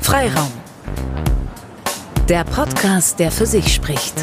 Freiraum. 0.00 0.50
Der 2.28 2.44
Podcast, 2.44 3.18
der 3.18 3.30
für 3.30 3.46
sich 3.46 3.74
spricht. 3.74 4.14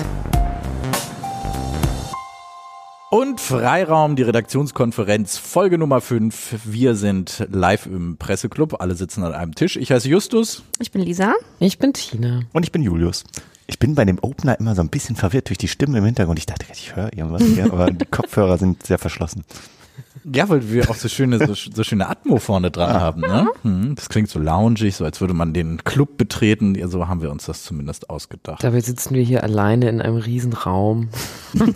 Und 3.11 3.41
Freiraum, 3.41 4.15
die 4.15 4.21
Redaktionskonferenz, 4.21 5.37
Folge 5.37 5.77
Nummer 5.77 5.99
5. 5.99 6.59
Wir 6.65 6.95
sind 6.95 7.47
live 7.51 7.87
im 7.87 8.17
Presseclub. 8.17 8.81
Alle 8.81 8.95
sitzen 8.95 9.23
an 9.23 9.33
einem 9.33 9.55
Tisch. 9.55 9.77
Ich 9.77 9.91
heiße 9.91 10.07
Justus. 10.07 10.63
Ich 10.79 10.91
bin 10.91 11.01
Lisa. 11.01 11.33
Ich 11.59 11.79
bin 11.79 11.93
Tina. 11.93 12.41
Und 12.53 12.63
ich 12.63 12.71
bin 12.71 12.83
Julius. 12.83 13.23
Ich 13.65 13.79
bin 13.79 13.95
bei 13.95 14.05
dem 14.05 14.19
Opener 14.21 14.59
immer 14.59 14.75
so 14.75 14.81
ein 14.81 14.89
bisschen 14.89 15.15
verwirrt 15.15 15.49
durch 15.49 15.57
die 15.57 15.67
Stimme 15.67 15.97
im 15.97 16.05
Hintergrund. 16.05 16.39
Ich 16.39 16.45
dachte, 16.45 16.65
ich 16.71 16.95
höre 16.95 17.11
irgendwas 17.13 17.43
hier, 17.43 17.65
aber 17.65 17.91
die 17.91 18.05
Kopfhörer 18.05 18.57
sind 18.57 18.85
sehr 18.85 18.99
verschlossen. 18.99 19.43
Ja, 20.23 20.49
weil 20.49 20.69
wir 20.71 20.89
auch 20.89 20.95
so 20.95 21.07
schöne, 21.07 21.45
so, 21.45 21.53
so 21.53 21.83
schöne 21.83 22.09
Atmo 22.09 22.37
vorne 22.37 22.71
dran 22.71 22.93
haben. 22.93 23.21
Ne? 23.21 23.47
Hm, 23.63 23.95
Das 23.95 24.09
klingt 24.09 24.29
so 24.29 24.39
loungig, 24.39 24.95
so 24.95 25.05
als 25.05 25.21
würde 25.21 25.33
man 25.33 25.53
den 25.53 25.83
Club 25.83 26.17
betreten. 26.17 26.75
Ja, 26.75 26.87
so 26.87 27.07
haben 27.07 27.21
wir 27.21 27.31
uns 27.31 27.45
das 27.45 27.63
zumindest 27.63 28.09
ausgedacht. 28.09 28.63
Dabei 28.63 28.79
sitzen 28.81 29.13
wir 29.15 29.23
hier 29.23 29.43
alleine 29.43 29.89
in 29.89 30.01
einem 30.01 30.17
Riesen-Raum. 30.17 31.09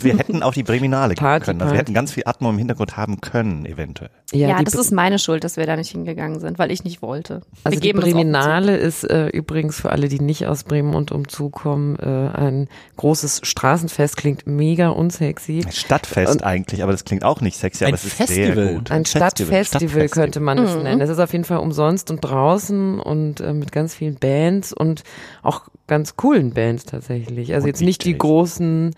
Wir 0.00 0.16
hätten 0.16 0.42
auch 0.44 0.54
die 0.54 0.62
Breminale 0.62 1.14
Party, 1.14 1.46
können. 1.46 1.60
Also 1.60 1.72
wir 1.72 1.78
hätten 1.80 1.94
ganz 1.94 2.12
viel 2.12 2.22
Atmo 2.26 2.48
im 2.50 2.58
Hintergrund 2.58 2.96
haben 2.96 3.20
können, 3.20 3.66
eventuell. 3.66 4.10
Ja, 4.32 4.58
die 4.58 4.64
das 4.64 4.74
ist 4.74 4.92
meine 4.92 5.18
Schuld, 5.18 5.42
dass 5.42 5.56
wir 5.56 5.66
da 5.66 5.74
nicht 5.76 5.90
hingegangen 5.90 6.38
sind, 6.38 6.60
weil 6.60 6.70
ich 6.70 6.84
nicht 6.84 7.02
wollte. 7.02 7.40
Also 7.64 7.80
die 7.80 7.92
Breminale 7.92 8.76
ist 8.76 9.02
äh, 9.02 9.26
übrigens 9.28 9.80
für 9.80 9.90
alle, 9.90 10.08
die 10.08 10.20
nicht 10.20 10.46
aus 10.46 10.62
Bremen 10.62 10.94
und 10.94 11.10
umzu 11.10 11.50
kommen, 11.50 11.96
äh, 11.96 12.04
ein 12.06 12.68
großes 12.98 13.40
Straßenfest, 13.42 14.16
klingt 14.16 14.46
mega 14.46 14.90
unsexy. 14.90 15.62
Ein 15.66 15.72
Stadtfest 15.72 16.32
Und- 16.34 16.44
eigentlich, 16.44 16.82
aber 16.84 16.92
das 16.92 17.04
klingt 17.04 17.24
auch 17.24 17.40
nicht 17.40 17.56
sexy, 17.58 17.84
Ein 17.84 17.88
aber 17.88 17.96
es 17.96 18.04
ist 18.04 18.14
Festival. 18.34 18.80
Ein 18.90 19.04
Stadtfestival, 19.04 19.64
Stadtfestival. 19.64 20.08
könnte 20.08 20.40
man 20.40 20.58
es 20.58 20.76
nennen. 20.76 21.00
Es 21.00 21.10
ist 21.10 21.18
auf 21.18 21.32
jeden 21.32 21.44
Fall 21.44 21.58
umsonst 21.58 22.10
und 22.10 22.20
draußen 22.20 23.00
und 23.00 23.40
äh, 23.40 23.52
mit 23.52 23.72
ganz 23.72 23.94
vielen 23.94 24.16
Bands 24.16 24.72
und 24.72 25.02
auch 25.42 25.62
ganz 25.86 26.16
coolen 26.16 26.52
Bands 26.52 26.84
tatsächlich. 26.84 27.54
Also 27.54 27.64
Und 27.64 27.68
jetzt 27.68 27.82
nicht 27.82 28.04
die 28.04 28.16
großen 28.16 28.94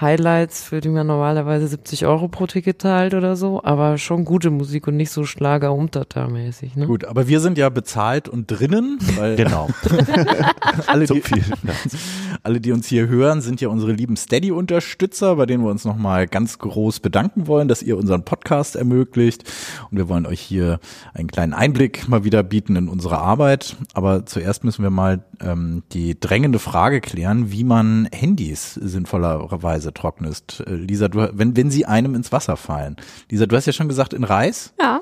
Highlights, 0.00 0.62
für 0.62 0.80
die 0.80 0.88
man 0.88 1.06
normalerweise 1.06 1.66
70 1.68 2.06
Euro 2.06 2.28
pro 2.28 2.46
Ticket 2.46 2.80
teilt 2.80 3.14
oder 3.14 3.36
so, 3.36 3.62
aber 3.64 3.96
schon 3.96 4.24
gute 4.24 4.50
Musik 4.50 4.86
und 4.86 4.96
nicht 4.96 5.10
so 5.10 5.24
Schlager 5.24 5.72
untertar 5.72 6.28
mäßig. 6.28 6.76
Ne? 6.76 6.86
Gut, 6.86 7.04
aber 7.04 7.28
wir 7.28 7.40
sind 7.40 7.56
ja 7.56 7.68
bezahlt 7.68 8.28
und 8.28 8.50
drinnen, 8.50 8.98
weil 9.16 9.36
Genau. 9.46 9.68
alle, 10.86 11.06
so 11.06 11.14
die, 11.14 11.22
viel. 11.22 11.44
alle, 12.42 12.60
die 12.60 12.72
uns 12.72 12.86
hier 12.86 13.08
hören, 13.08 13.40
sind 13.40 13.60
ja 13.60 13.68
unsere 13.68 13.92
lieben 13.92 14.16
Steady-Unterstützer, 14.16 15.36
bei 15.36 15.46
denen 15.46 15.64
wir 15.64 15.70
uns 15.70 15.84
nochmal 15.84 16.26
ganz 16.26 16.58
groß 16.58 17.00
bedanken 17.00 17.46
wollen, 17.46 17.68
dass 17.68 17.82
ihr 17.82 17.96
unseren 17.96 18.24
Podcast 18.24 18.76
ermöglicht. 18.76 19.44
Und 19.90 19.98
wir 19.98 20.08
wollen 20.08 20.26
euch 20.26 20.40
hier 20.40 20.80
einen 21.14 21.28
kleinen 21.28 21.54
Einblick 21.54 22.08
mal 22.08 22.24
wieder 22.24 22.42
bieten 22.42 22.76
in 22.76 22.88
unsere 22.88 23.18
Arbeit. 23.18 23.76
Aber 23.94 24.26
zuerst 24.26 24.64
müssen 24.64 24.82
wir 24.82 24.90
mal 24.90 25.24
ähm, 25.40 25.82
die 25.92 26.18
drängende 26.18 26.58
Frage 26.58 27.00
klären, 27.00 27.50
wie 27.50 27.64
man 27.64 28.08
Handys 28.12 28.74
sinnvollerweise 28.74 29.85
trocknet. 29.92 30.62
Äh, 30.66 30.74
Lisa, 30.74 31.08
du, 31.08 31.28
wenn, 31.32 31.56
wenn 31.56 31.70
sie 31.70 31.86
einem 31.86 32.14
ins 32.14 32.32
Wasser 32.32 32.56
fallen. 32.56 32.96
Lisa, 33.30 33.46
du 33.46 33.56
hast 33.56 33.66
ja 33.66 33.72
schon 33.72 33.88
gesagt, 33.88 34.12
in 34.12 34.24
Reis, 34.24 34.72
Ja. 34.80 35.00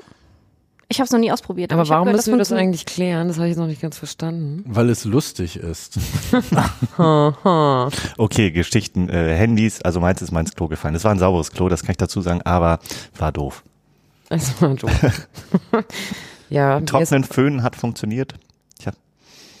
Ich 0.87 0.99
habe 0.99 1.05
es 1.05 1.11
noch 1.11 1.19
nie 1.19 1.31
ausprobiert. 1.31 1.73
Aber 1.73 1.81
hab 1.81 1.89
warum 1.89 2.05
gehört, 2.05 2.17
müssen 2.17 2.33
wir 2.33 2.37
das 2.37 2.49
funktioniert. 2.49 2.67
eigentlich 2.75 2.85
klären? 2.85 3.27
Das 3.27 3.37
habe 3.37 3.47
ich 3.47 3.53
jetzt 3.53 3.57
noch 3.57 3.65
nicht 3.65 3.81
ganz 3.81 3.97
verstanden. 3.97 4.63
weil 4.67 4.91
es 4.91 5.03
lustig 5.03 5.55
ist. 5.57 5.97
Okay, 8.17 8.51
Geschichten, 8.51 9.09
äh, 9.09 9.35
Handys, 9.35 9.81
also 9.81 9.99
meins 9.99 10.21
ist 10.21 10.31
mal 10.31 10.41
ins 10.41 10.53
Klo 10.53 10.67
gefallen. 10.67 10.93
Das 10.93 11.03
war 11.03 11.11
ein 11.11 11.17
sauberes 11.17 11.51
Klo, 11.51 11.69
das 11.69 11.81
kann 11.81 11.91
ich 11.93 11.97
dazu 11.97 12.21
sagen, 12.21 12.41
aber 12.43 12.79
war 13.17 13.31
doof. 13.31 13.63
Das 14.29 14.61
war 14.61 14.75
doof. 14.75 14.91
ja, 16.49 16.79
Trocknen, 16.81 17.23
Föhnen 17.23 17.63
hat 17.63 17.75
funktioniert. 17.75 18.35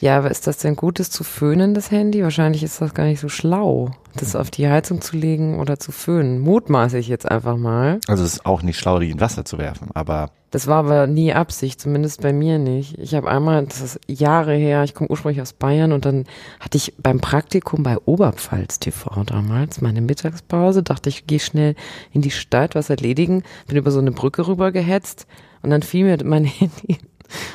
Ja, 0.05 0.19
aber 0.19 0.29
ist 0.29 0.45
das 0.45 0.59
denn 0.59 0.75
gut, 0.75 0.99
das 0.99 1.09
zu 1.09 1.23
föhnen, 1.23 1.73
das 1.73 1.89
Handy? 1.89 2.21
Wahrscheinlich 2.21 2.61
ist 2.61 2.79
das 2.79 2.93
gar 2.93 3.05
nicht 3.05 3.19
so 3.19 3.27
schlau, 3.27 3.89
das 4.15 4.35
auf 4.35 4.51
die 4.51 4.67
Heizung 4.67 5.01
zu 5.01 5.17
legen 5.17 5.59
oder 5.59 5.79
zu 5.79 5.91
föhnen. 5.91 6.41
Mutmaße 6.41 6.99
ich 6.99 7.07
jetzt 7.07 7.27
einfach 7.27 7.57
mal. 7.57 7.99
also 8.05 8.23
es 8.23 8.33
ist 8.33 8.45
auch 8.45 8.61
nicht 8.61 8.77
schlau, 8.77 8.99
die 8.99 9.09
in 9.09 9.19
Wasser 9.19 9.45
zu 9.45 9.57
werfen, 9.57 9.89
aber 9.95 10.29
Das 10.51 10.67
war 10.67 10.77
aber 10.85 11.07
nie 11.07 11.33
Absicht, 11.33 11.81
zumindest 11.81 12.21
bei 12.21 12.33
mir 12.33 12.59
nicht. 12.59 12.99
Ich 12.99 13.15
habe 13.15 13.31
einmal, 13.31 13.65
das 13.65 13.81
ist 13.81 13.99
Jahre 14.05 14.53
her, 14.53 14.83
ich 14.83 14.93
komme 14.93 15.09
ursprünglich 15.09 15.41
aus 15.41 15.53
Bayern 15.53 15.91
und 15.91 16.05
dann 16.05 16.25
hatte 16.59 16.77
ich 16.77 16.93
beim 16.99 17.19
Praktikum 17.19 17.81
bei 17.81 17.97
Oberpfalz 18.05 18.77
TV 18.77 19.23
damals 19.23 19.81
meine 19.81 20.01
Mittagspause, 20.01 20.83
dachte 20.83 21.09
ich, 21.09 21.25
gehe 21.25 21.39
schnell 21.39 21.73
in 22.11 22.21
die 22.21 22.29
Stadt, 22.29 22.75
was 22.75 22.91
erledigen, 22.91 23.41
bin 23.65 23.77
über 23.77 23.89
so 23.89 23.97
eine 23.97 24.11
Brücke 24.11 24.45
rüber 24.45 24.71
gehetzt 24.71 25.25
und 25.63 25.71
dann 25.71 25.81
fiel 25.81 26.05
mir 26.05 26.23
mein 26.23 26.43
Handy 26.45 26.99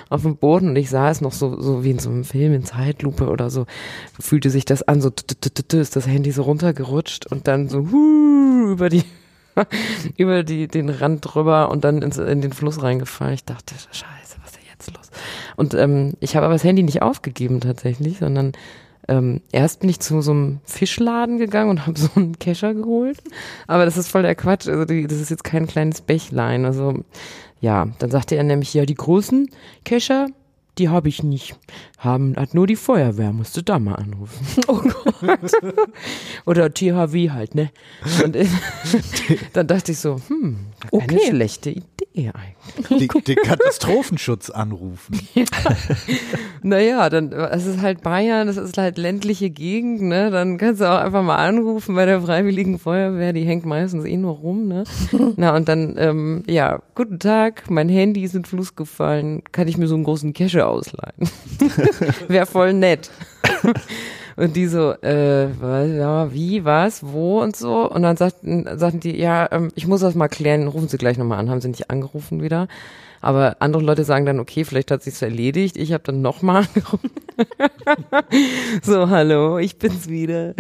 auf 0.08 0.22
den 0.22 0.36
Boden 0.36 0.68
und 0.70 0.76
ich 0.76 0.90
sah 0.90 1.10
es 1.10 1.20
noch 1.20 1.32
so, 1.32 1.60
so 1.60 1.84
wie 1.84 1.90
in 1.90 1.98
so 1.98 2.10
einem 2.10 2.24
Film 2.24 2.52
in 2.52 2.64
Zeitlupe 2.64 3.28
oder 3.28 3.50
so, 3.50 3.66
fühlte 4.18 4.50
sich 4.50 4.64
das 4.64 4.82
an, 4.82 5.00
so 5.00 5.10
ist 5.72 5.96
das 5.96 6.06
Handy 6.06 6.32
so 6.32 6.42
runtergerutscht 6.42 7.26
und 7.26 7.48
dann 7.48 7.68
so 7.68 7.88
huh, 7.90 8.70
über 8.70 8.88
die 8.88 9.04
über 10.16 10.42
die, 10.42 10.68
den 10.68 10.88
Rand 10.88 11.20
drüber 11.22 11.70
und 11.70 11.84
dann 11.84 12.02
ins, 12.02 12.18
in 12.18 12.40
den 12.40 12.52
Fluss 12.52 12.82
reingefallen. 12.82 13.34
Ich 13.34 13.44
dachte, 13.44 13.74
scheiße, 13.74 14.36
was 14.42 14.50
ist 14.50 14.56
denn 14.56 14.64
jetzt 14.70 14.94
los? 14.94 15.10
Und 15.56 15.74
ähm, 15.74 16.14
ich 16.20 16.36
habe 16.36 16.46
aber 16.46 16.54
das 16.54 16.64
Handy 16.64 16.82
nicht 16.82 17.02
aufgegeben 17.02 17.60
tatsächlich, 17.60 18.18
sondern 18.18 18.52
ähm, 19.08 19.40
erst 19.50 19.80
bin 19.80 19.90
ich 19.90 20.00
zu 20.00 20.20
so 20.20 20.30
einem 20.30 20.60
Fischladen 20.64 21.38
gegangen 21.38 21.70
und 21.70 21.86
habe 21.86 21.98
so 21.98 22.08
einen 22.14 22.38
Kescher 22.38 22.74
geholt. 22.74 23.18
Aber 23.66 23.84
das 23.84 23.96
ist 23.96 24.08
voll 24.08 24.22
der 24.22 24.34
Quatsch. 24.34 24.68
Also 24.68 24.84
die, 24.84 25.06
das 25.06 25.20
ist 25.20 25.30
jetzt 25.30 25.44
kein 25.44 25.66
kleines 25.66 26.00
Bächlein. 26.00 26.64
Also 26.64 27.04
ja, 27.60 27.88
dann 27.98 28.10
sagte 28.10 28.36
er 28.36 28.42
nämlich, 28.44 28.74
ja, 28.74 28.86
die 28.86 28.94
großen 28.94 29.50
Kescher, 29.84 30.28
die 30.78 30.88
habe 30.88 31.08
ich 31.08 31.22
nicht. 31.22 31.56
Haben, 31.98 32.36
hat 32.36 32.54
nur 32.54 32.66
die 32.66 32.76
Feuerwehr, 32.76 33.32
musst 33.32 33.56
du 33.56 33.62
da 33.62 33.78
mal 33.78 33.96
anrufen. 33.96 34.46
Oh 34.68 34.80
Gott. 34.80 35.52
Oder 36.46 36.72
THW 36.72 37.30
halt, 37.30 37.54
ne? 37.54 37.70
Und 38.24 38.36
dann 39.52 39.66
dachte 39.66 39.92
ich 39.92 39.98
so, 39.98 40.16
hm, 40.28 40.58
keine 40.90 41.02
Okay. 41.02 41.20
schlechte 41.28 41.70
Idee 41.70 41.84
eigentlich. 42.14 43.08
Den, 43.08 43.24
den 43.24 43.36
Katastrophenschutz 43.36 44.50
anrufen. 44.50 45.18
Naja, 46.62 47.08
dann, 47.08 47.32
es 47.32 47.64
ist 47.64 47.80
halt 47.80 48.02
Bayern, 48.02 48.46
es 48.48 48.58
ist 48.58 48.76
halt 48.76 48.98
ländliche 48.98 49.48
Gegend, 49.48 50.02
ne? 50.02 50.30
Dann 50.30 50.58
kannst 50.58 50.82
du 50.82 50.90
auch 50.90 50.98
einfach 50.98 51.22
mal 51.22 51.36
anrufen 51.36 51.94
bei 51.94 52.04
der 52.04 52.20
Freiwilligen 52.20 52.78
Feuerwehr, 52.78 53.32
die 53.32 53.44
hängt 53.44 53.64
meistens 53.64 54.04
eh 54.04 54.18
nur 54.18 54.34
rum, 54.34 54.68
ne? 54.68 54.84
Na, 55.36 55.56
und 55.56 55.68
dann, 55.68 55.94
ähm, 55.96 56.42
ja, 56.46 56.80
guten 56.94 57.18
Tag, 57.18 57.70
mein 57.70 57.88
Handy 57.88 58.24
ist 58.24 58.34
in 58.34 58.42
den 58.42 58.46
Fluss 58.46 58.76
gefallen, 58.76 59.42
kann 59.52 59.68
ich 59.68 59.78
mir 59.78 59.86
so 59.86 59.94
einen 59.94 60.04
großen 60.04 60.34
Kescher 60.34 60.68
ausleihen? 60.68 61.30
Wäre 62.28 62.46
voll 62.46 62.74
nett. 62.74 63.10
Und 64.40 64.56
die 64.56 64.68
so, 64.68 64.92
äh, 65.02 65.48
wie, 66.32 66.64
was, 66.64 67.06
wo 67.06 67.42
und 67.42 67.56
so. 67.56 67.90
Und 67.90 68.00
dann 68.02 68.16
sagten, 68.16 68.66
sagten 68.78 69.00
die, 69.00 69.14
ja, 69.14 69.46
ähm, 69.52 69.70
ich 69.74 69.86
muss 69.86 70.00
das 70.00 70.14
mal 70.14 70.28
klären, 70.28 70.66
rufen 70.66 70.88
Sie 70.88 70.96
gleich 70.96 71.18
nochmal 71.18 71.38
an. 71.38 71.50
Haben 71.50 71.60
sie 71.60 71.68
nicht 71.68 71.90
angerufen 71.90 72.42
wieder. 72.42 72.66
Aber 73.20 73.56
andere 73.60 73.82
Leute 73.82 74.04
sagen 74.04 74.24
dann, 74.24 74.40
okay, 74.40 74.64
vielleicht 74.64 74.90
hat 74.90 75.02
sich's 75.02 75.20
erledigt. 75.20 75.76
Ich 75.76 75.92
habe 75.92 76.04
dann 76.04 76.22
nochmal 76.22 76.66
angerufen. 76.74 77.10
so, 78.82 79.10
hallo, 79.10 79.58
ich 79.58 79.78
bin's 79.78 80.08
wieder. 80.08 80.54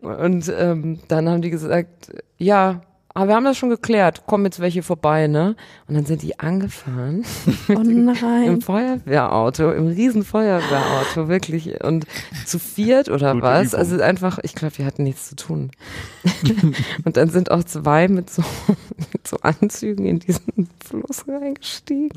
Und 0.00 0.50
ähm, 0.58 1.00
dann 1.08 1.28
haben 1.28 1.42
die 1.42 1.50
gesagt, 1.50 2.14
ja, 2.38 2.80
aber 3.16 3.28
wir 3.28 3.34
haben 3.34 3.44
das 3.46 3.56
schon 3.56 3.70
geklärt. 3.70 4.26
Kommen 4.26 4.44
jetzt 4.44 4.60
welche 4.60 4.82
vorbei, 4.82 5.26
ne? 5.26 5.56
Und 5.88 5.94
dann 5.94 6.04
sind 6.04 6.20
die 6.20 6.38
angefahren. 6.38 7.24
Oh 7.70 7.72
Im 7.80 8.04
nein. 8.04 8.60
Feuerwehrauto, 8.60 9.72
im 9.72 9.86
riesen 9.86 10.22
Feuerwehrauto, 10.22 11.26
wirklich. 11.26 11.82
Und 11.82 12.04
zu 12.44 12.58
viert 12.58 13.08
oder 13.08 13.32
Gute 13.32 13.42
was? 13.42 13.68
Übung. 13.68 13.78
Also 13.78 14.02
einfach, 14.02 14.38
ich 14.42 14.54
glaube, 14.54 14.76
wir 14.76 14.84
hatten 14.84 15.02
nichts 15.02 15.30
zu 15.30 15.36
tun. 15.36 15.70
und 17.06 17.16
dann 17.16 17.30
sind 17.30 17.50
auch 17.50 17.64
zwei 17.64 18.06
mit 18.08 18.28
so, 18.28 18.42
mit 19.12 19.26
so 19.26 19.38
Anzügen 19.40 20.04
in 20.04 20.18
diesen 20.18 20.68
Fluss 20.84 21.26
reingestiegen. 21.26 22.10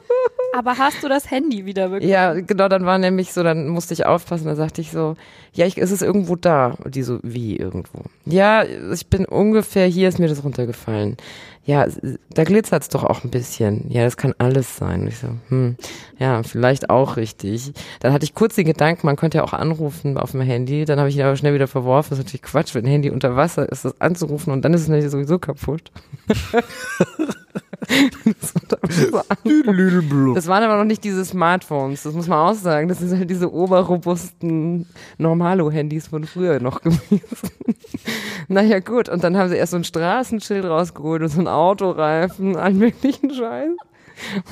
Aber 0.56 0.78
hast 0.78 1.02
du 1.02 1.08
das 1.08 1.30
Handy 1.30 1.66
wieder 1.66 1.90
bekommen? 1.90 2.10
Ja, 2.10 2.32
genau, 2.32 2.68
dann 2.68 2.86
war 2.86 2.96
nämlich 2.96 3.34
so, 3.34 3.42
dann 3.42 3.68
musste 3.68 3.92
ich 3.92 4.06
aufpassen, 4.06 4.46
da 4.46 4.56
sagte 4.56 4.80
ich 4.80 4.90
so, 4.90 5.16
ja, 5.52 5.66
ich, 5.66 5.78
es 5.78 5.90
ist 5.90 6.02
irgendwo 6.02 6.36
da. 6.36 6.76
Und 6.82 6.94
die 6.94 7.02
so, 7.02 7.18
wie 7.22 7.56
irgendwo? 7.56 8.04
Ja, 8.24 8.64
ich 8.64 9.06
bin 9.08 9.26
ungefähr, 9.26 9.86
hier 9.86 10.08
ist 10.08 10.18
mir 10.18 10.29
das 10.30 10.44
runtergefallen. 10.44 11.16
Ja, 11.64 11.86
da 12.30 12.44
glitzert's 12.44 12.88
doch 12.88 13.04
auch 13.04 13.22
ein 13.22 13.30
bisschen. 13.30 13.90
Ja, 13.90 14.04
das 14.04 14.16
kann 14.16 14.34
alles 14.38 14.76
sein. 14.76 15.06
Ich 15.06 15.18
so, 15.18 15.28
hm, 15.48 15.76
ja, 16.18 16.42
vielleicht 16.42 16.90
auch 16.90 17.16
richtig. 17.16 17.72
Dann 18.00 18.12
hatte 18.12 18.24
ich 18.24 18.34
kurz 18.34 18.54
den 18.54 18.66
Gedanken, 18.66 19.06
man 19.06 19.16
könnte 19.16 19.38
ja 19.38 19.44
auch 19.44 19.52
anrufen 19.52 20.16
auf 20.16 20.32
dem 20.32 20.40
Handy. 20.40 20.84
Dann 20.84 20.98
habe 20.98 21.08
ich 21.08 21.16
ihn 21.16 21.22
aber 21.22 21.36
schnell 21.36 21.54
wieder 21.54 21.68
verworfen. 21.68 22.10
Das 22.10 22.18
ist 22.18 22.24
natürlich 22.24 22.42
Quatsch, 22.42 22.74
wenn 22.74 22.84
ein 22.84 22.90
Handy 22.90 23.10
unter 23.10 23.36
Wasser 23.36 23.68
ist, 23.70 23.84
das 23.84 24.00
anzurufen 24.00 24.52
und 24.52 24.64
dann 24.64 24.74
ist 24.74 24.82
es 24.82 24.88
natürlich 24.88 25.10
sowieso 25.10 25.38
kaputt. 25.38 25.92
Das 30.34 30.46
waren 30.46 30.62
aber 30.62 30.76
noch 30.76 30.84
nicht 30.84 31.04
diese 31.04 31.24
Smartphones, 31.24 32.02
das 32.02 32.14
muss 32.14 32.28
man 32.28 32.38
auch 32.38 32.54
sagen. 32.54 32.88
Das 32.88 32.98
sind 32.98 33.16
halt 33.16 33.30
diese 33.30 33.52
oberrobusten 33.52 34.86
Normalo-Handys 35.18 36.08
von 36.08 36.24
früher 36.24 36.60
noch 36.60 36.82
gewesen. 36.82 37.50
naja, 38.48 38.80
gut. 38.80 39.08
Und 39.08 39.24
dann 39.24 39.36
haben 39.36 39.48
sie 39.48 39.56
erst 39.56 39.72
so 39.72 39.76
ein 39.76 39.84
Straßenschild 39.84 40.64
rausgeholt 40.64 41.22
und 41.22 41.28
so 41.28 41.40
ein 41.40 41.48
Autoreifen, 41.48 42.56
allen 42.56 42.78
möglichen 42.78 43.32
Scheiß. 43.32 43.72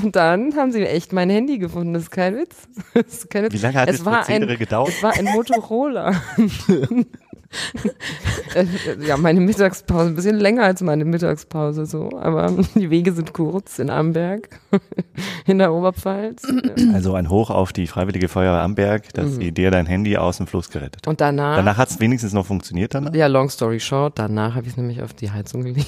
Und 0.02 0.16
dann 0.16 0.56
haben 0.56 0.72
sie 0.72 0.84
echt 0.84 1.12
mein 1.12 1.30
Handy 1.30 1.58
gefunden. 1.58 1.94
Das 1.94 2.04
ist 2.04 2.10
kein 2.10 2.36
Witz. 2.36 2.56
Das 2.94 3.06
ist 3.06 3.30
kein 3.30 3.44
Witz. 3.44 3.52
Wie 3.52 3.58
lange 3.58 3.80
hat 3.80 3.88
es 3.88 3.98
das 3.98 4.06
war 4.06 4.22
Prozedere 4.22 4.52
ein, 4.52 4.58
gedauert? 4.58 4.88
Es 4.88 5.02
war 5.02 5.12
ein 5.12 5.26
Motorola. 5.26 6.12
Äh, 8.54 8.64
ja, 9.06 9.18
meine 9.18 9.40
Mittagspause, 9.40 10.08
ein 10.08 10.14
bisschen 10.14 10.38
länger 10.38 10.62
als 10.62 10.80
meine 10.80 11.04
Mittagspause 11.04 11.84
so, 11.84 12.10
aber 12.18 12.50
die 12.74 12.88
Wege 12.88 13.12
sind 13.12 13.34
kurz 13.34 13.78
in 13.78 13.90
Amberg, 13.90 14.48
in 15.46 15.58
der 15.58 15.72
Oberpfalz. 15.72 16.46
Also 16.94 17.12
ein 17.14 17.28
Hoch 17.28 17.50
auf 17.50 17.72
die 17.72 17.86
Freiwillige 17.86 18.28
Feuerwehr 18.28 18.62
Amberg, 18.62 19.12
dass 19.12 19.36
sie 19.36 19.52
dir 19.52 19.70
dein 19.70 19.84
Handy 19.84 20.16
aus 20.16 20.38
dem 20.38 20.46
Fluss 20.46 20.70
gerettet 20.70 21.02
hat. 21.02 21.08
Und 21.08 21.20
danach, 21.20 21.56
Danach 21.56 21.76
hat 21.76 21.90
es 21.90 22.00
wenigstens 22.00 22.32
noch 22.32 22.46
funktioniert 22.46 22.94
danach? 22.94 23.14
ja, 23.14 23.26
long 23.26 23.50
story 23.50 23.78
short, 23.80 24.18
danach 24.18 24.54
habe 24.54 24.66
ich 24.66 24.72
es 24.72 24.76
nämlich 24.76 25.02
auf 25.02 25.12
die 25.12 25.30
Heizung 25.30 25.62
gelegt. 25.64 25.86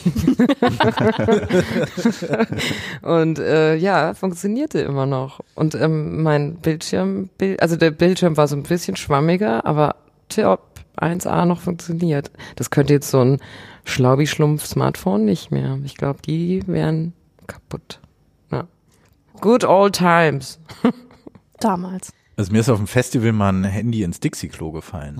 Und 3.02 3.38
äh, 3.38 3.76
ja, 3.76 4.14
funktionierte 4.14 4.80
immer 4.80 5.06
noch. 5.06 5.40
Und 5.54 5.74
ähm, 5.74 6.22
mein 6.22 6.56
Bildschirm, 6.56 7.30
Bild, 7.38 7.62
also 7.62 7.76
der 7.76 7.90
Bildschirm 7.90 8.36
war 8.36 8.46
so 8.46 8.56
ein 8.56 8.62
bisschen 8.62 8.96
schwammiger, 8.96 9.64
aber 9.64 9.96
1A 11.00 11.44
noch 11.44 11.60
funktioniert. 11.60 12.30
Das 12.56 12.70
könnte 12.70 12.92
jetzt 12.92 13.10
so 13.10 13.20
ein 13.20 13.38
Schlaubi-Schlumpf-Smartphone 13.84 15.24
nicht 15.24 15.50
mehr. 15.50 15.78
Ich 15.84 15.96
glaube, 15.96 16.20
die 16.22 16.62
wären 16.66 17.12
kaputt. 17.46 18.00
Ja. 18.50 18.66
Good 19.40 19.64
old 19.64 19.94
times. 19.94 20.60
Damals. 21.60 22.12
Also 22.40 22.52
mir 22.52 22.60
ist 22.60 22.70
auf 22.70 22.78
dem 22.78 22.86
Festival 22.86 23.32
mal 23.32 23.50
ein 23.52 23.64
Handy 23.64 24.02
ins 24.02 24.18
Dixie-Klo 24.18 24.72
gefallen. 24.72 25.14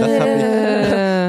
Das 0.00 0.18
hab 0.18 0.26
Äh, 0.26 1.28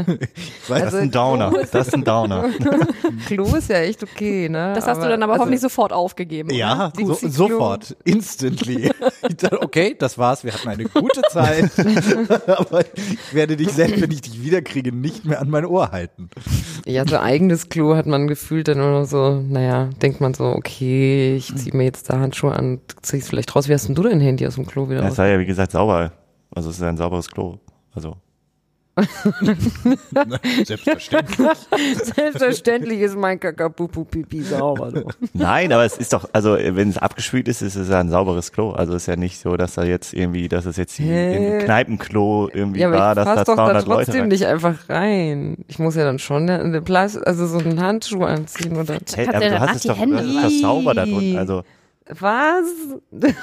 Ich 0.66 0.70
weiß, 0.70 0.82
Das 0.86 0.94
ist 0.94 1.00
ein 1.02 1.12
Downer. 1.12 1.52
Das 1.74 1.88
ist 1.88 1.94
ein 1.94 2.06
Downer. 2.06 2.50
Klo 3.28 3.44
ist 3.56 3.70
ja 3.70 3.80
echt 3.80 4.02
okay, 4.02 4.48
ne? 4.48 4.72
Das 4.74 4.88
hast 4.88 5.04
du 5.04 5.10
dann 5.10 5.22
aber 5.24 5.34
also, 5.34 5.42
hoffentlich 5.42 5.60
sofort 5.60 5.92
aufgegeben. 5.92 6.52
Ja, 6.52 6.94
so, 6.98 7.14
sofort, 7.16 7.98
instantly. 8.06 8.92
Ich 9.28 9.38
dachte, 9.38 9.62
okay, 9.62 9.96
das 9.98 10.18
war's, 10.18 10.44
wir 10.44 10.54
hatten 10.54 10.70
eine 10.70 10.84
gute 10.86 11.22
Zeit, 11.32 11.72
aber 12.48 12.82
ich 12.96 13.34
werde 13.34 13.58
dich 13.58 13.72
selbst, 13.72 14.00
wenn 14.00 14.12
ich 14.12 14.22
dich 14.22 14.42
wiederkriege, 14.44 14.92
nicht 14.92 15.26
mehr 15.26 15.42
an 15.42 15.50
mein 15.50 15.66
Ohr 15.66 15.92
halten. 15.92 16.30
Ja, 16.86 17.08
so 17.08 17.18
eigenes 17.18 17.70
Klo 17.70 17.96
hat 17.96 18.06
man 18.06 18.28
gefühlt 18.28 18.68
dann 18.68 18.78
nur 18.78 19.06
so, 19.06 19.42
naja, 19.42 19.90
denkt 20.02 20.22
man 20.22 20.36
so, 20.36 20.46
okay, 20.46 21.36
ich 21.36 21.56
ziehe 21.56 21.76
mir 21.76 21.86
jetzt 21.86 22.10
da 22.10 22.20
Handschuhe 22.20 22.54
an, 22.54 22.80
zieh 23.02 23.18
es 23.18 23.28
vielleicht 23.28 23.56
raus. 23.56 23.68
Wie 23.68 23.74
hast 23.74 23.88
denn 23.88 23.96
du 23.96 24.04
dein 24.04 24.22
Handy 24.22 24.46
aus 24.46 24.56
dem 24.56 24.68
Klo 24.68 24.90
wieder 24.90 25.02
raus? 25.02 25.16
War 25.26 25.32
ja, 25.32 25.40
wie 25.40 25.46
gesagt, 25.46 25.72
sauber. 25.72 26.12
Also 26.54 26.70
es 26.70 26.78
ist 26.78 26.84
ein 26.84 26.98
sauberes 26.98 27.30
Klo. 27.30 27.58
Also 27.94 28.18
Selbstverständlich. 30.64 31.48
Selbstverständlich 32.16 33.00
ist 33.02 33.18
mein 33.18 33.40
Kakapupu-Pipi 33.40 34.42
sauber. 34.44 34.92
Du. 34.92 35.08
Nein, 35.34 35.74
aber 35.74 35.84
es 35.84 35.98
ist 35.98 36.14
doch, 36.14 36.30
also 36.32 36.54
wenn 36.54 36.90
es 36.90 36.98
abgespült 36.98 37.50
ist, 37.50 37.62
ist 37.62 37.76
es 37.76 37.90
ja 37.90 38.00
ein 38.00 38.10
sauberes 38.10 38.54
Klo. 38.54 38.72
Also 38.72 38.94
es 38.94 39.04
ist 39.04 39.08
ja 39.08 39.18
nicht 39.18 39.40
so, 39.40 39.58
dass 39.58 39.74
da 39.74 39.84
jetzt 39.84 40.14
irgendwie, 40.14 40.48
dass 40.48 40.66
es 40.66 40.78
jetzt 40.78 40.98
Hä? 40.98 41.58
im 41.58 41.66
Kneipenklo 41.66 42.50
irgendwie 42.54 42.82
Ja, 42.82 42.92
war, 42.92 43.18
aber 43.18 43.22
ich 43.22 43.26
dass 43.26 43.26
da 43.26 43.36
fass 43.36 43.46
doch 43.48 43.56
da 43.56 43.66
200 43.66 43.88
Leute 43.88 44.06
trotzdem 44.06 44.28
nicht 44.30 44.46
einfach 44.46 44.88
rein. 44.88 45.58
Ich 45.68 45.78
muss 45.78 45.96
ja 45.96 46.06
dann 46.06 46.20
schon 46.20 46.50
eine 46.50 46.82
Plas 46.82 47.18
also 47.18 47.48
so 47.48 47.58
einen 47.58 47.82
Handschuh 47.82 48.24
anziehen 48.24 48.78
oder 48.78 48.98
Hey, 49.14 49.28
aber 49.28 49.40
der 49.40 49.50
du 49.50 49.60
hast 49.60 49.76
es 49.78 49.84
doch, 49.84 49.98
das 49.98 50.62
sauber 50.62 50.94
da 50.94 51.06
drunten. 51.06 51.38
Also 51.38 51.64
was? 52.08 52.64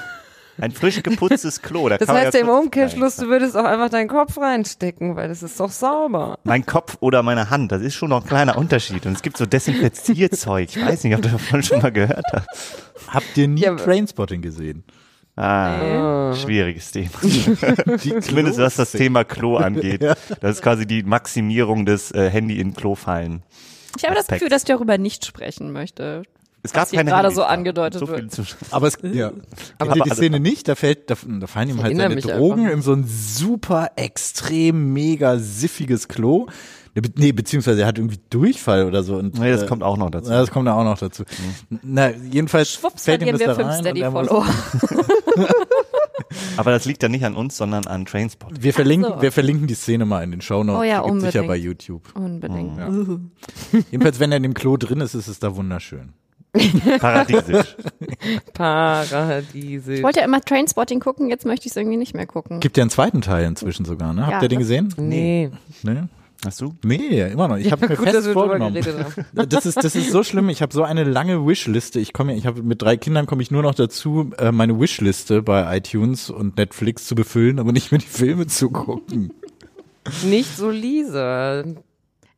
ein 0.58 0.70
frisch 0.72 1.02
geputztes 1.02 1.62
Klo. 1.62 1.88
Da 1.88 1.98
Das 1.98 2.06
kann 2.06 2.16
man 2.16 2.24
heißt 2.26 2.34
ja 2.34 2.40
im 2.40 2.48
Umkehrschluss, 2.48 3.16
du 3.16 3.28
würdest 3.28 3.56
auch 3.56 3.64
einfach 3.64 3.88
deinen 3.88 4.08
Kopf 4.08 4.38
reinstecken, 4.38 5.16
weil 5.16 5.28
das 5.28 5.42
ist 5.42 5.58
doch 5.58 5.70
sauber. 5.70 6.38
Mein 6.44 6.66
Kopf 6.66 6.96
oder 7.00 7.22
meine 7.22 7.50
Hand, 7.50 7.72
das 7.72 7.82
ist 7.82 7.94
schon 7.94 8.10
noch 8.10 8.22
ein 8.22 8.28
kleiner 8.28 8.56
Unterschied. 8.58 9.06
Und 9.06 9.12
es 9.14 9.22
gibt 9.22 9.36
so 9.36 9.46
Desinfizierzeug. 9.46 10.68
Ich 10.76 10.84
weiß 10.84 11.04
nicht, 11.04 11.14
ob 11.14 11.22
du 11.22 11.28
davon 11.30 11.62
schon 11.62 11.80
mal 11.80 11.92
gehört 11.92 12.24
hast. 12.32 12.46
Habt 13.08 13.36
ihr 13.36 13.48
nie 13.48 13.62
Ja, 13.62 13.74
Trainspotting 13.76 14.42
gesehen? 14.42 14.84
Ah, 15.34 16.34
schwieriges 16.34 16.90
Thema. 16.90 17.08
Die 17.22 18.18
Zumindest 18.20 18.58
was 18.58 18.76
das. 18.76 18.92
Thema 18.92 19.24
Klo 19.24 19.56
angeht. 19.56 20.02
Das 20.40 20.56
ist 20.56 20.62
quasi 20.62 20.86
die 20.86 21.02
Maximierung 21.02 21.86
des 21.86 22.12
äh, 22.12 22.28
Handy 22.28 22.60
in 22.60 22.74
Klo 22.74 22.94
fallen. 22.94 23.42
Ich 23.96 24.04
habe 24.04 24.14
das 24.14 24.24
Aspekt. 24.24 24.40
Gefühl, 24.40 24.50
dass 24.50 24.62
ich 24.62 24.68
darüber 24.68 24.98
nicht 24.98 25.24
sprechen 25.24 25.72
möchte. 25.72 26.22
Es 26.64 26.72
gab 26.72 26.90
keine 26.90 27.10
gerade 27.10 27.30
so 27.32 27.42
angedeutet 27.42 28.00
so 28.00 28.08
wird. 28.08 28.38
Aber 28.70 28.86
es, 28.86 28.98
ja. 29.02 29.28
Aber- 29.78 29.92
Aber 29.92 29.94
die 29.94 30.02
also- 30.02 30.14
Szene 30.14 30.38
nicht, 30.40 30.68
da 30.68 30.74
fällt, 30.74 31.10
da, 31.10 31.16
da 31.26 31.46
fallen 31.46 31.70
ihm 31.70 31.82
halt 31.82 31.96
seine 31.96 32.16
Drogen 32.16 32.62
einfach. 32.62 32.72
in 32.74 32.82
so 32.82 32.92
ein 32.92 33.04
super 33.06 33.90
extrem 33.96 34.92
mega 34.92 35.38
siffiges 35.38 36.06
Klo. 36.08 36.46
Ne, 36.94 37.02
Nee, 37.16 37.32
beziehungsweise 37.32 37.80
er 37.80 37.86
hat 37.86 37.98
irgendwie 37.98 38.20
Durchfall 38.30 38.84
oder 38.86 39.02
so. 39.02 39.16
Und, 39.16 39.38
nee, 39.38 39.50
das 39.50 39.62
äh, 39.62 39.66
kommt 39.66 39.82
auch 39.82 39.96
noch 39.96 40.10
dazu. 40.10 40.30
Ja, 40.30 40.40
das 40.40 40.50
kommt 40.50 40.68
da 40.68 40.74
auch 40.74 40.84
noch 40.84 40.98
dazu. 40.98 41.24
Na, 41.82 42.10
jedenfalls 42.10 42.70
Schwupps, 42.72 43.04
fällt 43.04 43.22
ihm 43.22 43.32
das 43.32 43.40
da 43.40 43.54
fünf 43.54 43.68
rein. 43.68 43.86
und 43.86 43.96
er 43.96 44.10
muss-. 44.10 44.28
Aber 46.56 46.70
das 46.70 46.84
liegt 46.84 47.02
ja 47.02 47.08
nicht 47.08 47.24
an 47.24 47.34
uns, 47.34 47.56
sondern 47.56 47.86
an 47.86 48.04
Trainspot. 48.04 48.62
Wir 48.62 48.72
verlinken, 48.72 49.14
so. 49.16 49.22
wir 49.22 49.32
verlinken 49.32 49.66
die 49.66 49.74
Szene 49.74 50.04
mal 50.04 50.22
in 50.22 50.30
den 50.30 50.40
Shownotes. 50.40 50.80
Oh 50.80 50.84
ja, 50.84 51.02
die 51.02 51.08
gibt's 51.10 51.24
sicher 51.24 51.40
unbedingt. 51.40 51.48
bei 51.48 51.56
YouTube. 51.56 52.02
Unbedingt. 52.14 52.78
Ja. 52.78 52.88
Jedenfalls, 53.90 54.20
wenn 54.20 54.30
er 54.32 54.36
in 54.36 54.42
dem 54.42 54.54
Klo 54.54 54.76
drin 54.76 55.00
ist, 55.00 55.14
ist 55.14 55.28
es 55.28 55.38
da 55.38 55.56
wunderschön. 55.56 56.12
Paradiesisch. 57.00 57.76
Paradiesisch. 58.52 59.98
Ich 59.98 60.02
wollte 60.02 60.20
ja 60.20 60.24
immer 60.24 60.40
Trainspotting 60.40 61.00
gucken, 61.00 61.28
jetzt 61.28 61.46
möchte 61.46 61.66
ich 61.66 61.72
es 61.72 61.76
irgendwie 61.76 61.96
nicht 61.96 62.14
mehr 62.14 62.26
gucken. 62.26 62.60
Gibt 62.60 62.76
ja 62.76 62.82
einen 62.82 62.90
zweiten 62.90 63.20
Teil 63.22 63.46
inzwischen 63.46 63.84
sogar, 63.84 64.12
ne? 64.12 64.22
Habt 64.22 64.32
Ja, 64.32 64.42
ihr 64.42 64.48
den 64.48 64.58
gesehen? 64.58 64.92
Nee. 64.98 65.50
Ne? 65.82 66.08
Hast 66.44 66.60
du? 66.60 66.74
Nee, 66.84 67.20
immer 67.30 67.46
noch. 67.48 67.56
Ich 67.56 67.70
habe 67.70 67.86
mir 67.88 67.96
Gut, 67.96 68.04
fest 68.04 68.16
dass 68.16 68.26
wir 68.26 68.32
drüber 68.34 68.46
vorgenommen. 68.58 68.76
haben. 68.84 69.26
Das 69.48 69.64
ist, 69.64 69.76
das 69.82 69.94
ist 69.94 70.10
so 70.10 70.24
schlimm. 70.24 70.48
Ich 70.48 70.60
habe 70.60 70.72
so 70.74 70.82
eine 70.82 71.04
lange 71.04 71.46
Wishliste. 71.46 72.00
Ich 72.00 72.12
komme, 72.12 72.32
ja- 72.32 72.38
ich 72.38 72.46
habe 72.46 72.62
mit 72.62 72.82
drei 72.82 72.96
Kindern 72.96 73.26
komme 73.26 73.42
ich 73.42 73.50
nur 73.52 73.62
noch 73.62 73.74
dazu, 73.76 74.32
äh, 74.38 74.50
meine 74.50 74.78
Wishliste 74.80 75.40
bei 75.42 75.76
iTunes 75.76 76.30
und 76.30 76.56
Netflix 76.56 77.06
zu 77.06 77.14
befüllen, 77.14 77.60
aber 77.60 77.70
nicht 77.72 77.92
mehr 77.92 78.00
die 78.00 78.06
Filme 78.06 78.48
zu 78.48 78.70
gucken. 78.70 79.32
Nicht 80.24 80.56
so 80.56 80.68
Lisa. 80.70 81.62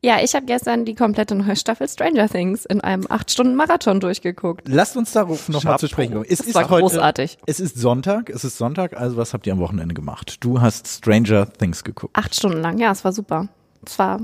Ja, 0.05 0.23
ich 0.23 0.35
habe 0.35 0.45
gestern 0.45 0.85
die 0.85 0.95
komplette 0.95 1.35
neue 1.35 1.57
Staffel 1.57 1.89
Stranger 1.89 2.29
Things 2.29 2.67
in 2.67 2.83
einem 2.83 3.05
8-Stunden-Marathon 3.05 4.01
durchgeguckt. 4.01 4.69
Lasst 4.69 4.99
uns 4.99 5.13
darauf 5.13 5.49
noch 5.49 5.65
mal 5.65 5.71
Chapeau. 5.71 5.79
zu 5.79 5.89
sprechen 5.89 6.13
kommen. 6.13 6.27
Es 6.29 6.41
Das 6.41 6.49
ist 6.49 6.55
war 6.55 6.69
heute, 6.69 6.83
großartig. 6.83 7.39
Es 7.47 7.59
ist 7.59 7.77
Sonntag. 7.79 8.29
Es 8.29 8.45
ist 8.45 8.59
Sonntag. 8.59 9.01
Also 9.01 9.17
was 9.17 9.33
habt 9.33 9.47
ihr 9.47 9.55
am 9.55 9.61
Wochenende 9.61 9.95
gemacht? 9.95 10.45
Du 10.45 10.61
hast 10.61 10.87
Stranger 10.89 11.51
Things 11.51 11.85
geguckt. 11.85 12.15
Acht 12.19 12.35
Stunden 12.35 12.61
lang, 12.61 12.77
ja, 12.77 12.93
es 12.93 13.03
war 13.03 13.15
super. 13.15 13.49
Es 13.87 13.99
war 13.99 14.21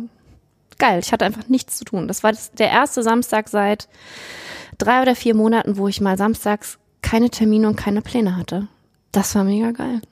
geil. 0.77 1.01
Ich 1.03 1.13
hatte 1.13 1.25
einfach 1.25 1.49
nichts 1.49 1.79
zu 1.79 1.87
tun. 1.87 2.09
Das 2.09 2.23
war 2.23 2.33
das, 2.33 2.53
der 2.53 2.69
erste 2.69 3.03
Samstag 3.03 3.49
seit 3.49 3.89
drei 4.77 5.01
oder 5.01 5.17
vier 5.17 5.35
Monaten, 5.35 5.79
wo 5.79 5.89
ich 5.89 6.03
mal 6.03 6.19
samstags 6.19 6.79
keine 7.01 7.31
Termine 7.31 7.67
und 7.69 7.77
keine 7.77 8.03
Pläne 8.03 8.37
hatte. 8.37 8.69
Das 9.13 9.35
war 9.35 9.45
mega 9.45 9.71
geil. 9.71 10.03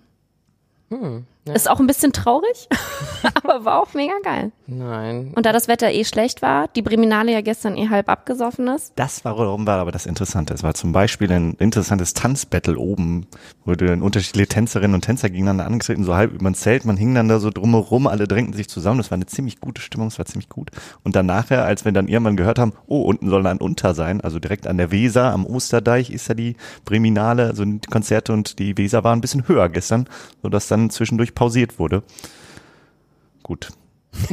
Hm, 0.88 1.26
ja. 1.48 1.54
Ist 1.54 1.68
auch 1.68 1.80
ein 1.80 1.86
bisschen 1.86 2.12
traurig, 2.12 2.68
aber 3.34 3.64
war 3.64 3.82
auch 3.82 3.94
mega 3.94 4.14
geil. 4.22 4.52
Nein. 4.66 5.32
Und 5.34 5.46
da 5.46 5.52
das 5.52 5.68
Wetter 5.68 5.90
eh 5.90 6.04
schlecht 6.04 6.42
war, 6.42 6.68
die 6.68 6.82
Breminale 6.82 7.32
ja 7.32 7.40
gestern 7.40 7.76
eh 7.76 7.88
halb 7.88 8.08
abgesoffen 8.08 8.68
ist, 8.68 8.92
Das 8.96 9.24
war, 9.24 9.36
warum 9.38 9.66
war 9.66 9.78
aber 9.78 9.92
das 9.92 10.06
Interessante. 10.06 10.54
Es 10.54 10.62
war 10.62 10.74
zum 10.74 10.92
Beispiel 10.92 11.32
ein 11.32 11.54
interessantes 11.58 12.14
Tanzbattle 12.14 12.78
oben, 12.78 13.26
wo 13.64 13.74
dann 13.74 14.02
unterschiedliche 14.02 14.48
Tänzerinnen 14.48 14.94
und 14.94 15.02
Tänzer 15.02 15.30
gegeneinander 15.30 15.66
angetreten, 15.66 16.04
so 16.04 16.14
halb 16.14 16.32
über 16.32 16.48
ein 16.48 16.54
Zelt. 16.54 16.84
Man 16.84 16.96
hing 16.96 17.14
dann 17.14 17.28
da 17.28 17.38
so 17.38 17.50
drumherum, 17.50 18.06
alle 18.06 18.28
drängten 18.28 18.54
sich 18.54 18.68
zusammen. 18.68 18.98
Das 18.98 19.10
war 19.10 19.16
eine 19.16 19.26
ziemlich 19.26 19.60
gute 19.60 19.80
Stimmung, 19.80 20.08
es 20.08 20.18
war 20.18 20.26
ziemlich 20.26 20.48
gut. 20.48 20.70
Und 21.02 21.16
dann 21.16 21.26
nachher, 21.26 21.64
als 21.64 21.84
wir 21.84 21.92
dann 21.92 22.08
irgendwann 22.08 22.36
gehört 22.36 22.58
haben, 22.58 22.72
oh, 22.86 23.02
unten 23.02 23.28
soll 23.30 23.46
ein 23.46 23.58
Unter 23.58 23.94
sein, 23.94 24.20
also 24.20 24.38
direkt 24.38 24.66
an 24.66 24.76
der 24.76 24.90
Weser, 24.90 25.32
am 25.32 25.46
Osterdeich 25.46 26.10
ist 26.10 26.28
ja 26.28 26.34
die 26.34 26.56
Breminale, 26.84 27.46
also 27.46 27.64
die 27.64 27.80
Konzerte 27.90 28.32
und 28.32 28.58
die 28.58 28.76
Weser 28.76 29.04
waren 29.04 29.18
ein 29.18 29.20
bisschen 29.22 29.48
höher 29.48 29.68
gestern, 29.68 30.08
sodass 30.42 30.68
dann 30.68 30.90
zwischendurch 30.90 31.34
pausiert 31.38 31.78
wurde. 31.78 32.02
Gut. 33.44 33.70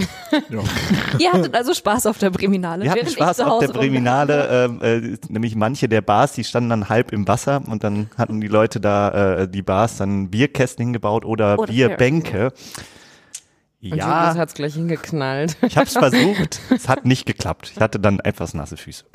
ihr 1.20 1.32
hattet 1.32 1.54
also 1.54 1.76
Spaß 1.76 2.08
auf 2.08 2.18
der 2.18 2.32
Breminale. 2.32 2.84
Wir 2.84 2.92
hatten 2.92 3.08
Spaß 3.08 3.42
auf 3.42 3.60
der 3.60 3.68
Breminale, 3.68 4.66
ähm, 4.66 4.82
äh, 4.82 5.18
nämlich 5.30 5.56
manche 5.56 5.88
der 5.88 6.02
Bars, 6.02 6.34
die 6.34 6.44
standen 6.44 6.72
dann 6.72 6.90
halb 6.90 7.12
im 7.12 7.28
Wasser 7.28 7.62
und 7.68 7.84
dann 7.84 8.10
hatten 8.18 8.42
die 8.42 8.48
Leute 8.48 8.80
da, 8.80 9.42
äh, 9.42 9.48
die 9.48 9.62
Bars, 9.62 9.98
dann 9.98 10.32
Bierkästen 10.32 10.84
hingebaut 10.86 11.26
oder 11.26 11.60
Oder 11.60 11.72
Bierbänke. 11.72 12.46
Und 12.46 12.54
Julius 13.82 14.00
Ja, 14.00 14.36
hat's 14.36 14.56
gleich 14.56 14.74
hingeknallt. 14.74 15.58
ich 15.62 15.78
habe 15.78 15.86
es 15.86 15.94
versucht, 16.06 16.60
es 16.72 16.90
hat 16.90 17.06
nicht 17.06 17.28
geklappt. 17.28 17.74
Ich 17.76 17.80
hatte 17.80 18.00
dann 18.00 18.20
etwas 18.20 18.56
nasse 18.56 18.78
Füße. 18.78 19.06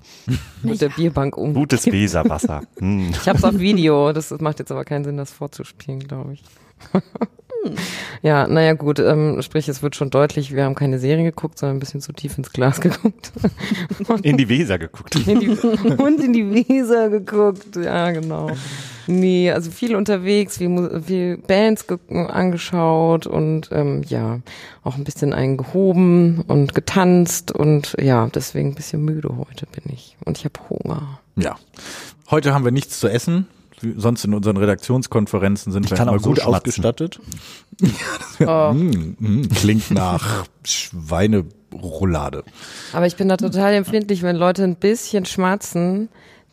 Mit 0.62 0.80
der 0.80 0.90
Bierbank 0.90 1.36
um. 1.36 1.54
Gutes 1.54 1.86
Weserwasser. 1.86 2.62
Hm. 2.78 3.10
Ich 3.10 3.28
hab's 3.28 3.42
auf 3.42 3.58
Video. 3.58 4.12
Das 4.12 4.30
macht 4.38 4.60
jetzt 4.60 4.70
aber 4.70 4.84
keinen 4.84 5.02
Sinn, 5.02 5.16
das 5.16 5.32
vorzuspielen, 5.32 5.98
glaube 5.98 6.34
ich. 6.34 6.44
Ja, 8.22 8.46
naja 8.46 8.74
gut, 8.74 8.98
ähm, 8.98 9.40
sprich, 9.42 9.68
es 9.68 9.82
wird 9.82 9.96
schon 9.96 10.10
deutlich, 10.10 10.54
wir 10.54 10.64
haben 10.64 10.74
keine 10.74 10.98
Serie 10.98 11.24
geguckt, 11.24 11.58
sondern 11.58 11.76
ein 11.76 11.80
bisschen 11.80 12.00
zu 12.00 12.12
tief 12.12 12.36
ins 12.38 12.52
Glas 12.52 12.80
geguckt. 12.80 13.32
In 14.22 14.36
die 14.36 14.48
Weser 14.48 14.78
geguckt. 14.78 15.14
in 15.26 15.40
die, 15.40 15.48
und 15.48 16.22
in 16.22 16.32
die 16.32 16.50
Weser 16.50 17.10
geguckt, 17.10 17.76
ja 17.76 18.10
genau. 18.10 18.50
Nee, 19.06 19.50
also 19.50 19.70
viel 19.70 19.96
unterwegs, 19.96 20.58
viel, 20.58 21.02
viel 21.04 21.38
Bands 21.38 21.86
ge 21.86 21.98
angeschaut 22.10 23.26
und 23.26 23.68
ähm, 23.72 24.02
ja, 24.06 24.40
auch 24.84 24.96
ein 24.96 25.04
bisschen 25.04 25.32
eingehoben 25.32 26.42
und 26.46 26.74
getanzt 26.74 27.52
und 27.52 27.96
ja, 28.00 28.28
deswegen 28.34 28.70
ein 28.70 28.74
bisschen 28.74 29.04
müde 29.04 29.30
heute 29.36 29.66
bin 29.66 29.92
ich 29.92 30.16
und 30.24 30.38
ich 30.38 30.44
habe 30.44 30.60
Hunger. 30.68 31.20
Ja. 31.36 31.56
Heute 32.30 32.54
haben 32.54 32.64
wir 32.64 32.72
nichts 32.72 33.00
zu 33.00 33.08
essen. 33.08 33.46
Sonst 33.96 34.24
in 34.24 34.34
unseren 34.34 34.56
Redaktionskonferenzen 34.56 35.72
sind 35.72 35.84
Ich 35.86 35.90
wir 35.90 35.96
kann 35.98 36.08
immer 36.08 36.16
auch 36.18 36.22
so 36.22 36.30
gut 36.30 36.38
schmatzen. 36.40 36.54
ausgestattet. 36.54 37.20
Oh. 38.46 38.72
Mm, 38.72 39.16
mm, 39.18 39.48
klingt 39.50 39.90
nach 39.90 40.44
Schweineroulade. 40.64 42.44
Aber 42.92 43.06
ich 43.06 43.16
bin 43.16 43.28
da 43.28 43.36
total 43.36 43.74
empfindlich, 43.74 44.22
wenn 44.22 44.36
Leute 44.36 44.64
ein 44.64 44.76
bisschen 44.76 45.24
schmatzen, 45.26 46.08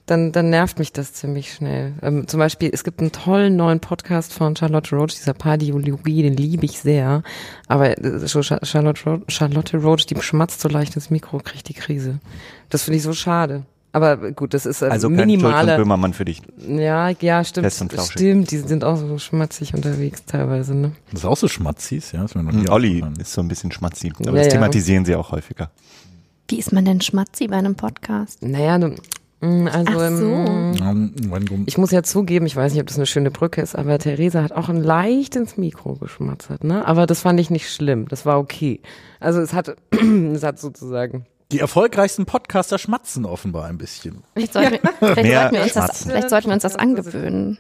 dann, 0.06 0.32
dann 0.32 0.50
nervt 0.50 0.80
mich 0.80 0.94
das 0.94 1.14
ziemlich 1.14 1.54
schnell. 1.54 1.94
Ähm, 2.02 2.28
zum 2.28 2.40
Beispiel, 2.40 2.70
es 2.74 2.84
gibt 2.86 3.02
einen 3.02 3.12
tollen 3.12 3.56
neuen 3.58 3.80
Podcast 3.82 4.34
von 4.34 4.56
Charlotte 4.56 4.96
Roach, 4.96 5.16
dieser 5.16 5.34
Pardiologie, 5.34 6.24
den 6.24 6.36
liebe 6.38 6.66
ich 6.66 6.80
sehr. 6.80 7.24
Aber 7.68 7.98
äh, 7.98 8.26
so 8.28 8.42
Cha- 8.42 8.64
Charlotte, 8.66 9.22
Charlotte 9.28 9.78
Roach, 9.78 10.06
die 10.06 10.22
schmatzt 10.22 10.62
so 10.62 10.70
leicht 10.70 10.96
ins 10.96 11.10
Mikro, 11.10 11.40
kriegt 11.40 11.68
die 11.68 11.74
Krise. 11.74 12.20
Das 12.70 12.84
finde 12.84 12.98
ich 12.98 13.04
so 13.04 13.14
schade. 13.14 13.64
Aber 13.94 14.32
gut, 14.32 14.54
das 14.54 14.66
ist 14.66 14.82
äh, 14.82 14.86
Also 14.88 15.08
kein 15.10 15.18
Schulz 15.18 15.22
und 15.22 15.28
minimale. 15.42 15.78
Böhmermann 15.78 16.14
für 16.14 16.26
dich. 16.26 16.42
Ja, 16.68 17.10
ja, 17.10 17.44
stimmt. 17.44 17.66
Fest 17.66 17.82
und 17.82 17.94
flauschig. 17.94 18.12
Stimmt, 18.12 18.52
die 18.52 18.58
sind 18.58 18.84
auch 18.84 18.98
so 18.98 19.18
schmatzig 19.18 19.74
unterwegs 19.74 20.24
teilweise, 20.26 20.76
ne? 20.76 20.92
Das 21.12 21.22
ist 21.22 21.26
auch 21.26 21.38
so 21.38 21.48
Schmatzis, 21.48 22.12
ja? 22.12 22.24
Ist 22.26 22.36
mir 22.36 22.44
noch 22.44 22.52
nie 22.52 22.66
Hm, 22.66 22.72
Olli 22.74 23.04
ist 23.20 23.34
so 23.34 23.42
ein 23.42 23.48
bisschen 23.48 23.72
schmatzi. 23.72 24.12
Aber 24.20 24.26
Ja, 24.32 24.32
das 24.38 24.46
ja. 24.48 24.52
thematisieren 24.54 25.06
sie 25.06 25.16
auch 25.16 25.32
häufiger. 25.32 25.72
Wie 26.50 26.60
ist 26.60 26.72
man 26.74 26.86
denn 26.86 27.02
schmatzi 27.02 27.48
bei 27.48 27.56
einem 27.58 27.76
Podcast? 27.76 28.42
Naja, 28.44 28.78
du, 28.78 28.96
mh, 29.42 29.72
also 29.72 29.92
Ach 29.94 30.18
so. 30.18 30.26
ähm, 30.26 31.14
Ähm, 31.34 31.64
Ich 31.66 31.78
muss 31.78 31.92
ja 31.92 32.04
zugeben, 32.04 32.46
ich 32.46 32.56
weiß 32.56 32.74
nicht, 32.74 32.82
ob 32.82 32.88
das 32.88 32.98
eine 32.98 33.06
schöne 33.06 33.32
Brücke 33.32 33.62
ist, 33.62 33.76
aber 33.76 33.98
Theresa 34.00 34.44
hat 34.44 34.52
auch 34.52 34.70
ein 34.70 34.84
leicht 34.84 35.36
ins 35.36 35.58
Mikro 35.58 35.96
geschmatzert, 35.96 36.64
ne? 36.64 36.86
Aber 36.88 37.06
das 37.08 37.22
fand 37.22 37.40
ich 37.40 37.50
nicht 37.50 37.70
schlimm. 37.72 38.08
Das 38.10 38.26
war 38.26 38.38
okay. 38.38 38.80
Also 39.20 39.40
es 39.42 39.54
hat, 39.54 39.76
es 40.34 40.44
hat 40.44 40.60
sozusagen. 40.60 41.26
Die 41.52 41.60
erfolgreichsten 41.60 42.26
Podcaster 42.26 42.78
schmatzen 42.78 43.26
offenbar 43.26 43.66
ein 43.66 43.78
bisschen. 43.78 44.24
Vielleicht 44.34 44.54
sollten, 44.54 44.72
wir, 44.74 44.80
vielleicht 45.16 45.32
sollten, 45.32 45.56
wir, 45.56 45.62
uns 45.64 45.74
das, 45.74 46.04
vielleicht 46.04 46.30
sollten 46.30 46.48
wir 46.48 46.54
uns 46.56 46.64
das 46.64 46.76
angewöhnen. 46.76 47.58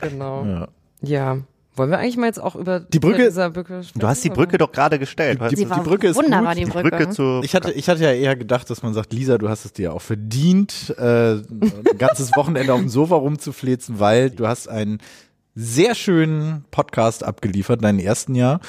Genau. 0.00 0.44
Ja. 0.44 0.68
Ja. 1.02 1.38
Wollen 1.74 1.90
wir 1.90 1.98
eigentlich 2.00 2.16
mal 2.16 2.26
jetzt 2.26 2.40
auch 2.42 2.56
über 2.56 2.80
Die 2.80 2.98
Brücke- 2.98 3.30
Bücke 3.52 3.84
sprechen? 3.84 4.00
Du 4.00 4.08
hast 4.08 4.24
die 4.24 4.30
Brücke 4.30 4.58
doch 4.58 4.72
gerade 4.72 4.98
gestellt. 4.98 5.38
Die- 5.50 5.54
Sie 5.56 5.70
war 5.70 5.82
Brücke 5.84 6.08
ist 6.08 6.16
wunderbar, 6.16 6.56
gut. 6.56 6.64
die 6.66 6.70
Brücke. 6.70 7.10
zu. 7.10 7.40
Ich 7.44 7.54
hatte, 7.54 7.70
ich 7.70 7.88
hatte 7.88 8.02
ja 8.02 8.12
eher 8.12 8.34
gedacht, 8.34 8.68
dass 8.68 8.82
man 8.82 8.94
sagt, 8.94 9.12
Lisa, 9.12 9.38
du 9.38 9.48
hast 9.48 9.64
es 9.64 9.72
dir 9.72 9.92
auch 9.94 10.02
verdient, 10.02 10.92
äh, 10.98 11.34
ein 11.34 11.72
ganzes 11.98 12.34
Wochenende 12.36 12.72
auf 12.74 12.80
dem 12.80 12.88
Sofa 12.88 13.14
rumzuflezen, 13.14 14.00
weil 14.00 14.30
du 14.30 14.48
hast 14.48 14.68
einen 14.68 14.98
sehr 15.60 15.96
schönen 15.96 16.64
Podcast 16.70 17.24
abgeliefert, 17.24 17.82
deinen 17.82 17.98
ersten 17.98 18.36
Jahr 18.36 18.60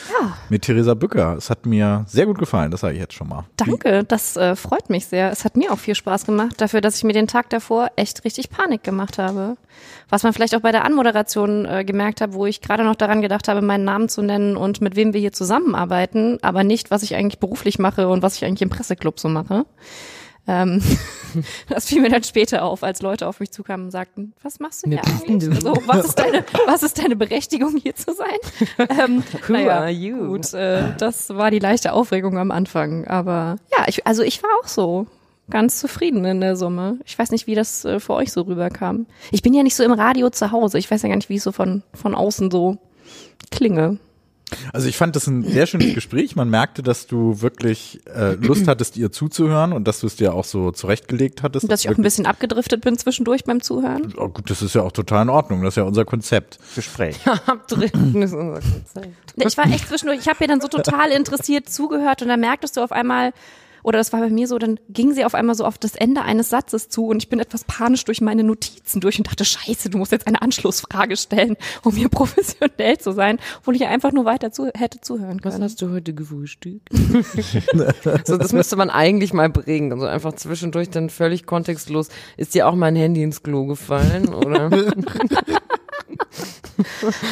mit 0.50 0.64
Theresa 0.64 0.96
Bücker. 0.96 1.36
Es 1.38 1.52
hat 1.52 1.68
mir 1.68 2.04
sehr 2.08 2.26
gut 2.26 2.40
gefallen, 2.40 2.72
das 2.72 2.82
sage 2.82 2.96
ich 2.96 3.00
jetzt 3.00 3.14
schon 3.14 3.30
mal. 3.30 3.46
Danke, 3.58 4.04
das 4.04 4.36
äh, 4.38 4.56
freut 4.56 4.90
mich 4.90 5.06
sehr. 5.06 5.32
Es 5.32 5.46
hat 5.46 5.56
mir 5.56 5.72
auch 5.72 5.78
viel 5.78 5.94
Spaß 5.94 6.26
gemacht, 6.26 6.60
dafür, 6.60 6.82
dass 6.82 6.98
ich 6.98 7.04
mir 7.04 7.14
den 7.14 7.28
Tag 7.28 7.52
davor 7.52 7.90
echt 7.96 8.26
richtig 8.26 8.50
Panik 8.50 8.82
gemacht 8.82 9.20
habe. 9.20 9.56
Was 10.10 10.24
man 10.24 10.34
vielleicht 10.34 10.56
auch 10.56 10.62
bei 10.62 10.72
der 10.72 10.84
Anmoderation 10.84 11.66
äh, 11.66 11.86
gemerkt 11.86 12.22
hat, 12.22 12.34
wo 12.34 12.48
ich 12.48 12.60
gerade 12.60 12.84
noch 12.84 12.96
daran 12.96 13.22
gedacht 13.22 13.48
habe, 13.48 13.62
meinen 13.62 13.84
Namen 13.84 14.10
zu 14.10 14.24
nennen 14.24 14.58
und 14.58 14.82
mit 14.82 14.96
wem 14.96 15.14
wir 15.14 15.22
hier 15.22 15.32
zusammenarbeiten, 15.32 16.40
aber 16.42 16.64
nicht, 16.64 16.90
was 16.90 17.04
ich 17.04 17.14
eigentlich 17.14 17.38
beruflich 17.38 17.78
mache 17.78 18.08
und 18.08 18.24
was 18.24 18.36
ich 18.38 18.46
eigentlich 18.46 18.64
im 18.64 18.70
Presseclub 18.70 19.20
so 19.20 19.30
mache. 19.30 19.68
Ähm, 20.50 20.82
das 21.70 21.86
fiel 21.86 22.02
mir 22.02 22.10
dann 22.10 22.24
später 22.24 22.64
auf, 22.64 22.84
als 22.84 23.04
Leute 23.04 23.28
auf 23.28 23.40
mich 23.40 23.52
zukamen 23.52 23.86
und 23.86 23.92
sagten, 23.92 24.34
was 24.42 24.60
machst 24.60 24.84
du 24.84 24.90
hier 24.90 25.06
eigentlich? 25.06 25.54
Also, 25.56 25.76
was 25.86 26.06
ist 26.06 26.16
deine, 26.18 26.44
was 26.66 26.82
ist 26.82 26.98
deine 26.98 27.16
Berechtigung 27.16 27.78
hier 27.78 27.96
zu 27.96 28.14
sein? 28.14 28.28
Ähm, 28.90 29.24
Who 29.48 29.54
naja, 29.54 29.80
are 29.80 29.90
you? 29.90 30.30
Gut, 30.30 30.54
äh, 30.54 30.96
das 30.98 31.30
war 31.30 31.52
die 31.52 31.60
leichte 31.60 31.94
Aufregung 31.94 32.38
am 32.38 32.50
Anfang, 32.50 33.06
aber 33.08 33.58
ja, 33.78 33.86
ich, 33.88 34.08
also 34.08 34.24
ich 34.24 34.42
war 34.42 34.50
auch 34.62 34.68
so 34.68 35.06
ganz 35.50 35.80
zufrieden 35.80 36.26
in 36.26 36.42
der 36.42 36.56
Summe. 36.56 36.98
Ich 37.06 37.18
weiß 37.18 37.32
nicht, 37.32 37.46
wie 37.46 37.56
das 37.56 37.86
äh, 37.86 38.00
für 38.00 38.14
euch 38.14 38.32
so 38.32 38.42
rüberkam. 38.42 39.06
Ich 39.32 39.42
bin 39.42 39.54
ja 39.54 39.64
nicht 39.64 39.76
so 39.76 39.84
im 39.84 39.92
Radio 39.92 40.30
zu 40.30 40.52
Hause. 40.52 40.80
Ich 40.80 40.90
weiß 40.90 41.04
ja 41.04 41.10
gar 41.10 41.18
nicht, 41.18 41.30
wie 41.30 41.36
ich 41.36 41.44
so 41.44 41.52
von 41.52 41.84
von 41.94 42.16
außen 42.16 42.50
so 42.50 42.78
klinge. 43.52 44.00
Also 44.74 44.88
ich 44.88 44.98
fand 44.98 45.16
das 45.16 45.28
ein 45.28 45.44
sehr 45.44 45.66
schönes 45.66 45.94
Gespräch. 45.94 46.36
Man 46.36 46.50
merkte, 46.50 46.84
dass 46.84 47.08
du 47.08 47.42
wirklich 47.42 48.02
äh, 48.14 48.34
Lust 48.34 48.68
hattest, 48.68 48.98
ihr 48.98 49.12
zuzuhören 49.12 49.74
und 49.74 49.88
dass 49.88 50.00
du 50.00 50.08
es 50.08 50.16
dir 50.16 50.34
auch 50.34 50.46
so 50.46 50.72
zurechtgelegt 50.72 51.44
hattest. 51.44 51.64
Und 51.64 51.72
dass 51.72 51.84
ich 51.84 51.90
auch 51.90 51.98
ein 51.98 52.04
bisschen 52.04 52.26
abgedriftet 52.26 52.82
bin 52.82 52.98
zwischendurch 52.98 53.44
beim 53.44 53.62
Zuhören. 53.62 54.14
Oh, 54.18 54.30
gut, 54.30 54.50
das 54.50 54.62
ist 54.62 54.76
ja 54.76 54.82
auch 54.82 54.92
total 54.92 55.24
in 55.24 55.30
Ordnung. 55.30 55.62
Das 55.64 55.74
ist 55.74 55.78
ja 55.78 55.84
unser 55.84 56.06
Konzept. 56.06 56.60
Gespräch. 56.76 57.18
Abdriften 57.46 58.22
ist 58.22 58.34
unser 58.34 58.62
Konzept. 58.62 59.16
Ich 59.36 59.58
war 59.58 59.66
echt 59.66 59.88
zwischendurch, 59.88 60.20
ich 60.20 60.28
habe 60.28 60.38
ihr 60.42 60.48
dann 60.48 60.62
so 60.62 60.68
total 60.68 61.12
interessiert 61.12 61.70
zugehört 61.70 62.22
und 62.22 62.28
dann 62.28 62.40
merktest 62.40 62.78
du 62.78 62.82
auf 62.82 62.92
einmal, 62.92 63.34
oder 63.84 63.98
das 63.98 64.14
war 64.14 64.20
bei 64.20 64.30
mir 64.30 64.48
so, 64.48 64.58
dann 64.58 64.80
ging 64.90 65.14
sie 65.14 65.26
auf 65.26 65.36
einmal 65.36 65.56
so 65.56 65.66
auf 65.66 65.78
das 65.78 65.96
Ende 65.96 66.22
eines 66.22 66.50
Satzes 66.50 66.90
zu 66.90 67.08
und 67.08 67.24
ich 67.24 67.30
bin 67.30 67.40
etwas 67.40 67.64
panisch 67.64 68.04
durch 68.06 68.22
meine 68.22 68.44
Notizen 68.44 69.02
durch 69.02 69.18
und 69.18 69.28
dachte, 69.28 69.46
scheiße, 69.46 69.90
du 69.90 69.98
musst 69.98 70.12
jetzt 70.12 70.28
eine 70.28 70.42
Anschlussfrage 70.42 71.18
stellen, 71.18 71.56
um 71.84 71.96
hier 71.96 72.10
professionell 72.20 72.98
zu 72.98 73.12
sein, 73.12 73.40
wo 73.64 73.72
ich 73.72 73.86
einfach 73.86 74.12
nur 74.12 74.26
weiter 74.26 74.52
zu, 74.52 74.70
hätte 74.76 75.02
zuhören 75.02 75.40
Was 75.44 75.54
können. 75.54 75.64
hast 75.64 75.82
du 75.82 75.92
heute 75.92 76.14
gefrühstückt? 76.14 76.90
so, 78.26 78.38
das 78.38 78.54
müsste 78.54 78.76
man 78.76 78.90
eigentlich 78.90 79.34
mal 79.34 79.50
bringen. 79.50 79.92
Also 79.92 80.06
einfach 80.06 80.34
zwischendurch 80.34 80.90
dann 80.90 81.10
völlig 81.10 81.46
kontextlos. 81.46 82.10
Ist 82.38 82.56
dir 82.56 82.68
auch 82.68 82.76
mein 82.76 82.96
Handy 82.96 83.24
ins 83.24 83.44
Klo 83.44 83.66
gefallen, 83.66 84.30
oder? 84.30 84.70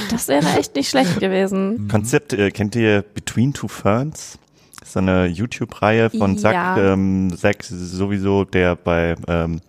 Das 0.09 0.27
wäre 0.27 0.45
echt 0.57 0.75
nicht 0.75 0.89
schlecht 0.89 1.19
gewesen. 1.19 1.87
Konzept, 1.87 2.33
äh, 2.33 2.51
kennt 2.51 2.75
ihr 2.75 3.03
Between 3.13 3.53
Two 3.53 3.67
Ferns? 3.67 4.39
Das 4.87 4.91
ist 4.91 4.97
eine 4.97 5.25
YouTube-Reihe 5.25 6.09
von 6.09 6.37
Zack, 6.37 6.53
Ja. 6.53 6.93
ähm, 6.93 7.29
Zack 7.35 7.61
sowieso, 7.65 8.45
der 8.45 8.77
bei 8.77 9.15
ähm, 9.27 9.59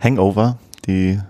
Hangover 0.00 0.58
die, 0.84 1.20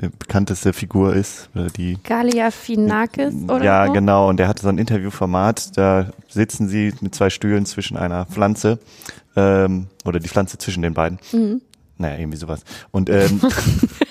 die 0.00 0.08
bekannteste 0.08 0.72
Figur 0.72 1.14
ist, 1.14 1.48
oder 1.54 1.68
die 1.68 1.98
Galia 2.02 2.50
Finakis 2.50 3.32
oder 3.46 3.62
ja, 3.64 3.86
so? 3.86 3.92
genau. 3.92 4.28
Und 4.28 4.38
der 4.38 4.48
hatte 4.48 4.60
so 4.64 4.68
ein 4.70 4.78
Interviewformat. 4.78 5.76
Da 5.78 6.10
sitzen 6.28 6.66
sie 6.66 6.92
mit 7.00 7.14
zwei 7.14 7.30
Stühlen 7.30 7.64
zwischen 7.64 7.96
einer 7.96 8.26
Pflanze 8.26 8.80
ähm, 9.36 9.86
oder 10.04 10.18
die 10.18 10.28
Pflanze 10.28 10.58
zwischen 10.58 10.82
den 10.82 10.94
beiden. 10.94 11.20
Mhm. 11.30 11.60
Naja, 11.96 12.18
irgendwie 12.18 12.38
sowas. 12.38 12.64
Und 12.90 13.08
ähm, 13.08 13.40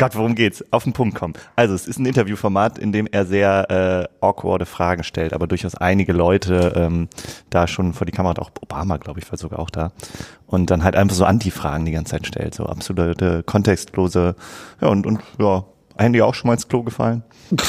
Gott, 0.00 0.16
worum 0.16 0.34
geht's? 0.34 0.64
Auf 0.70 0.84
den 0.84 0.94
Punkt 0.94 1.14
kommen. 1.14 1.34
Also 1.56 1.74
es 1.74 1.86
ist 1.86 1.98
ein 1.98 2.06
Interviewformat, 2.06 2.78
in 2.78 2.90
dem 2.90 3.06
er 3.06 3.26
sehr 3.26 3.70
äh, 3.70 4.24
awkwarde 4.24 4.64
Fragen 4.64 5.04
stellt, 5.04 5.34
aber 5.34 5.46
durchaus 5.46 5.74
einige 5.74 6.14
Leute 6.14 6.72
ähm, 6.74 7.08
da 7.50 7.66
schon 7.66 7.92
vor 7.92 8.06
die 8.06 8.12
Kamera, 8.12 8.40
auch 8.40 8.50
Obama, 8.62 8.96
glaube 8.96 9.20
ich, 9.20 9.30
war 9.30 9.36
sogar 9.36 9.58
auch 9.58 9.68
da. 9.68 9.92
Und 10.46 10.70
dann 10.70 10.84
halt 10.84 10.96
einfach 10.96 11.14
so 11.14 11.26
Anti-Fragen 11.26 11.84
die 11.84 11.92
ganze 11.92 12.12
Zeit 12.12 12.26
stellt, 12.26 12.54
so 12.54 12.64
absolute 12.64 13.42
kontextlose, 13.42 14.36
ja, 14.80 14.88
und, 14.88 15.06
und 15.06 15.20
ja, 15.38 15.64
Handy 15.98 16.22
auch 16.22 16.34
schon 16.34 16.48
mal 16.48 16.54
ins 16.54 16.66
Klo 16.66 16.82
gefallen. 16.82 17.22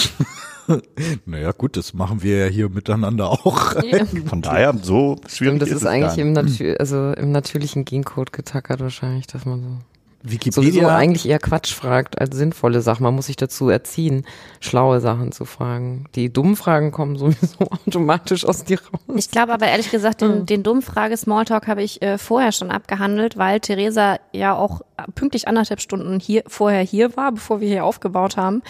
Naja, 1.26 1.52
gut, 1.52 1.76
das 1.76 1.94
machen 1.94 2.24
wir 2.24 2.46
ja 2.46 2.46
hier 2.46 2.70
miteinander 2.70 3.30
auch. 3.30 3.76
Ja. 3.84 4.06
Von 4.28 4.42
daher, 4.42 4.74
so 4.82 5.18
schwierig 5.28 5.56
Und 5.56 5.60
das 5.60 5.70
ist, 5.70 5.78
ist 5.78 5.86
eigentlich 5.86 6.16
gar 6.16 6.26
im. 6.26 6.32
Natür 6.32 6.80
also 6.80 7.12
im 7.12 7.34
natürlichen 7.34 7.84
Gencode 7.84 8.32
getackert 8.32 8.80
wahrscheinlich, 8.80 9.28
dass 9.28 9.44
man 9.44 9.62
so 9.62 9.78
sowieso 10.24 10.32
Wikipedia, 10.32 10.96
eigentlich 10.96 11.28
eher 11.28 11.40
Quatsch 11.40 11.74
fragt 11.74 12.20
als 12.20 12.36
sinnvolle 12.36 12.82
Sachen. 12.82 13.04
Man 13.04 13.16
muss 13.16 13.28
sich 13.28 13.36
dazu 13.36 13.70
erziehen, 13.70 14.26
schlaue 14.60 15.00
Sachen 15.00 15.32
zu 15.32 15.46
fragen. 15.46 16.06
Die 16.16 16.32
dummen 16.32 16.56
Fragen 16.56 16.92
kommen 16.92 17.18
sowieso 17.18 17.60
automatisch 17.88 18.46
aus 18.46 18.64
dir 18.64 18.80
raus. 18.80 19.16
Ich 19.16 19.32
glaube 19.32 19.54
aber 19.54 19.68
ehrlich 19.68 19.92
gesagt, 19.92 20.22
den, 20.22 20.46
den 20.46 20.64
Dummfrage 20.64 21.18
Smalltalk 21.18 21.68
habe 21.68 21.84
ich 21.84 22.02
äh, 22.02 22.18
vorher 22.18 22.52
schon 22.52 22.72
abgehandelt, 22.72 23.38
weil 23.38 23.60
Theresa 23.60 24.20
ja 24.32 24.56
auch 24.56 24.82
pünktlich 25.16 25.48
anderthalb 25.48 25.82
Stunden 25.82 26.20
hier 26.20 26.44
vorher 26.48 26.84
hier 26.84 27.16
war, 27.18 27.32
bevor 27.32 27.62
wir 27.62 27.68
hier 27.68 27.86
aufgebaut 27.86 28.38
haben 28.38 28.62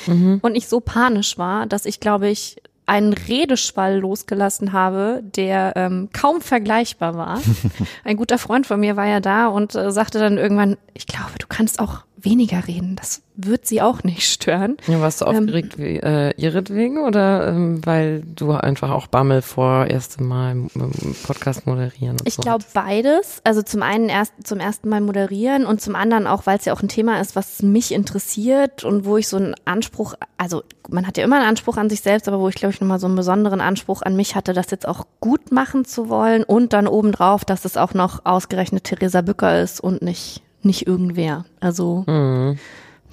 und 0.41 0.55
ich 0.55 0.67
so 0.67 0.79
panisch 0.79 1.37
war, 1.37 1.65
dass 1.65 1.85
ich 1.85 1.99
glaube 1.99 2.29
ich 2.29 2.60
einen 2.91 3.13
Redeschwall 3.13 3.99
losgelassen 3.99 4.73
habe, 4.73 5.21
der 5.23 5.71
ähm, 5.77 6.09
kaum 6.11 6.41
vergleichbar 6.41 7.15
war. 7.15 7.41
Ein 8.03 8.17
guter 8.17 8.37
Freund 8.37 8.67
von 8.67 8.81
mir 8.81 8.97
war 8.97 9.05
ja 9.05 9.21
da 9.21 9.47
und 9.47 9.75
äh, 9.75 9.93
sagte 9.93 10.19
dann 10.19 10.37
irgendwann, 10.37 10.75
ich 10.93 11.07
glaube, 11.07 11.31
du 11.39 11.47
kannst 11.47 11.79
auch 11.79 12.03
weniger 12.23 12.67
reden. 12.67 12.95
Das 12.95 13.21
wird 13.35 13.65
sie 13.65 13.81
auch 13.81 14.03
nicht 14.03 14.29
stören. 14.29 14.77
Ja, 14.87 15.01
warst 15.01 15.21
du 15.21 15.25
Ähm, 15.25 15.37
aufgeregt 15.37 15.77
wie, 15.77 15.97
äh, 15.97 16.33
ihretwegen 16.37 16.99
oder 16.99 17.47
ähm, 17.47 17.85
weil 17.85 18.21
du 18.21 18.51
einfach 18.51 18.91
auch 18.91 19.07
Bammel 19.07 19.41
vor 19.41 19.85
erstem 19.85 20.27
Mal 20.27 20.51
im, 20.51 20.69
im 20.75 21.15
Podcast 21.23 21.65
moderieren 21.65 22.17
Ich 22.25 22.35
so 22.35 22.41
glaube 22.41 22.65
beides. 22.73 23.41
Also 23.43 23.61
zum 23.61 23.83
einen 23.83 24.09
erst 24.09 24.33
zum 24.43 24.59
ersten 24.59 24.89
Mal 24.89 25.01
moderieren 25.01 25.65
und 25.65 25.81
zum 25.81 25.95
anderen 25.95 26.27
auch, 26.27 26.45
weil 26.45 26.57
es 26.57 26.65
ja 26.65 26.73
auch 26.73 26.81
ein 26.81 26.89
Thema 26.89 27.19
ist, 27.21 27.35
was 27.35 27.61
mich 27.63 27.93
interessiert 27.93 28.83
und 28.83 29.05
wo 29.05 29.17
ich 29.17 29.27
so 29.27 29.37
einen 29.37 29.55
Anspruch, 29.65 30.13
also 30.37 30.63
man 30.89 31.07
hat 31.07 31.17
ja 31.17 31.23
immer 31.23 31.37
einen 31.37 31.47
Anspruch 31.47 31.77
an 31.77 31.89
sich 31.89 32.01
selbst, 32.01 32.27
aber 32.27 32.39
wo 32.39 32.49
ich 32.49 32.55
glaube 32.55 32.73
ich 32.73 32.81
nochmal 32.81 32.99
so 32.99 33.07
einen 33.07 33.15
besonderen 33.15 33.61
Anspruch 33.61 34.01
an 34.01 34.15
mich 34.15 34.35
hatte, 34.35 34.53
das 34.53 34.71
jetzt 34.71 34.87
auch 34.87 35.05
gut 35.19 35.51
machen 35.51 35.85
zu 35.85 36.09
wollen 36.09 36.43
und 36.43 36.73
dann 36.73 36.87
obendrauf, 36.87 37.45
dass 37.45 37.65
es 37.65 37.77
auch 37.77 37.93
noch 37.93 38.25
ausgerechnet 38.25 38.83
Theresa 38.83 39.21
Bücker 39.21 39.61
ist 39.61 39.79
und 39.79 40.01
nicht 40.01 40.43
nicht 40.65 40.87
irgendwer. 40.87 41.45
Also 41.59 42.03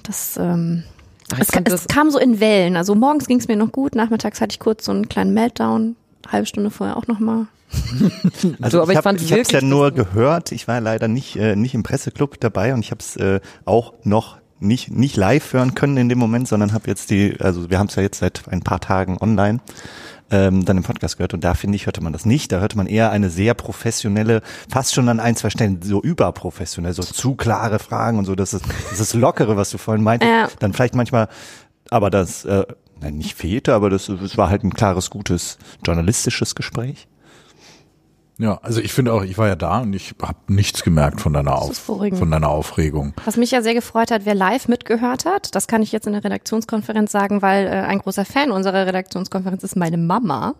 das 0.03 0.37
ähm, 0.37 0.83
Ach, 1.33 1.39
es, 1.39 1.49
es 1.49 1.63
das- 1.63 1.87
kam 1.87 2.09
so 2.09 2.19
in 2.19 2.39
Wellen. 2.39 2.75
Also 2.75 2.95
morgens 2.95 3.27
ging 3.27 3.39
es 3.39 3.47
mir 3.47 3.55
noch 3.55 3.71
gut, 3.71 3.95
nachmittags 3.95 4.41
hatte 4.41 4.53
ich 4.53 4.59
kurz 4.59 4.85
so 4.85 4.91
einen 4.91 5.09
kleinen 5.09 5.33
Meltdown, 5.33 5.95
halbe 6.27 6.45
Stunde 6.47 6.71
vorher 6.71 6.97
auch 6.97 7.07
noch 7.07 7.19
mal. 7.19 7.47
Also, 8.61 8.81
aber 8.81 8.91
ich 8.91 8.97
hab, 8.97 9.03
fand 9.03 9.21
ich 9.21 9.31
habe 9.31 9.41
es 9.41 9.51
ja 9.51 9.61
nur 9.61 9.91
gehört. 9.91 10.51
Ich 10.51 10.67
war 10.67 10.81
leider 10.81 11.07
nicht 11.07 11.35
äh, 11.35 11.55
nicht 11.55 11.75
im 11.75 11.83
Presseclub 11.83 12.39
dabei 12.39 12.73
und 12.73 12.79
ich 12.79 12.89
habe 12.89 12.99
es 13.01 13.15
äh, 13.17 13.41
auch 13.65 13.93
noch 14.03 14.37
nicht, 14.59 14.91
nicht 14.91 15.15
live 15.17 15.53
hören 15.53 15.75
können 15.75 15.95
in 15.97 16.09
dem 16.09 16.17
Moment, 16.17 16.47
sondern 16.47 16.73
habe 16.73 16.87
jetzt 16.87 17.11
die, 17.11 17.35
also 17.39 17.69
wir 17.69 17.77
haben 17.79 17.87
es 17.87 17.95
ja 17.95 18.01
jetzt 18.01 18.19
seit 18.19 18.41
ein 18.49 18.61
paar 18.61 18.79
Tagen 18.81 19.17
online, 19.21 19.59
ähm, 20.31 20.65
dann 20.65 20.77
im 20.77 20.83
Podcast 20.83 21.17
gehört 21.17 21.33
und 21.33 21.43
da 21.43 21.53
finde 21.53 21.75
ich, 21.75 21.85
hörte 21.85 22.01
man 22.01 22.13
das 22.13 22.25
nicht. 22.25 22.51
Da 22.51 22.59
hörte 22.59 22.77
man 22.77 22.87
eher 22.87 23.11
eine 23.11 23.29
sehr 23.29 23.53
professionelle, 23.53 24.41
fast 24.69 24.93
schon 24.93 25.09
an 25.09 25.19
ein, 25.19 25.35
zwei 25.35 25.49
Stellen 25.49 25.81
so 25.81 26.01
überprofessionell, 26.01 26.93
so 26.93 27.03
zu 27.03 27.35
klare 27.35 27.79
Fragen 27.79 28.17
und 28.17 28.25
so. 28.25 28.35
Das 28.35 28.53
ist 28.53 28.65
das 28.89 28.99
ist 28.99 29.13
Lockere, 29.13 29.57
was 29.57 29.69
du 29.69 29.77
vorhin 29.77 30.03
meintest. 30.03 30.31
Ja. 30.31 30.49
Dann 30.59 30.73
vielleicht 30.73 30.95
manchmal, 30.95 31.27
aber 31.89 32.09
das 32.09 32.45
äh, 32.45 32.65
nein, 33.01 33.17
nicht 33.17 33.35
fehlte, 33.35 33.73
aber 33.73 33.89
das, 33.89 34.05
das 34.07 34.37
war 34.37 34.49
halt 34.49 34.63
ein 34.63 34.73
klares, 34.73 35.09
gutes 35.09 35.57
journalistisches 35.85 36.55
Gespräch. 36.55 37.07
Ja, 38.39 38.57
also 38.61 38.79
ich 38.79 38.93
finde 38.93 39.11
auch, 39.11 39.23
ich 39.23 39.37
war 39.37 39.49
ja 39.49 39.57
da 39.57 39.79
und 39.79 39.91
ich 39.91 40.15
habe 40.21 40.37
nichts 40.47 40.81
gemerkt 40.81 41.19
von 41.19 41.33
deiner, 41.33 41.55
Das 41.55 41.71
ist 41.71 41.89
Auf, 41.89 42.17
von 42.17 42.31
deiner 42.31 42.47
Aufregung. 42.47 43.13
Was 43.25 43.35
mich 43.35 43.51
ja 43.51 43.61
sehr 43.61 43.73
gefreut 43.73 44.11
hat, 44.11 44.21
wer 44.23 44.33
live 44.33 44.69
mitgehört 44.69 45.25
hat, 45.25 45.53
das 45.55 45.67
kann 45.67 45.81
ich 45.81 45.91
jetzt 45.91 46.07
in 46.07 46.13
der 46.13 46.23
Redaktionskonferenz 46.23 47.11
sagen, 47.11 47.41
weil 47.41 47.67
äh, 47.67 47.71
ein 47.71 47.99
großer 47.99 48.23
Fan 48.23 48.51
unserer 48.51 48.85
Redaktionskonferenz 48.85 49.63
ist 49.63 49.75
meine 49.75 49.97
Mama. 49.97 50.55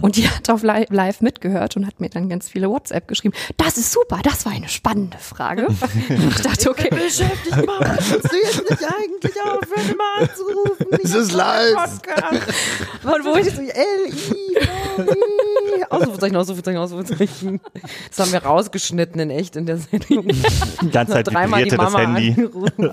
Und 0.00 0.16
die 0.16 0.28
hat 0.28 0.50
auf 0.50 0.64
li 0.64 0.86
live 0.90 1.20
mitgehört 1.20 1.76
und 1.76 1.86
hat 1.86 2.00
mir 2.00 2.08
dann 2.08 2.28
ganz 2.28 2.48
viele 2.48 2.68
WhatsApp 2.68 3.06
geschrieben. 3.06 3.34
Das 3.56 3.78
ist 3.78 3.92
super, 3.92 4.18
das 4.24 4.44
war 4.44 4.52
eine 4.52 4.68
spannende 4.68 5.18
Frage. 5.18 5.68
ich 6.08 6.42
dachte, 6.42 6.68
okay. 6.68 6.88
Beschäftigt, 6.90 7.64
Mama, 7.64 7.84
kannst 7.84 8.10
du 8.10 8.36
jetzt 8.42 8.70
nicht 8.70 8.84
eigentlich 8.84 9.34
aufhören, 9.40 9.96
mal 9.96 10.28
anzurufen? 10.28 10.86
Es 11.04 11.14
ist 11.14 11.30
live. 11.30 12.00
Und 13.04 13.24
wo 13.24 13.36
ich 13.36 13.54
so, 13.54 13.60
L-I, 13.60 14.56
Ausrufezeichen, 15.90 16.36
Ausrufezeichen, 16.36 16.78
Ausrufezeichen. 16.78 17.19
Das 18.08 18.18
haben 18.18 18.32
wir 18.32 18.42
rausgeschnitten 18.42 19.20
in 19.20 19.30
echt 19.30 19.56
in 19.56 19.66
der 19.66 19.78
Sendung. 19.78 20.26
Die 20.28 20.90
ganze 20.90 21.12
Zeit 21.14 21.26
Dreimal 21.28 21.64
die 21.64 21.70
vibrierte 21.70 21.76
das 21.76 21.92
Mama 21.92 22.14
Handy. 22.14 22.30
angerufen. 22.30 22.92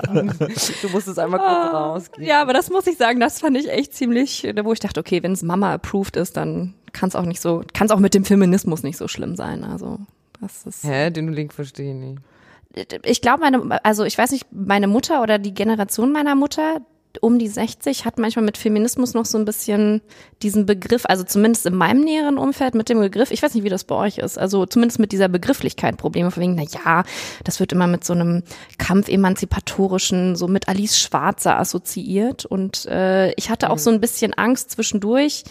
Du 0.82 0.90
musstest 0.90 1.20
einmal 1.20 1.40
kurz 1.40 1.74
rausgehen. 1.74 2.28
Ja, 2.28 2.42
aber 2.42 2.54
das 2.54 2.70
muss 2.70 2.88
ich 2.88 2.98
sagen, 2.98 3.20
das 3.20 3.40
fand 3.40 3.58
ich 3.58 3.70
echt 3.70 3.94
ziemlich, 3.94 4.48
wo 4.64 4.74
ich 4.74 4.80
dachte, 4.80 5.00
okay, 5.00 5.24
wenn 5.24 5.32
es 5.32 5.44
Mama 5.44 5.74
approved 5.74 6.16
ist, 6.18 6.38
dann 6.38 6.74
kann 6.94 7.10
es 7.10 7.16
auch 7.16 7.26
nicht 7.26 7.42
so, 7.42 7.64
kann 7.74 7.86
es 7.88 7.92
auch 7.92 8.00
mit 8.00 8.14
dem 8.14 8.26
Feminismus 8.26 8.84
nicht 8.84 8.98
so 8.98 9.08
schlimm 9.08 9.36
sein. 9.36 9.64
Also 9.64 10.00
das 10.42 10.66
ist. 10.66 10.84
Hä, 10.84 11.10
den 11.12 11.32
Link 11.32 11.54
verstehe 11.54 11.92
ich 11.92 11.96
nicht. 11.96 13.06
ich 13.06 13.22
glaube, 13.22 13.42
meine, 13.42 13.84
also 13.86 14.04
ich 14.04 14.18
weiß 14.18 14.32
nicht, 14.32 14.46
meine 14.52 14.88
Mutter 14.88 15.22
oder 15.22 15.40
die 15.40 15.54
Generation 15.54 16.12
meiner 16.12 16.36
Mutter 16.36 16.82
um 17.22 17.40
die 17.40 17.48
60 17.48 18.06
hat 18.06 18.18
manchmal 18.18 18.46
mit 18.46 18.58
Feminismus 18.58 19.14
noch 19.14 19.26
so 19.26 19.38
ein 19.38 19.46
bisschen 19.46 20.02
diesen 20.42 20.66
Begriff, 20.66 21.06
also 21.06 21.24
zumindest 21.24 21.66
in 21.66 21.76
meinem 21.76 22.02
näheren 22.02 22.38
Umfeld 22.38 22.76
mit 22.76 22.90
dem 22.90 23.00
Begriff, 23.00 23.32
ich 23.32 23.42
weiß 23.42 23.54
nicht, 23.54 23.64
wie 23.64 23.70
das 23.70 23.84
bei 23.84 23.96
euch 23.96 24.20
ist, 24.20 24.38
also 24.38 24.66
zumindest 24.66 25.00
mit 25.00 25.12
dieser 25.12 25.28
Begrifflichkeit 25.28 25.98
Probleme, 25.98 26.32
von 26.32 26.44
wegen, 26.44 26.56
na 26.56 26.64
ja, 26.64 27.04
das 27.44 27.60
wird 27.60 27.72
immer 27.72 27.88
mit 27.88 28.04
so 28.04 28.14
einem 28.14 28.44
Kampf 28.78 29.10
emanzipatorischen, 29.10 30.36
so 30.36 30.48
mit 30.48 30.68
Alice 30.68 30.98
Schwarzer 30.98 31.60
assoziiert. 31.60 32.46
Und 32.46 32.86
äh, 32.86 33.32
ich 33.34 33.50
hatte 33.50 33.70
auch 33.70 33.80
so 33.80 33.90
ein 33.90 34.02
bisschen 34.02 34.34
Angst 34.34 34.72
zwischendurch, 34.72 35.44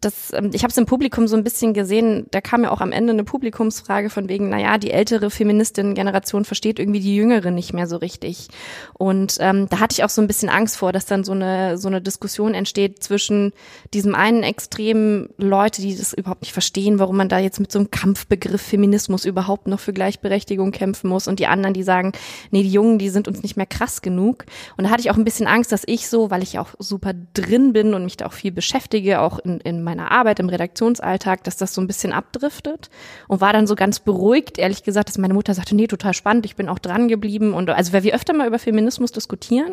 das, 0.00 0.32
ähm, 0.32 0.50
ich 0.52 0.62
habe 0.62 0.70
es 0.70 0.76
im 0.76 0.86
Publikum 0.86 1.26
so 1.26 1.36
ein 1.36 1.44
bisschen 1.44 1.72
gesehen, 1.72 2.26
da 2.30 2.40
kam 2.40 2.64
ja 2.64 2.70
auch 2.70 2.80
am 2.80 2.92
Ende 2.92 3.12
eine 3.12 3.24
Publikumsfrage 3.24 4.10
von 4.10 4.28
wegen, 4.28 4.50
naja, 4.50 4.78
die 4.78 4.90
ältere 4.90 5.30
Feministin-Generation 5.30 6.44
versteht 6.44 6.78
irgendwie 6.78 7.00
die 7.00 7.16
jüngere 7.16 7.50
nicht 7.50 7.72
mehr 7.72 7.86
so 7.86 7.96
richtig. 7.96 8.48
Und 8.94 9.38
ähm, 9.40 9.68
da 9.70 9.80
hatte 9.80 9.94
ich 9.94 10.04
auch 10.04 10.10
so 10.10 10.20
ein 10.20 10.26
bisschen 10.26 10.48
Angst 10.48 10.76
vor, 10.76 10.92
dass 10.92 11.06
dann 11.06 11.24
so 11.24 11.32
eine, 11.32 11.78
so 11.78 11.88
eine 11.88 12.02
Diskussion 12.02 12.54
entsteht 12.54 13.02
zwischen 13.02 13.52
diesem 13.94 14.14
einen 14.14 14.42
Extrem 14.42 15.30
Leute, 15.38 15.80
die 15.80 15.96
das 15.96 16.12
überhaupt 16.12 16.42
nicht 16.42 16.52
verstehen, 16.52 16.98
warum 16.98 17.16
man 17.16 17.28
da 17.28 17.38
jetzt 17.38 17.60
mit 17.60 17.72
so 17.72 17.78
einem 17.78 17.90
Kampfbegriff 17.90 18.62
Feminismus 18.62 19.24
überhaupt 19.24 19.66
noch 19.66 19.80
für 19.80 19.92
Gleichberechtigung 19.92 20.72
kämpfen 20.72 21.08
muss 21.08 21.26
und 21.26 21.40
die 21.40 21.46
anderen, 21.46 21.74
die 21.74 21.82
sagen, 21.82 22.12
nee, 22.50 22.62
die 22.62 22.70
Jungen, 22.70 22.98
die 22.98 23.08
sind 23.08 23.28
uns 23.28 23.42
nicht 23.42 23.56
mehr 23.56 23.66
krass 23.66 24.02
genug. 24.02 24.44
Und 24.76 24.84
da 24.84 24.90
hatte 24.90 25.00
ich 25.00 25.10
auch 25.10 25.16
ein 25.16 25.24
bisschen 25.24 25.46
Angst, 25.46 25.72
dass 25.72 25.84
ich 25.86 26.08
so, 26.08 26.30
weil 26.30 26.42
ich 26.42 26.58
auch 26.58 26.74
super 26.78 27.12
drin 27.34 27.72
bin 27.72 27.94
und 27.94 28.04
mich 28.04 28.18
da 28.18 28.26
auch 28.26 28.32
viel 28.32 28.52
beschäftige, 28.52 29.20
auch 29.20 29.38
in, 29.38 29.60
in 29.60 29.85
meiner 29.86 30.10
Arbeit, 30.10 30.38
im 30.40 30.50
Redaktionsalltag, 30.50 31.44
dass 31.44 31.56
das 31.56 31.72
so 31.72 31.80
ein 31.80 31.86
bisschen 31.86 32.12
abdriftet 32.12 32.90
und 33.28 33.40
war 33.40 33.54
dann 33.54 33.66
so 33.66 33.74
ganz 33.74 34.00
beruhigt, 34.00 34.58
ehrlich 34.58 34.82
gesagt, 34.82 35.08
dass 35.08 35.16
meine 35.16 35.32
Mutter 35.32 35.54
sagte, 35.54 35.74
nee, 35.74 35.86
total 35.86 36.12
spannend, 36.12 36.44
ich 36.44 36.56
bin 36.56 36.68
auch 36.68 36.78
dran 36.78 37.08
geblieben. 37.08 37.54
Und 37.54 37.70
also 37.70 37.94
weil 37.94 38.02
wir 38.02 38.14
öfter 38.14 38.34
mal 38.34 38.46
über 38.46 38.58
Feminismus 38.58 39.12
diskutieren, 39.12 39.72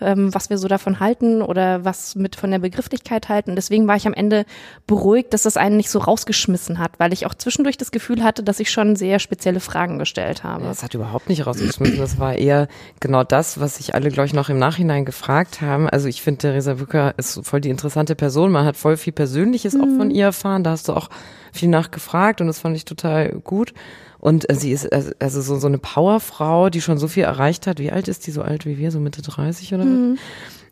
ähm, 0.00 0.34
was 0.34 0.50
wir 0.50 0.58
so 0.58 0.68
davon 0.68 1.00
halten 1.00 1.42
oder 1.42 1.84
was 1.84 2.14
mit 2.14 2.36
von 2.36 2.50
der 2.50 2.58
Begrifflichkeit 2.58 3.28
halten. 3.28 3.56
Deswegen 3.56 3.86
war 3.86 3.96
ich 3.96 4.06
am 4.06 4.14
Ende 4.14 4.44
beruhigt, 4.86 5.32
dass 5.32 5.42
das 5.42 5.56
einen 5.56 5.76
nicht 5.76 5.90
so 5.90 5.98
rausgeschmissen 5.98 6.78
hat, 6.78 6.92
weil 6.98 7.12
ich 7.12 7.26
auch 7.26 7.34
zwischendurch 7.34 7.76
das 7.76 7.90
Gefühl 7.90 8.22
hatte, 8.22 8.42
dass 8.42 8.60
ich 8.60 8.70
schon 8.70 8.96
sehr 8.96 9.18
spezielle 9.18 9.60
Fragen 9.60 9.98
gestellt 9.98 10.44
habe. 10.44 10.64
Das 10.64 10.82
hat 10.82 10.94
überhaupt 10.94 11.28
nicht 11.28 11.46
rausgeschmissen. 11.46 11.98
Das 11.98 12.18
war 12.18 12.34
eher 12.34 12.68
genau 13.00 13.24
das, 13.24 13.60
was 13.60 13.76
sich 13.76 13.94
alle, 13.94 14.10
glaube 14.10 14.26
ich, 14.26 14.34
noch 14.34 14.48
im 14.48 14.58
Nachhinein 14.58 15.04
gefragt 15.04 15.60
haben. 15.60 15.88
Also 15.88 16.08
ich 16.08 16.22
finde, 16.22 16.38
Theresa 16.38 16.74
Bücker 16.74 17.14
ist 17.16 17.40
voll 17.44 17.60
die 17.60 17.70
interessante 17.70 18.14
Person. 18.14 18.52
Man 18.52 18.66
hat 18.66 18.76
voll 18.76 18.96
viel 18.96 19.12
Persönliches 19.12 19.76
auch 19.76 19.88
von 19.96 20.10
ihr 20.10 20.26
erfahren. 20.26 20.64
Da 20.64 20.70
hast 20.70 20.88
du 20.88 20.92
auch 20.92 21.08
viel 21.52 21.68
nachgefragt 21.68 22.40
und 22.40 22.46
das 22.46 22.58
fand 22.58 22.76
ich 22.76 22.84
total 22.84 23.30
gut. 23.40 23.72
Und 24.18 24.48
äh, 24.50 24.54
sie 24.54 24.72
ist 24.72 24.92
also 24.92 25.12
also 25.18 25.40
so, 25.40 25.58
so 25.58 25.66
eine 25.66 25.78
Powerfrau, 25.78 26.70
die 26.70 26.80
schon 26.80 26.98
so 26.98 27.08
viel 27.08 27.24
erreicht 27.24 27.66
hat. 27.66 27.78
Wie 27.78 27.92
alt 27.92 28.08
ist 28.08 28.26
die? 28.26 28.30
So 28.30 28.42
alt 28.42 28.66
wie 28.66 28.78
wir? 28.78 28.90
So 28.90 29.00
Mitte 29.00 29.22
30 29.22 29.74
oder? 29.74 29.84
was? 29.84 30.18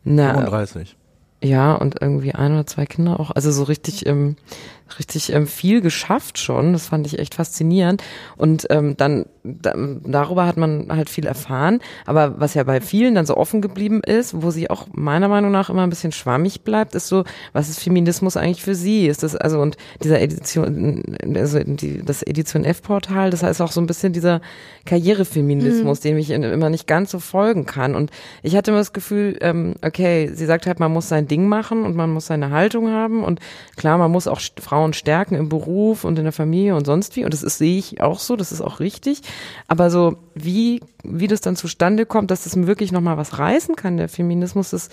Na, 0.03 0.33
35. 0.33 0.95
ja, 1.41 1.73
und 1.73 2.01
irgendwie 2.01 2.33
ein 2.33 2.53
oder 2.53 2.67
zwei 2.67 2.85
Kinder 2.85 3.19
auch. 3.19 3.31
Also 3.31 3.51
so 3.51 3.63
richtig, 3.63 4.05
ähm, 4.05 4.35
richtig 4.99 5.31
ähm, 5.33 5.47
viel 5.47 5.81
geschafft 5.81 6.37
schon. 6.37 6.73
Das 6.73 6.87
fand 6.87 7.07
ich 7.07 7.19
echt 7.19 7.35
faszinierend. 7.35 8.03
Und 8.37 8.67
ähm, 8.69 8.95
dann 8.97 9.25
da, 9.43 9.73
darüber 9.75 10.47
hat 10.47 10.57
man 10.57 10.87
halt 10.89 11.09
viel 11.09 11.25
erfahren. 11.27 11.79
Aber 12.07 12.39
was 12.39 12.55
ja 12.55 12.63
bei 12.63 12.81
vielen 12.81 13.13
dann 13.13 13.25
so 13.27 13.37
offen 13.37 13.61
geblieben 13.61 14.01
ist, 14.03 14.41
wo 14.41 14.49
sie 14.49 14.69
auch 14.71 14.87
meiner 14.93 15.27
Meinung 15.27 15.51
nach 15.51 15.69
immer 15.69 15.83
ein 15.83 15.89
bisschen 15.91 16.11
schwammig 16.11 16.61
bleibt, 16.61 16.95
ist 16.95 17.07
so, 17.07 17.23
was 17.53 17.69
ist 17.69 17.79
Feminismus 17.79 18.37
eigentlich 18.37 18.63
für 18.63 18.73
sie? 18.73 19.05
Ist 19.07 19.21
das 19.21 19.35
also 19.35 19.59
und 19.59 19.77
dieser 20.03 20.19
Edition, 20.21 21.03
also 21.35 21.59
die, 21.63 22.03
das 22.03 22.23
Edition 22.23 22.63
F-Portal, 22.63 23.29
das 23.29 23.43
heißt 23.43 23.61
auch 23.61 23.71
so 23.71 23.81
ein 23.81 23.85
bisschen 23.87 24.13
dieser 24.13 24.41
Karrierefeminismus, 24.85 25.99
dem 25.99 26.17
ich 26.17 26.31
in- 26.31 26.43
immer 26.43 26.69
nicht 26.69 26.87
ganz 26.87 27.11
so 27.11 27.19
folgen 27.19 27.65
kann. 27.65 27.95
Und 27.95 28.11
ich 28.43 28.55
hatte 28.55 28.71
immer 28.71 28.79
das 28.79 28.93
Gefühl, 28.93 29.37
ähm, 29.41 29.75
okay, 29.83 30.31
sie 30.33 30.45
sagt 30.45 30.65
halt, 30.65 30.79
man 30.79 30.91
muss 30.91 31.09
sein 31.09 31.27
Ding 31.27 31.47
machen 31.47 31.83
und 31.83 31.95
man 31.95 32.11
muss 32.11 32.27
seine 32.27 32.49
Haltung 32.49 32.89
haben 32.89 33.23
und 33.23 33.39
klar, 33.75 33.97
man 33.97 34.11
muss 34.11 34.27
auch 34.27 34.39
st- 34.39 34.61
Frauen 34.75 34.91
stärken 34.91 35.35
im 35.35 35.47
Beruf 35.47 36.03
und 36.03 36.19
in 36.19 36.25
der 36.25 36.33
Familie 36.33 36.75
und 36.75 36.83
sonst 36.83 37.15
wie. 37.15 37.23
Und 37.23 37.33
das 37.33 37.43
ist, 37.43 37.59
sehe 37.59 37.77
ich 37.77 38.01
auch 38.01 38.19
so, 38.19 38.35
das 38.35 38.51
ist 38.51 38.59
auch 38.59 38.81
richtig. 38.81 39.21
Aber 39.69 39.89
so, 39.89 40.17
wie, 40.33 40.81
wie 41.01 41.27
das 41.27 41.39
dann 41.39 41.55
zustande 41.55 42.05
kommt, 42.05 42.29
dass 42.29 42.43
das 42.43 42.57
wirklich 42.57 42.91
nochmal 42.91 43.15
was 43.15 43.39
reißen 43.39 43.77
kann, 43.77 43.95
der 43.95 44.09
Feminismus, 44.09 44.71
das 44.71 44.89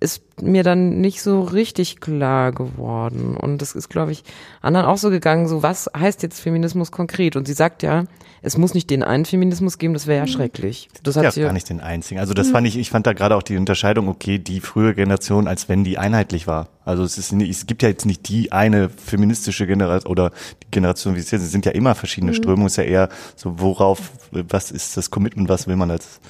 ist 0.00 0.22
mir 0.40 0.62
dann 0.62 1.00
nicht 1.00 1.22
so 1.22 1.42
richtig 1.42 2.00
klar 2.00 2.52
geworden. 2.52 3.36
Und 3.36 3.58
das 3.60 3.74
ist, 3.74 3.90
glaube 3.90 4.12
ich, 4.12 4.24
anderen 4.62 4.86
auch 4.86 4.96
so 4.96 5.10
gegangen, 5.10 5.46
so 5.46 5.62
was 5.62 5.90
heißt 5.96 6.22
jetzt 6.22 6.40
Feminismus 6.40 6.90
konkret? 6.90 7.36
Und 7.36 7.46
sie 7.46 7.52
sagt 7.52 7.82
ja, 7.82 8.04
es 8.42 8.56
muss 8.56 8.72
nicht 8.72 8.88
den 8.88 9.02
einen 9.02 9.26
Feminismus 9.26 9.76
geben, 9.76 9.92
das 9.92 10.06
wäre 10.06 10.20
ja 10.20 10.26
schrecklich. 10.26 10.88
Das 11.02 11.16
hat 11.16 11.24
ja, 11.24 11.30
sie 11.30 11.42
gar 11.42 11.52
nicht 11.52 11.68
den 11.68 11.80
einzigen. 11.80 12.18
Also 12.18 12.32
das 12.32 12.48
fand 12.50 12.66
ich, 12.66 12.78
ich 12.78 12.88
fand 12.88 13.06
da 13.06 13.12
gerade 13.12 13.36
auch 13.36 13.42
die 13.42 13.58
Unterscheidung, 13.58 14.08
okay, 14.08 14.38
die 14.38 14.60
frühe 14.60 14.94
Generation, 14.94 15.46
als 15.46 15.68
wenn 15.68 15.84
die 15.84 15.98
einheitlich 15.98 16.46
war. 16.46 16.68
Also 16.86 17.02
es 17.02 17.18
ist 17.18 17.32
es 17.32 17.66
gibt 17.66 17.82
ja 17.82 17.90
jetzt 17.90 18.06
nicht 18.06 18.28
die 18.28 18.52
eine 18.52 18.88
feministische 18.88 19.66
Generation 19.66 20.10
oder 20.10 20.30
die 20.62 20.70
Generation, 20.70 21.14
wie 21.14 21.20
es 21.20 21.30
jetzt, 21.30 21.42
es 21.42 21.52
sind 21.52 21.66
ja 21.66 21.72
immer 21.72 21.94
verschiedene 21.94 22.32
Strömungen, 22.32 22.66
es 22.66 22.72
ist 22.72 22.76
ja 22.78 22.84
eher 22.84 23.08
so, 23.36 23.60
worauf, 23.60 24.10
was 24.32 24.70
ist 24.70 24.96
das 24.96 25.10
Commitment, 25.10 25.50
was 25.50 25.66
will 25.66 25.76
man 25.76 25.90
als 25.90 26.20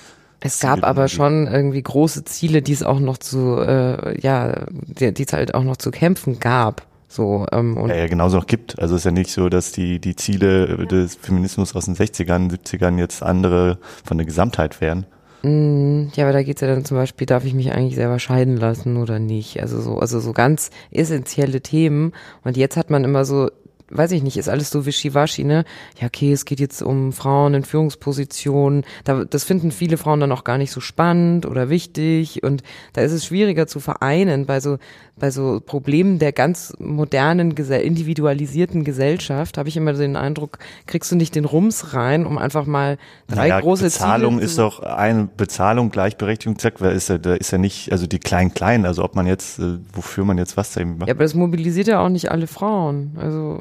Es 0.41 0.61
gab 0.61 0.85
aber 0.85 1.09
schon 1.09 1.47
irgendwie 1.47 1.83
große 1.83 2.25
Ziele, 2.25 2.63
die 2.63 2.73
es 2.73 2.83
auch 2.83 2.99
noch 2.99 3.19
zu, 3.19 3.59
äh, 3.59 4.19
ja, 4.21 4.65
die 4.71 5.13
die 5.13 5.23
es 5.23 5.33
halt 5.33 5.55
auch 5.55 5.65
noch 5.65 5.77
zu 5.77 5.91
kämpfen 5.91 6.41
gab. 6.41 6.87
So, 7.09 7.45
ähm, 7.51 7.77
und 7.77 7.91
ja, 7.91 7.97
ja 7.97 8.07
genauso 8.07 8.37
noch 8.39 8.47
gibt. 8.47 8.79
Also 8.79 8.95
es 8.95 9.01
ist 9.01 9.05
ja 9.05 9.11
nicht 9.11 9.33
so, 9.33 9.49
dass 9.49 9.73
die, 9.73 9.99
die 9.99 10.15
Ziele 10.15 10.87
des 10.87 11.17
Feminismus 11.17 11.75
aus 11.75 11.87
den 11.87 11.97
60ern, 11.97 12.51
70ern 12.51 12.99
jetzt 12.99 13.23
andere 13.23 13.79
von 14.05 14.17
der 14.17 14.27
Gesamtheit 14.27 14.81
wären. 14.81 15.07
Ja, 15.43 16.25
aber 16.25 16.35
da 16.35 16.43
geht's 16.43 16.61
ja 16.61 16.69
dann 16.69 16.85
zum 16.85 16.99
Beispiel, 16.99 17.27
darf 17.27 17.47
ich 17.47 17.55
mich 17.55 17.73
eigentlich 17.73 17.95
selber 17.95 18.19
scheiden 18.19 18.59
lassen 18.59 18.99
oder 18.99 19.19
nicht? 19.19 19.61
Also 19.61 19.81
so, 19.81 19.99
also 19.99 20.21
so 20.21 20.35
ganz 20.35 20.71
essentielle 20.91 21.63
Themen. 21.63 22.13
Und 22.45 22.59
jetzt 22.59 22.77
hat 22.77 22.91
man 22.91 23.05
immer 23.05 23.25
so, 23.25 23.51
weiß 23.91 24.13
ich 24.13 24.23
nicht, 24.23 24.37
ist 24.37 24.49
alles 24.49 24.71
so 24.71 24.87
wischiwaschi, 24.87 25.45
ne? 25.45 25.65
Ja, 26.01 26.07
okay, 26.07 26.33
es 26.33 26.45
geht 26.45 26.61
jetzt 26.61 26.83
um 26.83 27.13
Frauen 27.13 27.55
in 27.55 27.65
Führungspositionen. 27.65 28.85
Da, 29.05 29.25
das 29.25 29.45
finden 29.45 29.73
viele 29.73 29.97
Frauen 29.97 30.21
dann 30.21 30.33
auch 30.33 30.45
gar 30.45 30.59
nicht 30.59 30.71
so 30.71 30.81
spannend 30.81 31.45
oder 31.45 31.69
wichtig. 31.69 32.43
Und 32.43 32.63
da 32.93 33.03
ist 33.03 33.13
es 33.13 33.27
schwieriger 33.27 33.67
zu 33.67 33.81
vereinen 33.81 34.47
bei 34.47 34.61
so, 34.61 34.79
bei 35.19 35.31
so 35.31 35.61
Problemen 35.61 36.19
der 36.19 36.33
ganz 36.33 36.73
modernen, 36.79 37.51
individualisierten 37.51 38.85
Gesellschaft, 38.85 39.59
habe 39.59 39.69
ich 39.69 39.77
immer 39.77 39.93
den 39.93 40.17
Eindruck, 40.17 40.59
kriegst 40.87 41.11
du 41.13 41.17
nicht 41.17 41.35
den 41.35 41.45
Rums 41.45 41.93
rein, 41.93 42.27
um 42.27 42.39
einfach 42.39 42.67
mal 42.67 42.97
drei 43.29 43.49
Naja, 43.49 43.61
große 43.61 43.85
Bezahlung 43.85 44.35
Ziele 44.35 44.45
ist 44.45 44.59
doch 44.59 44.81
eine 44.81 45.29
Bezahlung, 45.37 45.91
Gleichberechtigung, 45.91 46.59
zack, 46.59 46.81
wer 46.81 46.93
ist 46.93 47.09
ja, 47.09 47.19
da 47.19 47.35
ist 47.35 47.51
ja 47.51 47.59
nicht, 47.59 47.93
also 47.93 48.07
die 48.07 48.19
Klein-Klein, 48.19 48.87
also 48.87 49.05
ob 49.05 49.15
man 49.15 49.27
jetzt, 49.27 49.59
äh, 49.59 49.79
wofür 49.93 50.25
man 50.25 50.39
jetzt 50.39 50.57
was 50.57 50.73
da 50.73 50.81
eben 50.81 50.99
macht. 50.99 51.09
Ja, 51.09 51.15
aber 51.15 51.25
das 51.25 51.35
mobilisiert 51.35 51.89
ja 51.89 52.01
auch 52.01 52.09
nicht 52.09 52.31
alle 52.31 52.47
Frauen. 52.47 53.17
Also 53.17 53.61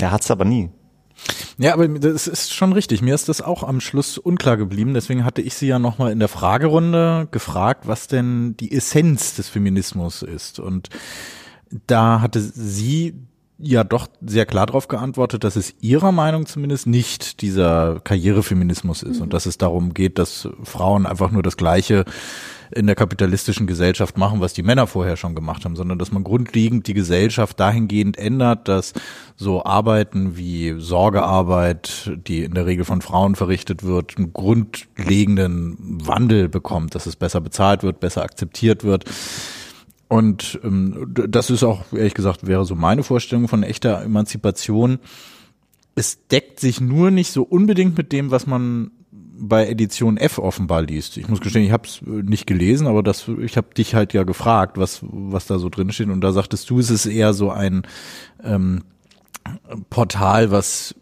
Ja, 0.00 0.10
hat's 0.10 0.30
aber 0.30 0.44
nie. 0.44 0.70
Ja, 1.58 1.72
aber 1.72 1.88
das 1.88 2.26
ist 2.26 2.52
schon 2.52 2.72
richtig. 2.72 3.00
Mir 3.00 3.14
ist 3.14 3.28
das 3.28 3.40
auch 3.40 3.62
am 3.62 3.80
Schluss 3.80 4.18
unklar 4.18 4.56
geblieben. 4.56 4.92
Deswegen 4.94 5.24
hatte 5.24 5.40
ich 5.40 5.54
sie 5.54 5.66
ja 5.66 5.78
nochmal 5.78 6.12
in 6.12 6.18
der 6.18 6.28
Fragerunde 6.28 7.28
gefragt, 7.30 7.86
was 7.86 8.06
denn 8.06 8.56
die 8.58 8.72
Essenz 8.72 9.34
des 9.34 9.48
Feminismus 9.48 10.22
ist. 10.22 10.60
Und 10.60 10.90
da 11.86 12.20
hatte 12.20 12.40
sie 12.40 13.14
ja 13.58 13.84
doch 13.84 14.08
sehr 14.20 14.44
klar 14.44 14.66
darauf 14.66 14.88
geantwortet, 14.88 15.44
dass 15.44 15.56
es 15.56 15.74
ihrer 15.80 16.12
Meinung 16.12 16.44
zumindest 16.44 16.86
nicht 16.86 17.40
dieser 17.40 18.00
Karrierefeminismus 18.00 19.02
ist 19.02 19.20
und 19.20 19.32
dass 19.32 19.46
es 19.46 19.56
darum 19.56 19.94
geht, 19.94 20.18
dass 20.18 20.48
Frauen 20.62 21.06
einfach 21.06 21.30
nur 21.30 21.42
das 21.42 21.56
Gleiche 21.56 22.04
in 22.70 22.86
der 22.86 22.96
kapitalistischen 22.96 23.66
Gesellschaft 23.66 24.18
machen, 24.18 24.40
was 24.40 24.52
die 24.52 24.62
Männer 24.62 24.86
vorher 24.86 25.16
schon 25.16 25.34
gemacht 25.34 25.64
haben, 25.64 25.76
sondern 25.76 25.98
dass 25.98 26.12
man 26.12 26.24
grundlegend 26.24 26.86
die 26.86 26.94
Gesellschaft 26.94 27.58
dahingehend 27.60 28.18
ändert, 28.18 28.68
dass 28.68 28.92
so 29.36 29.64
Arbeiten 29.64 30.36
wie 30.36 30.74
Sorgearbeit, 30.78 32.12
die 32.26 32.44
in 32.44 32.54
der 32.54 32.66
Regel 32.66 32.84
von 32.84 33.02
Frauen 33.02 33.34
verrichtet 33.34 33.82
wird, 33.82 34.16
einen 34.16 34.32
grundlegenden 34.32 35.76
Wandel 36.06 36.48
bekommt, 36.48 36.94
dass 36.94 37.06
es 37.06 37.16
besser 37.16 37.40
bezahlt 37.40 37.82
wird, 37.82 38.00
besser 38.00 38.22
akzeptiert 38.22 38.84
wird. 38.84 39.04
Und 40.08 40.60
ähm, 40.62 41.12
das 41.14 41.50
ist 41.50 41.64
auch, 41.64 41.92
ehrlich 41.92 42.14
gesagt, 42.14 42.46
wäre 42.46 42.64
so 42.64 42.74
meine 42.74 43.02
Vorstellung 43.02 43.48
von 43.48 43.62
echter 43.62 44.02
Emanzipation. 44.02 44.98
Es 45.94 46.26
deckt 46.28 46.60
sich 46.60 46.80
nur 46.80 47.10
nicht 47.10 47.32
so 47.32 47.42
unbedingt 47.42 47.96
mit 47.96 48.12
dem, 48.12 48.30
was 48.30 48.46
man 48.46 48.90
bei 49.38 49.68
Edition 49.68 50.16
F 50.16 50.38
offenbar 50.38 50.82
liest. 50.82 51.16
Ich 51.16 51.28
muss 51.28 51.40
gestehen, 51.40 51.64
ich 51.64 51.72
habe 51.72 51.86
es 51.86 52.00
nicht 52.02 52.46
gelesen, 52.46 52.86
aber 52.86 53.02
das, 53.02 53.28
ich 53.40 53.56
habe 53.56 53.74
dich 53.74 53.94
halt 53.94 54.12
ja 54.12 54.22
gefragt, 54.22 54.78
was, 54.78 55.00
was 55.02 55.46
da 55.46 55.58
so 55.58 55.68
drin 55.68 55.90
steht. 55.92 56.08
Und 56.08 56.20
da 56.20 56.32
sagtest 56.32 56.68
du, 56.70 56.78
es 56.78 56.90
ist 56.90 57.06
eher 57.06 57.32
so 57.34 57.50
ein 57.50 57.82
ähm, 58.42 58.82
Portal, 59.90 60.50
was 60.50 60.94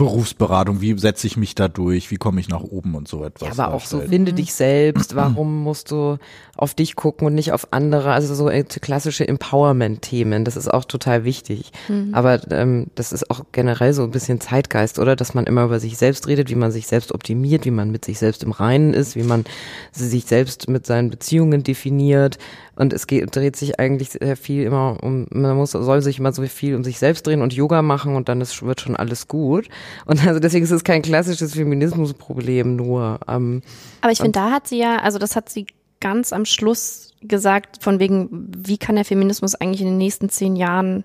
Berufsberatung, 0.00 0.80
wie 0.80 0.98
setze 0.98 1.26
ich 1.26 1.36
mich 1.36 1.54
da 1.54 1.68
durch, 1.68 2.10
wie 2.10 2.16
komme 2.16 2.40
ich 2.40 2.48
nach 2.48 2.62
oben 2.62 2.94
und 2.94 3.06
so 3.06 3.22
etwas. 3.22 3.54
Ja, 3.54 3.64
aber 3.64 3.74
auch 3.74 3.84
so, 3.84 4.00
finde 4.00 4.32
dich 4.32 4.54
selbst, 4.54 5.14
warum 5.14 5.62
musst 5.62 5.90
du 5.90 6.16
auf 6.56 6.74
dich 6.74 6.96
gucken 6.96 7.26
und 7.26 7.34
nicht 7.34 7.52
auf 7.52 7.68
andere, 7.70 8.12
also 8.12 8.34
so 8.34 8.48
äh, 8.48 8.64
klassische 8.64 9.28
Empowerment-Themen, 9.28 10.46
das 10.46 10.56
ist 10.56 10.72
auch 10.72 10.86
total 10.86 11.24
wichtig. 11.24 11.72
Aber 12.12 12.40
ähm, 12.50 12.86
das 12.94 13.12
ist 13.12 13.30
auch 13.30 13.44
generell 13.52 13.92
so 13.92 14.02
ein 14.02 14.10
bisschen 14.10 14.40
Zeitgeist, 14.40 14.98
oder? 14.98 15.16
Dass 15.16 15.34
man 15.34 15.44
immer 15.44 15.64
über 15.64 15.80
sich 15.80 15.98
selbst 15.98 16.26
redet, 16.28 16.48
wie 16.48 16.54
man 16.54 16.72
sich 16.72 16.86
selbst 16.86 17.12
optimiert, 17.12 17.66
wie 17.66 17.70
man 17.70 17.90
mit 17.90 18.06
sich 18.06 18.18
selbst 18.18 18.42
im 18.42 18.52
Reinen 18.52 18.94
ist, 18.94 19.16
wie 19.16 19.22
man 19.22 19.44
sich 19.92 20.24
selbst 20.24 20.66
mit 20.68 20.86
seinen 20.86 21.10
Beziehungen 21.10 21.62
definiert. 21.62 22.38
Und 22.80 22.94
es 22.94 23.06
geht, 23.06 23.36
dreht 23.36 23.56
sich 23.56 23.78
eigentlich 23.78 24.12
sehr 24.12 24.38
viel 24.38 24.62
immer 24.62 24.96
um, 25.02 25.26
man 25.30 25.54
muss, 25.54 25.72
soll 25.72 26.00
sich 26.00 26.18
immer 26.18 26.32
so 26.32 26.42
viel 26.46 26.74
um 26.74 26.82
sich 26.82 26.98
selbst 26.98 27.26
drehen 27.26 27.42
und 27.42 27.52
Yoga 27.52 27.82
machen 27.82 28.16
und 28.16 28.30
dann 28.30 28.40
ist, 28.40 28.62
wird 28.62 28.80
schon 28.80 28.96
alles 28.96 29.28
gut. 29.28 29.68
Und 30.06 30.26
also 30.26 30.40
deswegen 30.40 30.64
ist 30.64 30.70
es 30.70 30.82
kein 30.82 31.02
klassisches 31.02 31.52
Feminismusproblem 31.52 32.76
nur. 32.76 33.20
Ähm, 33.28 33.60
Aber 34.00 34.12
ich 34.12 34.18
finde, 34.18 34.32
da 34.32 34.50
hat 34.50 34.66
sie 34.66 34.78
ja, 34.78 34.96
also 34.96 35.18
das 35.18 35.36
hat 35.36 35.50
sie 35.50 35.66
ganz 36.00 36.32
am 36.32 36.46
Schluss 36.46 37.12
gesagt, 37.20 37.82
von 37.82 38.00
wegen, 38.00 38.48
wie 38.56 38.78
kann 38.78 38.94
der 38.94 39.04
Feminismus 39.04 39.54
eigentlich 39.54 39.82
in 39.82 39.88
den 39.88 39.98
nächsten 39.98 40.30
zehn 40.30 40.56
Jahren 40.56 41.04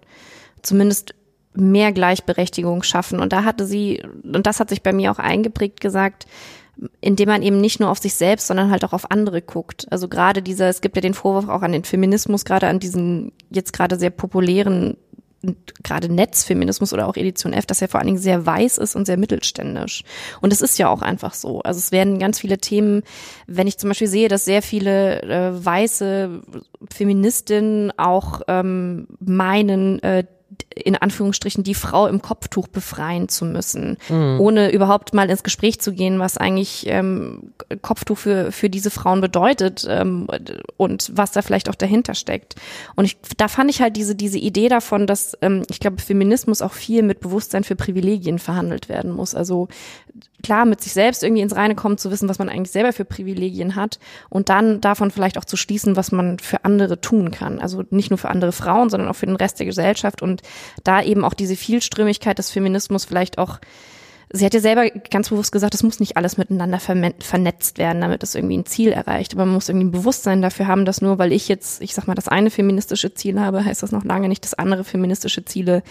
zumindest 0.61 1.13
mehr 1.55 1.91
Gleichberechtigung 1.91 2.83
schaffen. 2.83 3.19
Und 3.19 3.33
da 3.33 3.43
hatte 3.43 3.65
sie, 3.65 4.01
und 4.23 4.47
das 4.47 4.61
hat 4.61 4.69
sich 4.69 4.81
bei 4.81 4.93
mir 4.93 5.11
auch 5.11 5.19
eingeprägt 5.19 5.81
gesagt, 5.81 6.25
indem 7.01 7.29
man 7.29 7.41
eben 7.41 7.61
nicht 7.61 7.79
nur 7.79 7.89
auf 7.89 7.99
sich 7.99 8.15
selbst, 8.15 8.47
sondern 8.47 8.71
halt 8.71 8.83
auch 8.83 8.93
auf 8.93 9.11
andere 9.11 9.41
guckt. 9.41 9.87
Also 9.91 10.07
gerade 10.07 10.41
dieser, 10.41 10.67
es 10.67 10.81
gibt 10.81 10.95
ja 10.95 11.01
den 11.01 11.13
Vorwurf 11.13 11.47
auch 11.47 11.61
an 11.61 11.71
den 11.71 11.83
Feminismus, 11.83 12.45
gerade 12.45 12.67
an 12.67 12.79
diesen 12.79 13.31
jetzt 13.49 13.73
gerade 13.73 13.97
sehr 13.97 14.09
populären 14.09 14.97
gerade 15.83 16.11
Netzfeminismus 16.11 16.93
oder 16.93 17.07
auch 17.07 17.15
Edition 17.15 17.53
F, 17.53 17.65
dass 17.65 17.81
er 17.81 17.87
vor 17.87 17.99
allen 17.99 18.07
Dingen 18.07 18.19
sehr 18.19 18.45
weiß 18.45 18.77
ist 18.77 18.95
und 18.95 19.05
sehr 19.05 19.17
mittelständisch. 19.17 20.03
Und 20.41 20.53
es 20.53 20.61
ist 20.61 20.79
ja 20.79 20.89
auch 20.89 21.01
einfach 21.01 21.33
so. 21.33 21.61
Also 21.61 21.77
es 21.79 21.91
werden 21.91 22.19
ganz 22.19 22.39
viele 22.39 22.57
Themen, 22.57 23.03
wenn 23.47 23.67
ich 23.67 23.77
zum 23.77 23.89
Beispiel 23.89 24.07
sehe, 24.07 24.27
dass 24.27 24.45
sehr 24.45 24.61
viele 24.61 25.21
äh, 25.21 25.65
weiße 25.65 26.41
Feministinnen 26.91 27.91
auch 27.97 28.41
ähm, 28.47 29.07
meinen, 29.19 30.01
äh, 30.01 30.25
in 30.75 30.95
Anführungsstrichen 30.95 31.63
die 31.63 31.73
Frau 31.73 32.07
im 32.07 32.21
Kopftuch 32.21 32.67
befreien 32.67 33.29
zu 33.29 33.45
müssen, 33.45 33.97
ohne 34.09 34.71
überhaupt 34.71 35.13
mal 35.13 35.29
ins 35.29 35.43
Gespräch 35.43 35.79
zu 35.79 35.93
gehen, 35.93 36.19
was 36.19 36.37
eigentlich 36.37 36.85
ähm, 36.87 37.53
Kopftuch 37.81 38.17
für, 38.17 38.51
für 38.51 38.69
diese 38.69 38.89
Frauen 38.89 39.21
bedeutet 39.21 39.85
ähm, 39.89 40.27
und 40.77 41.11
was 41.13 41.31
da 41.31 41.41
vielleicht 41.41 41.69
auch 41.69 41.75
dahinter 41.75 42.13
steckt. 42.13 42.55
Und 42.95 43.05
ich, 43.05 43.17
da 43.37 43.47
fand 43.47 43.69
ich 43.69 43.81
halt 43.81 43.95
diese, 43.95 44.15
diese 44.15 44.37
Idee 44.37 44.69
davon, 44.69 45.07
dass 45.07 45.37
ähm, 45.41 45.63
ich 45.69 45.79
glaube, 45.79 46.01
Feminismus 46.01 46.61
auch 46.61 46.73
viel 46.73 47.03
mit 47.03 47.19
Bewusstsein 47.19 47.63
für 47.63 47.75
Privilegien 47.75 48.39
verhandelt 48.39 48.89
werden 48.89 49.11
muss. 49.11 49.35
Also 49.35 49.67
klar, 50.43 50.65
mit 50.65 50.81
sich 50.81 50.93
selbst 50.93 51.23
irgendwie 51.23 51.41
ins 51.41 51.55
Reine 51.55 51.75
kommen, 51.75 51.97
zu 51.97 52.11
wissen, 52.11 52.29
was 52.29 52.37
man 52.39 52.49
eigentlich 52.49 52.71
selber 52.71 52.93
für 52.93 53.05
Privilegien 53.05 53.75
hat 53.75 53.99
und 54.29 54.49
dann 54.49 54.79
davon 54.79 55.09
vielleicht 55.09 55.37
auch 55.37 55.45
zu 55.45 55.57
schließen, 55.57 55.95
was 55.95 56.11
man 56.11 56.37
für 56.39 56.63
andere 56.63 57.01
tun 57.01 57.31
kann. 57.31 57.59
Also 57.59 57.83
nicht 57.89 58.11
nur 58.11 58.17
für 58.17 58.29
andere 58.29 58.51
Frauen, 58.51 58.89
sondern 58.89 59.09
auch 59.09 59.15
für 59.15 59.25
den 59.25 59.35
Rest 59.35 59.59
der 59.59 59.65
Gesellschaft 59.65 60.21
und 60.21 60.43
da 60.83 61.01
eben 61.01 61.23
auch 61.23 61.33
diese 61.33 61.55
Vielströmigkeit 61.55 62.37
des 62.37 62.51
Feminismus 62.51 63.05
vielleicht 63.05 63.37
auch 63.37 63.59
Sie 64.31 64.43
hat 64.43 64.53
ja 64.53 64.59
selber 64.59 64.89
ganz 64.89 65.29
bewusst 65.29 65.51
gesagt, 65.51 65.75
es 65.75 65.83
muss 65.83 65.99
nicht 65.99 66.17
alles 66.17 66.37
miteinander 66.37 66.79
vernetzt 66.79 67.77
werden, 67.77 68.01
damit 68.01 68.23
es 68.23 68.35
irgendwie 68.35 68.57
ein 68.57 68.65
Ziel 68.65 68.91
erreicht. 68.91 69.33
Aber 69.33 69.45
man 69.45 69.53
muss 69.53 69.69
irgendwie 69.69 69.87
ein 69.87 69.91
Bewusstsein 69.91 70.41
dafür 70.41 70.67
haben, 70.67 70.83
dass 70.83 71.01
nur 71.01 71.19
weil 71.19 71.31
ich 71.31 71.47
jetzt, 71.47 71.81
ich 71.81 71.93
sag 71.93 72.07
mal, 72.07 72.15
das 72.15 72.27
eine 72.27 72.49
feministische 72.49 73.13
Ziel 73.13 73.39
habe, 73.39 73.63
heißt 73.63 73.83
das 73.83 73.91
noch 73.91 74.03
lange 74.03 74.27
nicht, 74.27 74.43
dass 74.43 74.55
andere 74.55 74.83
feministische 74.83 75.45
Ziele 75.45 75.83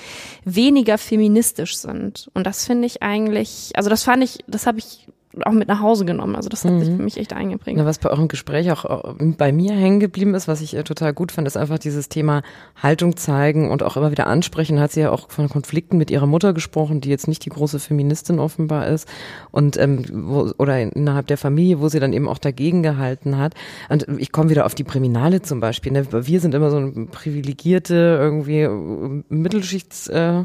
weniger 0.45 0.99
feministisch 0.99 1.77
sind. 1.77 2.29
Und 2.35 2.47
das 2.47 2.67
finde 2.67 2.87
ich 2.87 3.03
eigentlich, 3.03 3.71
also 3.77 3.89
das 3.89 4.03
fand 4.03 4.25
ich, 4.25 4.39
das 4.47 4.67
habe 4.67 4.79
ich 4.79 5.07
auch 5.45 5.53
mit 5.53 5.69
nach 5.69 5.81
Hause 5.81 6.05
genommen. 6.05 6.37
Also 6.37 6.49
das 6.49 6.65
hat 6.65 6.79
sich 6.79 6.89
für 6.89 7.03
mich 7.03 7.17
echt 7.17 7.33
eingeprägt. 7.33 7.77
Na, 7.77 7.85
was 7.85 7.99
bei 7.99 8.11
eurem 8.11 8.29
Gespräch 8.29 8.71
auch 8.71 8.85
äh, 9.19 9.25
bei 9.37 9.53
mir 9.53 9.73
hängen 9.73 10.01
geblieben 10.01 10.35
ist, 10.35 10.49
was 10.49 10.61
ich 10.61 10.77
äh, 10.77 10.85
total 10.85 11.13
gut 11.13 11.33
fand, 11.33 11.47
ist 11.47 11.57
einfach 11.57 11.79
dieses 11.79 12.09
Thema 12.09 12.43
Haltung 12.81 13.17
zeigen 13.17 13.71
und 13.71 13.83
auch 13.83 13.97
immer 13.97 14.11
wieder 14.11 14.27
ansprechen. 14.27 14.81
Hat 14.81 14.93
sie 14.93 15.01
ja 15.01 15.11
auch 15.11 15.31
von 15.31 15.49
Konflikten 15.49 15.99
mit 15.99 16.11
ihrer 16.11 16.27
Mutter 16.27 16.53
gesprochen, 16.53 17.01
die 17.01 17.11
jetzt 17.11 17.29
nicht 17.29 17.45
die 17.45 17.51
große 17.51 17.79
Feministin 17.79 18.39
offenbar 18.39 18.87
ist 18.87 19.09
und 19.51 19.77
ähm, 19.77 20.05
wo, 20.13 20.53
oder 20.59 20.81
innerhalb 20.81 21.27
der 21.27 21.39
Familie, 21.39 21.81
wo 21.81 21.89
sie 21.89 22.01
dann 22.01 22.13
eben 22.13 22.29
auch 22.29 22.39
dagegen 22.39 22.83
gehalten 22.83 23.39
hat. 23.39 23.55
Und 23.89 24.07
ich 24.19 24.33
komme 24.33 24.51
wieder 24.51 24.67
auf 24.67 24.75
die 24.75 24.85
Priminale 24.85 25.43
zum 25.43 25.61
Beispiel. 25.61 25.93
Ne? 25.93 26.07
Wir 26.11 26.41
sind 26.41 26.55
immer 26.55 26.71
so 26.71 26.77
eine 26.77 27.07
privilegierte 27.07 27.95
irgendwie 28.21 28.61
äh, 28.61 29.23
Mittelschichtssgruppe 29.29 30.45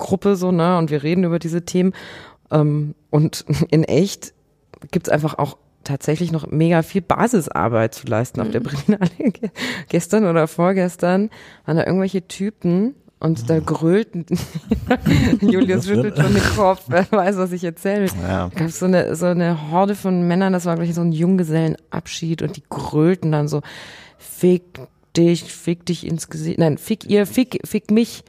Gruppe 0.00 0.34
so 0.34 0.50
ne 0.50 0.78
und 0.78 0.90
wir 0.90 1.02
reden 1.02 1.24
über 1.24 1.38
diese 1.38 1.64
Themen 1.64 1.92
ähm, 2.50 2.94
und 3.10 3.44
in 3.70 3.84
echt 3.84 4.32
gibt's 4.90 5.08
einfach 5.08 5.38
auch 5.38 5.56
tatsächlich 5.84 6.30
noch 6.32 6.46
mega 6.50 6.82
viel 6.82 7.00
Basisarbeit 7.02 7.94
zu 7.94 8.06
leisten 8.06 8.40
auf 8.40 8.50
der 8.50 8.60
Berlinale. 8.60 9.10
Ge- 9.18 9.50
Gestern 9.88 10.26
oder 10.26 10.46
vorgestern 10.46 11.30
waren 11.64 11.76
da 11.76 11.86
irgendwelche 11.86 12.26
Typen 12.28 12.94
und 13.18 13.48
da 13.50 13.58
grölten. 13.60 14.24
Julius 15.40 15.86
schüttelt 15.86 16.16
schon 16.16 16.32
den 16.34 16.42
Kopf, 16.56 16.84
wer 16.88 17.06
weiß, 17.10 17.36
was 17.36 17.52
ich 17.52 17.64
erzähle. 17.64 18.06
Ja. 18.22 18.48
Da 18.48 18.58
gab 18.60 18.70
so 18.70 18.86
eine, 18.86 19.14
so 19.16 19.26
eine 19.26 19.70
Horde 19.70 19.94
von 19.94 20.26
Männern, 20.26 20.52
das 20.52 20.64
war 20.66 20.76
gleich 20.76 20.94
so 20.94 21.00
ein 21.02 21.12
Junggesellenabschied 21.12 22.42
und 22.42 22.56
die 22.56 22.62
grölten 22.68 23.32
dann 23.32 23.48
so, 23.48 23.60
fick 24.18 24.62
dich, 25.16 25.44
fick 25.44 25.84
dich 25.86 26.06
ins 26.06 26.28
Gesicht, 26.28 26.58
nein, 26.58 26.78
fick 26.78 27.04
ihr, 27.08 27.26
fick, 27.26 27.60
fick 27.64 27.90
mich 27.90 28.22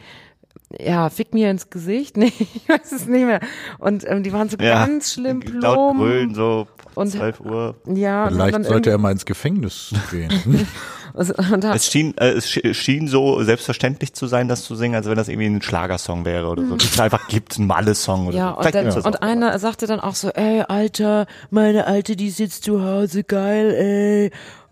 ja, 0.79 1.09
fick 1.09 1.33
mir 1.33 1.49
ins 1.51 1.69
Gesicht. 1.69 2.17
Nee, 2.21 2.31
ich 2.37 2.67
weiß 2.69 2.91
es 2.91 3.05
nicht 3.07 3.25
mehr. 3.25 3.39
Und 3.79 4.07
ähm, 4.07 4.23
die 4.23 4.31
waren 4.33 4.49
so 4.49 4.57
Ja. 4.59 4.85
ganz 4.85 5.13
schlimm 5.13 5.41
Laut 5.41 5.75
plump. 5.75 5.99
grölen, 5.99 6.35
so 6.35 6.67
Und- 6.95 7.11
12 7.11 7.39
Uhr. 7.41 7.75
Ja, 7.85 8.29
Vielleicht 8.29 8.65
sollte 8.65 8.89
er 8.89 8.97
mal 8.97 9.11
ins 9.11 9.25
Gefängnis 9.25 9.93
gehen. 10.11 10.67
Es 11.13 11.87
schien, 11.91 12.17
äh, 12.17 12.29
es 12.29 12.49
schien- 12.49 13.09
so 13.09 13.43
selbstverständlich 13.43 14.13
zu 14.13 14.27
sein, 14.27 14.47
das 14.47 14.63
zu 14.63 14.75
singen, 14.75 14.95
als 14.95 15.07
wenn 15.09 15.15
das 15.17 15.27
irgendwie 15.27 15.47
ein 15.47 15.61
Schlagersong 15.61 16.23
wäre 16.23 16.47
oder 16.47 16.65
so. 16.65 16.75
Es 16.77 16.97
einfach 17.01 17.27
gibt 17.27 17.57
einen 17.57 17.67
Malle-Song 17.67 18.27
oder 18.27 18.37
ja, 18.37 18.51
so. 18.51 18.65
und, 18.65 18.75
dann, 18.75 18.85
das 18.85 18.95
und 19.05 19.21
einer 19.21 19.59
sagte 19.59 19.87
dann 19.87 19.99
auch 19.99 20.15
so, 20.15 20.29
ey, 20.29 20.61
Alter, 20.67 21.25
meine 21.49 21.85
Alte, 21.85 22.15
die 22.15 22.29
sitzt 22.29 22.63
zu 22.63 22.81
Hause, 22.83 23.25
geil, 23.25 23.71
ey. 23.73 24.31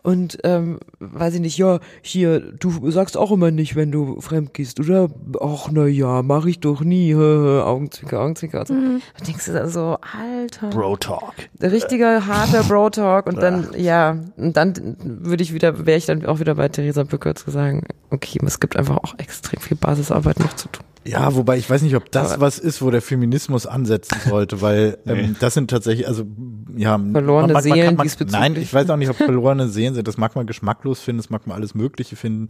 Und 0.10 0.39
ähm, 0.43 0.80
weiß 1.00 1.36
ich 1.36 1.41
nicht, 1.41 1.58
ja, 1.58 1.80
hier, 2.02 2.39
du 2.39 2.89
sagst 2.89 3.15
auch 3.15 3.32
immer 3.32 3.52
nicht, 3.52 3.76
wenn 3.76 3.91
du 3.91 4.19
fremd 4.22 4.54
gehst, 4.54 4.80
oder? 4.80 5.10
Ach, 5.39 5.69
na 5.72 5.86
ja, 5.86 6.24
mach 6.24 6.45
ich 6.45 6.60
doch 6.60 6.82
nie. 6.82 7.13
Augenzwicker, 7.15 8.22
Augenzwicker. 8.22 8.62
Und 8.62 8.67
so. 8.67 8.74
Da 8.74 9.26
denkst 9.26 9.45
du 9.45 9.54
dann 9.54 9.69
so, 9.69 9.98
Alter. 10.17 10.69
Bro 10.69 10.98
Talk. 10.98 11.34
richtiger 11.62 12.26
harter 12.26 12.63
Bro 12.63 12.89
Talk 12.91 13.28
und 13.28 13.41
dann 13.41 13.67
ja 13.78 14.17
und 14.38 14.56
dann 14.58 14.98
würde 15.00 15.43
ich 15.43 15.54
wieder 15.54 15.86
wäre 15.86 15.98
ich 15.98 16.06
dann 16.06 16.26
auch 16.26 16.39
wieder 16.39 16.56
bei 16.56 16.69
Theresa 16.69 17.04
Bücker 17.04 17.36
zu 17.36 17.52
sagen 17.52 17.84
okay 18.10 18.39
es 18.45 18.60
gibt 18.60 18.78
einfach 18.78 18.98
auch 18.98 19.17
extrem 19.17 19.60
viel 19.60 19.78
Basisarbeit 19.78 20.39
noch 20.39 20.56
zu 20.56 20.69
tun 20.69 20.86
Ja, 21.05 21.33
wobei 21.35 21.57
ich 21.57 21.69
weiß 21.69 21.81
nicht, 21.81 21.95
ob 21.95 22.12
das 22.12 22.39
was 22.39 22.59
ist, 22.59 22.81
wo 22.81 22.91
der 22.91 23.01
Feminismus 23.01 23.65
ansetzen 23.65 24.17
sollte, 24.27 24.62
weil 24.62 24.97
ähm, 25.07 25.35
das 25.39 25.53
sind 25.53 25.69
tatsächlich, 25.69 26.07
also 26.07 26.25
ja, 26.75 26.99
Verlorene 26.99 27.53
man, 27.53 27.53
man, 27.53 27.63
Seelen 27.63 27.95
man, 27.95 28.07
man. 28.07 28.27
Nein, 28.29 28.55
ich 28.57 28.73
weiß 28.73 28.89
auch 28.89 28.97
nicht, 28.97 29.09
ob 29.09 29.15
verlorene 29.15 29.69
Seelen 29.69 29.93
sind. 29.93 30.07
Das 30.07 30.17
mag 30.17 30.35
man 30.35 30.45
geschmacklos 30.45 30.99
finden, 30.99 31.21
das 31.21 31.29
mag 31.29 31.47
man 31.47 31.55
alles 31.55 31.73
Mögliche 31.73 32.15
finden. 32.15 32.47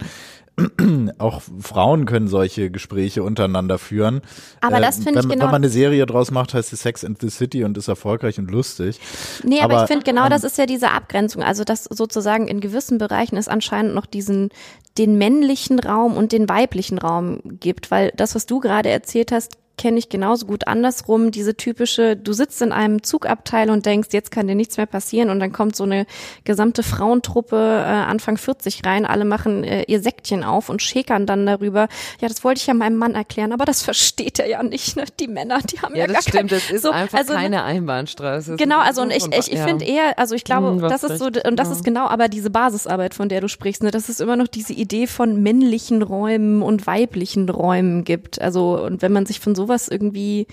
auch 1.18 1.42
Frauen 1.60 2.06
können 2.06 2.28
solche 2.28 2.70
Gespräche 2.70 3.22
untereinander 3.22 3.78
führen. 3.78 4.20
Aber 4.60 4.80
das 4.80 4.98
Ähm, 4.98 5.04
finde 5.04 5.20
ich 5.20 5.24
wenn, 5.24 5.30
genau- 5.30 5.44
Wenn 5.44 5.52
man 5.52 5.62
eine 5.62 5.68
Serie 5.70 6.04
draus 6.06 6.30
macht, 6.30 6.54
heißt 6.54 6.72
es 6.72 6.82
Sex 6.82 7.04
and 7.04 7.20
the 7.20 7.30
City 7.30 7.64
und 7.64 7.78
ist 7.78 7.88
erfolgreich 7.88 8.38
und 8.38 8.50
lustig. 8.50 9.00
Nee, 9.44 9.60
aber, 9.60 9.74
Aber, 9.74 9.82
ich 9.84 9.88
finde 9.88 10.04
genau 10.04 10.24
ähm, 10.24 10.30
das 10.30 10.44
ist 10.44 10.58
ja 10.58 10.66
diese 10.66 10.90
Abgrenzung. 10.90 11.42
Also, 11.42 11.64
dass 11.64 11.84
sozusagen 11.84 12.48
in 12.48 12.60
gewissen 12.60 12.98
Bereichen 12.98 13.36
es 13.36 13.48
anscheinend 13.48 13.94
noch 13.94 14.06
diesen, 14.06 14.50
den 14.98 15.18
männlichen 15.18 15.78
Raum 15.78 16.16
und 16.16 16.32
den 16.32 16.48
weiblichen 16.48 16.98
Raum 16.98 17.40
gibt. 17.44 17.90
Weil 17.90 18.12
das, 18.16 18.34
was 18.34 18.46
du 18.46 18.60
gerade 18.60 18.90
erzählt 18.90 19.32
hast, 19.32 19.56
kenne 19.80 19.98
ich 19.98 20.10
genauso 20.10 20.44
gut 20.44 20.66
andersrum. 20.66 21.30
Diese 21.30 21.56
typische, 21.56 22.14
du 22.14 22.34
sitzt 22.34 22.60
in 22.60 22.70
einem 22.70 23.02
Zugabteil 23.02 23.70
und 23.70 23.86
denkst, 23.86 24.10
jetzt 24.12 24.30
kann 24.30 24.46
dir 24.46 24.54
nichts 24.54 24.76
mehr 24.76 24.84
passieren 24.84 25.30
und 25.30 25.40
dann 25.40 25.52
kommt 25.52 25.74
so 25.74 25.84
eine 25.84 26.04
gesamte 26.44 26.82
Frauentruppe 26.82 27.56
äh, 27.56 27.88
Anfang 27.88 28.36
40 28.36 28.84
rein, 28.84 29.06
alle 29.06 29.24
machen 29.24 29.64
äh, 29.64 29.84
ihr 29.88 30.00
Säckchen 30.02 30.44
auf 30.44 30.68
und 30.68 30.82
schäkern 30.82 31.24
dann 31.24 31.46
darüber. 31.46 31.88
Ja, 32.20 32.28
das 32.28 32.44
wollte 32.44 32.58
ich 32.60 32.66
ja 32.66 32.74
meinem 32.74 32.96
Mann 32.98 33.14
erklären, 33.14 33.52
aber 33.52 33.64
das 33.64 33.80
versteht 33.90 34.38
er 34.38 34.48
ja 34.48 34.62
nicht. 34.62 34.96
Ne? 34.96 35.04
Die 35.18 35.28
Männer, 35.28 35.58
die 35.62 35.80
haben 35.80 35.94
ja, 35.94 36.02
Ja, 36.02 36.06
gar 36.08 36.16
das 36.16 36.24
stimmt, 36.24 36.36
kein, 36.36 36.48
das 36.48 36.70
ist 36.70 36.82
so, 36.82 36.90
einfach 36.90 37.18
also, 37.18 37.32
ne, 37.32 37.38
keine 37.40 37.64
Einbahnstraße. 37.64 38.50
Das 38.52 38.58
Genau, 38.60 38.80
ist 38.82 38.86
also 38.88 39.02
und 39.02 39.10
ich, 39.12 39.22
so- 39.22 39.30
ich, 39.32 39.50
ich 39.50 39.58
ja. 39.58 39.66
finde 39.66 39.86
eher, 39.86 40.18
also 40.18 40.34
ich 40.34 40.44
glaube, 40.44 40.68
Hm, 40.72 40.80
das 40.80 41.02
ist 41.04 41.18
so, 41.18 41.26
und 41.26 41.56
das 41.56 41.68
ja. 41.68 41.74
ist 41.74 41.84
genau 41.84 42.06
aber 42.06 42.28
diese 42.28 42.50
Basisarbeit, 42.50 43.14
von 43.14 43.30
der 43.30 43.40
du 43.40 43.48
sprichst, 43.48 43.82
ne, 43.82 43.90
dass 43.90 44.10
es 44.10 44.20
immer 44.20 44.36
noch 44.36 44.46
diese 44.48 44.74
Idee 44.74 45.06
von 45.06 45.42
männlichen 45.42 46.02
Räumen 46.02 46.60
und 46.60 46.86
weiblichen 46.86 47.48
Räumen 47.48 48.04
gibt. 48.04 48.40
Also, 48.40 48.78
und 48.84 49.00
wenn 49.00 49.12
man 49.12 49.24
sich 49.24 49.40
von 49.40 49.54
sowas 49.70 49.88
irgendwie 49.88 50.46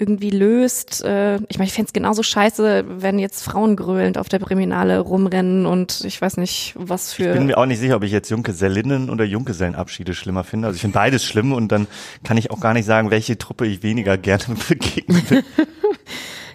irgendwie 0.00 0.30
löst. 0.30 1.02
Äh, 1.04 1.36
ich 1.48 1.58
meine, 1.58 1.66
ich 1.66 1.72
fänd's 1.72 1.92
genauso 1.92 2.22
scheiße, 2.22 2.84
wenn 2.88 3.18
jetzt 3.18 3.42
Frauen 3.42 3.74
gröhlend 3.74 4.16
auf 4.16 4.28
der 4.28 4.38
Priminale 4.38 5.00
rumrennen 5.00 5.66
und 5.66 6.04
ich 6.04 6.20
weiß 6.22 6.36
nicht, 6.36 6.74
was 6.76 7.12
für. 7.12 7.30
Ich 7.30 7.32
bin 7.32 7.46
mir 7.46 7.58
auch 7.58 7.66
nicht 7.66 7.80
sicher, 7.80 7.96
ob 7.96 8.04
ich 8.04 8.12
jetzt 8.12 8.30
Junggesellinnen 8.30 9.10
oder 9.10 9.24
Junggesellenabschiede 9.24 10.14
schlimmer 10.14 10.44
finde. 10.44 10.68
Also 10.68 10.76
ich 10.76 10.82
finde 10.82 10.94
beides 10.94 11.24
schlimm 11.24 11.52
und 11.52 11.72
dann 11.72 11.88
kann 12.22 12.36
ich 12.36 12.52
auch 12.52 12.60
gar 12.60 12.74
nicht 12.74 12.86
sagen, 12.86 13.10
welche 13.10 13.38
Truppe 13.38 13.66
ich 13.66 13.82
weniger 13.82 14.16
gerne 14.16 14.44
begegnen 14.68 15.22
will. 15.30 15.44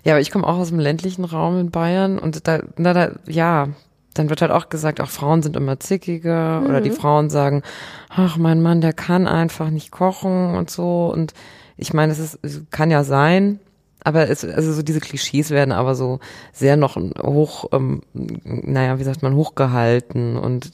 Ja, 0.05 0.15
aber 0.15 0.19
ich 0.19 0.31
komme 0.31 0.45
auch 0.45 0.57
aus 0.57 0.67
dem 0.67 0.79
ländlichen 0.79 1.23
Raum 1.23 1.57
in 1.57 1.71
Bayern 1.71 2.19
und 2.19 2.45
da, 2.45 2.61
na, 2.75 2.91
da, 2.91 3.13
ja, 3.25 3.69
dann 4.13 4.29
wird 4.29 4.41
halt 4.41 4.51
auch 4.51 4.69
gesagt, 4.69 5.01
auch 5.01 5.09
Frauen 5.09 5.41
sind 5.41 5.55
immer 5.55 5.79
zickiger 5.79 6.63
oder 6.65 6.81
die 6.81 6.91
Frauen 6.91 7.29
sagen, 7.29 7.63
ach, 8.09 8.37
mein 8.37 8.61
Mann, 8.61 8.81
der 8.81 8.93
kann 8.93 9.27
einfach 9.27 9.69
nicht 9.69 9.91
kochen 9.91 10.55
und 10.55 10.69
so. 10.69 11.11
Und 11.13 11.33
ich 11.77 11.93
meine, 11.93 12.11
es 12.11 12.19
ist, 12.19 12.39
es 12.41 12.61
kann 12.71 12.91
ja 12.91 13.03
sein, 13.03 13.59
aber 14.03 14.29
es, 14.29 14.43
also 14.43 14.73
so 14.73 14.81
diese 14.81 14.99
Klischees 14.99 15.49
werden 15.49 15.71
aber 15.71 15.95
so 15.95 16.19
sehr 16.51 16.77
noch 16.77 16.95
hoch, 16.95 17.65
ähm, 17.71 18.01
naja, 18.13 18.99
wie 18.99 19.03
sagt 19.03 19.23
man, 19.23 19.35
hochgehalten 19.35 20.37
und 20.37 20.71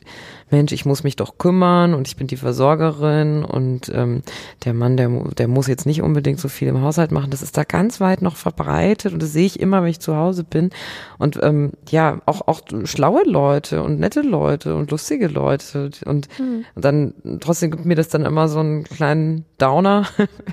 Mensch, 0.51 0.71
ich 0.71 0.85
muss 0.85 1.03
mich 1.03 1.15
doch 1.15 1.37
kümmern 1.37 1.93
und 1.93 2.07
ich 2.07 2.15
bin 2.15 2.27
die 2.27 2.37
Versorgerin 2.37 3.43
und 3.43 3.91
ähm, 3.93 4.23
der 4.65 4.73
Mann, 4.73 4.97
der, 4.97 5.09
der 5.37 5.47
muss 5.47 5.67
jetzt 5.67 5.85
nicht 5.85 6.01
unbedingt 6.01 6.39
so 6.39 6.47
viel 6.47 6.67
im 6.67 6.81
Haushalt 6.81 7.11
machen. 7.11 7.29
Das 7.29 7.41
ist 7.41 7.55
da 7.55 7.63
ganz 7.63 8.01
weit 8.01 8.21
noch 8.21 8.35
verbreitet 8.35 9.13
und 9.13 9.21
das 9.21 9.31
sehe 9.31 9.45
ich 9.45 9.59
immer, 9.59 9.83
wenn 9.83 9.89
ich 9.89 9.99
zu 9.99 10.15
Hause 10.15 10.43
bin. 10.43 10.71
Und 11.17 11.39
ähm, 11.43 11.73
ja, 11.89 12.19
auch, 12.25 12.47
auch 12.47 12.61
schlaue 12.85 13.23
Leute 13.25 13.83
und 13.83 13.99
nette 13.99 14.21
Leute 14.21 14.75
und 14.75 14.89
lustige 14.89 15.27
Leute 15.27 15.91
und, 16.05 16.27
und 16.75 16.75
dann 16.75 17.13
trotzdem 17.39 17.71
gibt 17.71 17.85
mir 17.85 17.95
das 17.95 18.09
dann 18.09 18.25
immer 18.25 18.47
so 18.47 18.59
einen 18.59 18.83
kleinen 18.85 19.45
Downer, 19.61 20.07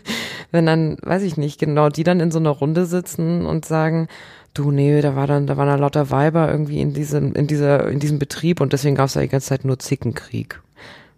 wenn 0.51 0.67
dann, 0.67 0.97
weiß 1.03 1.23
ich 1.23 1.37
nicht, 1.37 1.59
genau 1.59 1.89
die 1.89 2.05
dann 2.05 2.21
in 2.21 2.31
so 2.31 2.39
einer 2.39 2.51
Runde 2.51 2.87
sitzen 2.87 3.47
und 3.47 3.65
sagen, 3.65 4.09
du, 4.55 4.71
nee, 4.71 5.01
da 5.01 5.17
war 5.17 5.27
dann, 5.27 5.47
da 5.47 5.57
waren 5.57 5.69
da 5.69 5.77
lauter 5.77 6.11
Weiber 6.11 6.51
irgendwie 6.51 6.81
in 6.81 6.95
diesem, 6.95 7.35
in 7.35 7.47
dieser, 7.47 7.89
in 7.89 8.01
diesem 8.01 8.19
Betrieb 8.19 8.61
und 8.61 8.73
deswegen 8.73 8.97
gab 8.97 9.07
es 9.07 9.15
da 9.15 9.21
die 9.21 9.29
ganze 9.29 9.49
Zeit 9.49 9.65
nur 9.65 9.79
Zickenkrieg. 9.79 10.61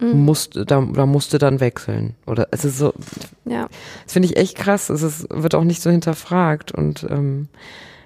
Musste, 0.00 0.64
da, 0.64 0.80
da 0.80 1.06
musste 1.06 1.38
dann 1.38 1.58
wechseln. 1.58 2.14
Oder 2.24 2.46
es 2.52 2.64
ist 2.64 2.78
so, 2.78 2.92
ja. 3.44 3.68
das 4.04 4.12
finde 4.12 4.28
ich 4.28 4.36
echt 4.36 4.56
krass. 4.56 4.90
Es 4.90 5.02
ist, 5.02 5.26
wird 5.28 5.56
auch 5.56 5.64
nicht 5.64 5.82
so 5.82 5.90
hinterfragt. 5.90 6.70
Und 6.70 7.04
ähm, 7.10 7.48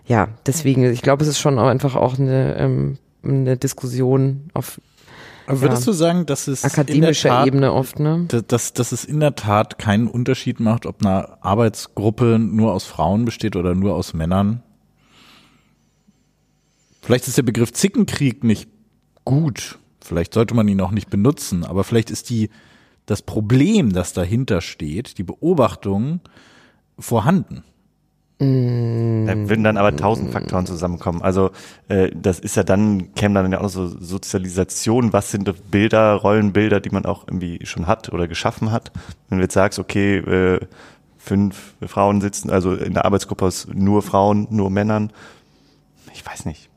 ja, 0.06 0.28
deswegen, 0.46 0.90
ich 0.90 1.02
glaube, 1.02 1.22
es 1.22 1.28
ist 1.28 1.38
schon 1.38 1.58
auch 1.58 1.66
einfach 1.66 1.94
auch 1.94 2.18
eine, 2.18 2.56
ähm, 2.56 2.96
eine 3.22 3.58
Diskussion 3.58 4.48
auf 4.54 4.80
Aber 5.46 5.61
würdest 5.61 5.83
Ja. 5.87 5.92
du 5.92 5.96
sagen, 5.96 6.26
dass 6.26 6.46
es 6.48 6.62
in 6.64 6.70
der 6.70 6.78
akademischer 6.81 7.28
Tat, 7.28 7.46
Ebene 7.46 7.72
oft, 7.72 7.98
ne? 7.98 8.26
dass, 8.46 8.72
dass 8.72 8.92
es 8.92 9.05
in 9.05 9.20
der 9.20 9.35
Tat 9.35 9.78
keinen 9.78 10.07
Unterschied 10.09 10.61
macht, 10.61 10.87
ob 10.87 11.05
eine 11.05 11.42
Arbeitsgruppe 11.42 12.38
nur 12.38 12.72
aus 12.72 12.85
Frauen 12.85 13.24
besteht 13.24 13.57
oder 13.57 13.74
nur 13.74 13.94
aus 13.94 14.14
Männern? 14.14 14.62
Vielleicht 17.02 17.26
ist 17.26 17.37
der 17.37 17.42
Begriff 17.42 17.72
Zickenkrieg 17.72 18.44
nicht 18.44 18.68
gut. 19.24 19.78
Vielleicht 20.00 20.35
sollte 20.35 20.55
man 20.55 20.68
ihn 20.68 20.81
auch 20.81 20.92
nicht 20.92 21.11
benutzen, 21.11 21.64
aber 21.64 21.85
vielleicht 21.85 22.11
ist 22.11 22.31
die, 22.31 22.50
das 23.07 23.22
Problem, 23.22 23.92
das 23.92 24.12
dahinter 24.12 24.61
steht, 24.61 25.18
die 25.18 25.24
Beobachtung 25.24 26.20
vorhanden. 26.98 27.64
Da 28.42 29.48
würden 29.48 29.62
dann 29.62 29.76
aber 29.76 29.94
tausend 29.94 30.33
Faktoren 30.33 30.66
zusammenkommen. 30.66 31.22
Also 31.22 31.50
äh, 31.88 32.11
das 32.14 32.40
ist 32.40 32.57
ja 32.57 32.64
dann, 32.64 33.14
käme 33.14 33.35
dann 33.35 33.52
ja 33.52 33.59
auch 33.59 33.62
noch 33.62 33.68
so 33.68 33.87
Sozialisation, 33.87 35.12
was 35.12 35.31
sind 35.31 35.70
Bilder, 35.70 36.14
Rollenbilder, 36.14 36.81
die 36.81 36.90
man 36.90 37.07
auch 37.07 37.28
irgendwie 37.28 37.64
schon 37.64 37.87
hat 37.87 38.12
oder 38.12 38.26
geschaffen 38.26 38.72
hat. 38.72 38.90
Wenn 39.28 39.38
du 39.38 39.44
jetzt 39.44 39.55
sagst, 39.55 39.78
okay, 39.78 40.16
äh, 40.16 40.61
fünf 41.18 41.74
Frauen 41.87 42.20
sitzen, 42.20 42.50
also 42.50 42.74
in 42.74 42.94
der 42.94 43.05
Arbeitsgruppe 43.05 43.44
aus 43.44 43.68
nur 43.72 44.02
Frauen, 44.02 44.48
nur 44.50 44.70
Männern, 44.70 45.12
ich 46.12 46.26
weiß 46.26 46.44
nicht. 46.46 46.71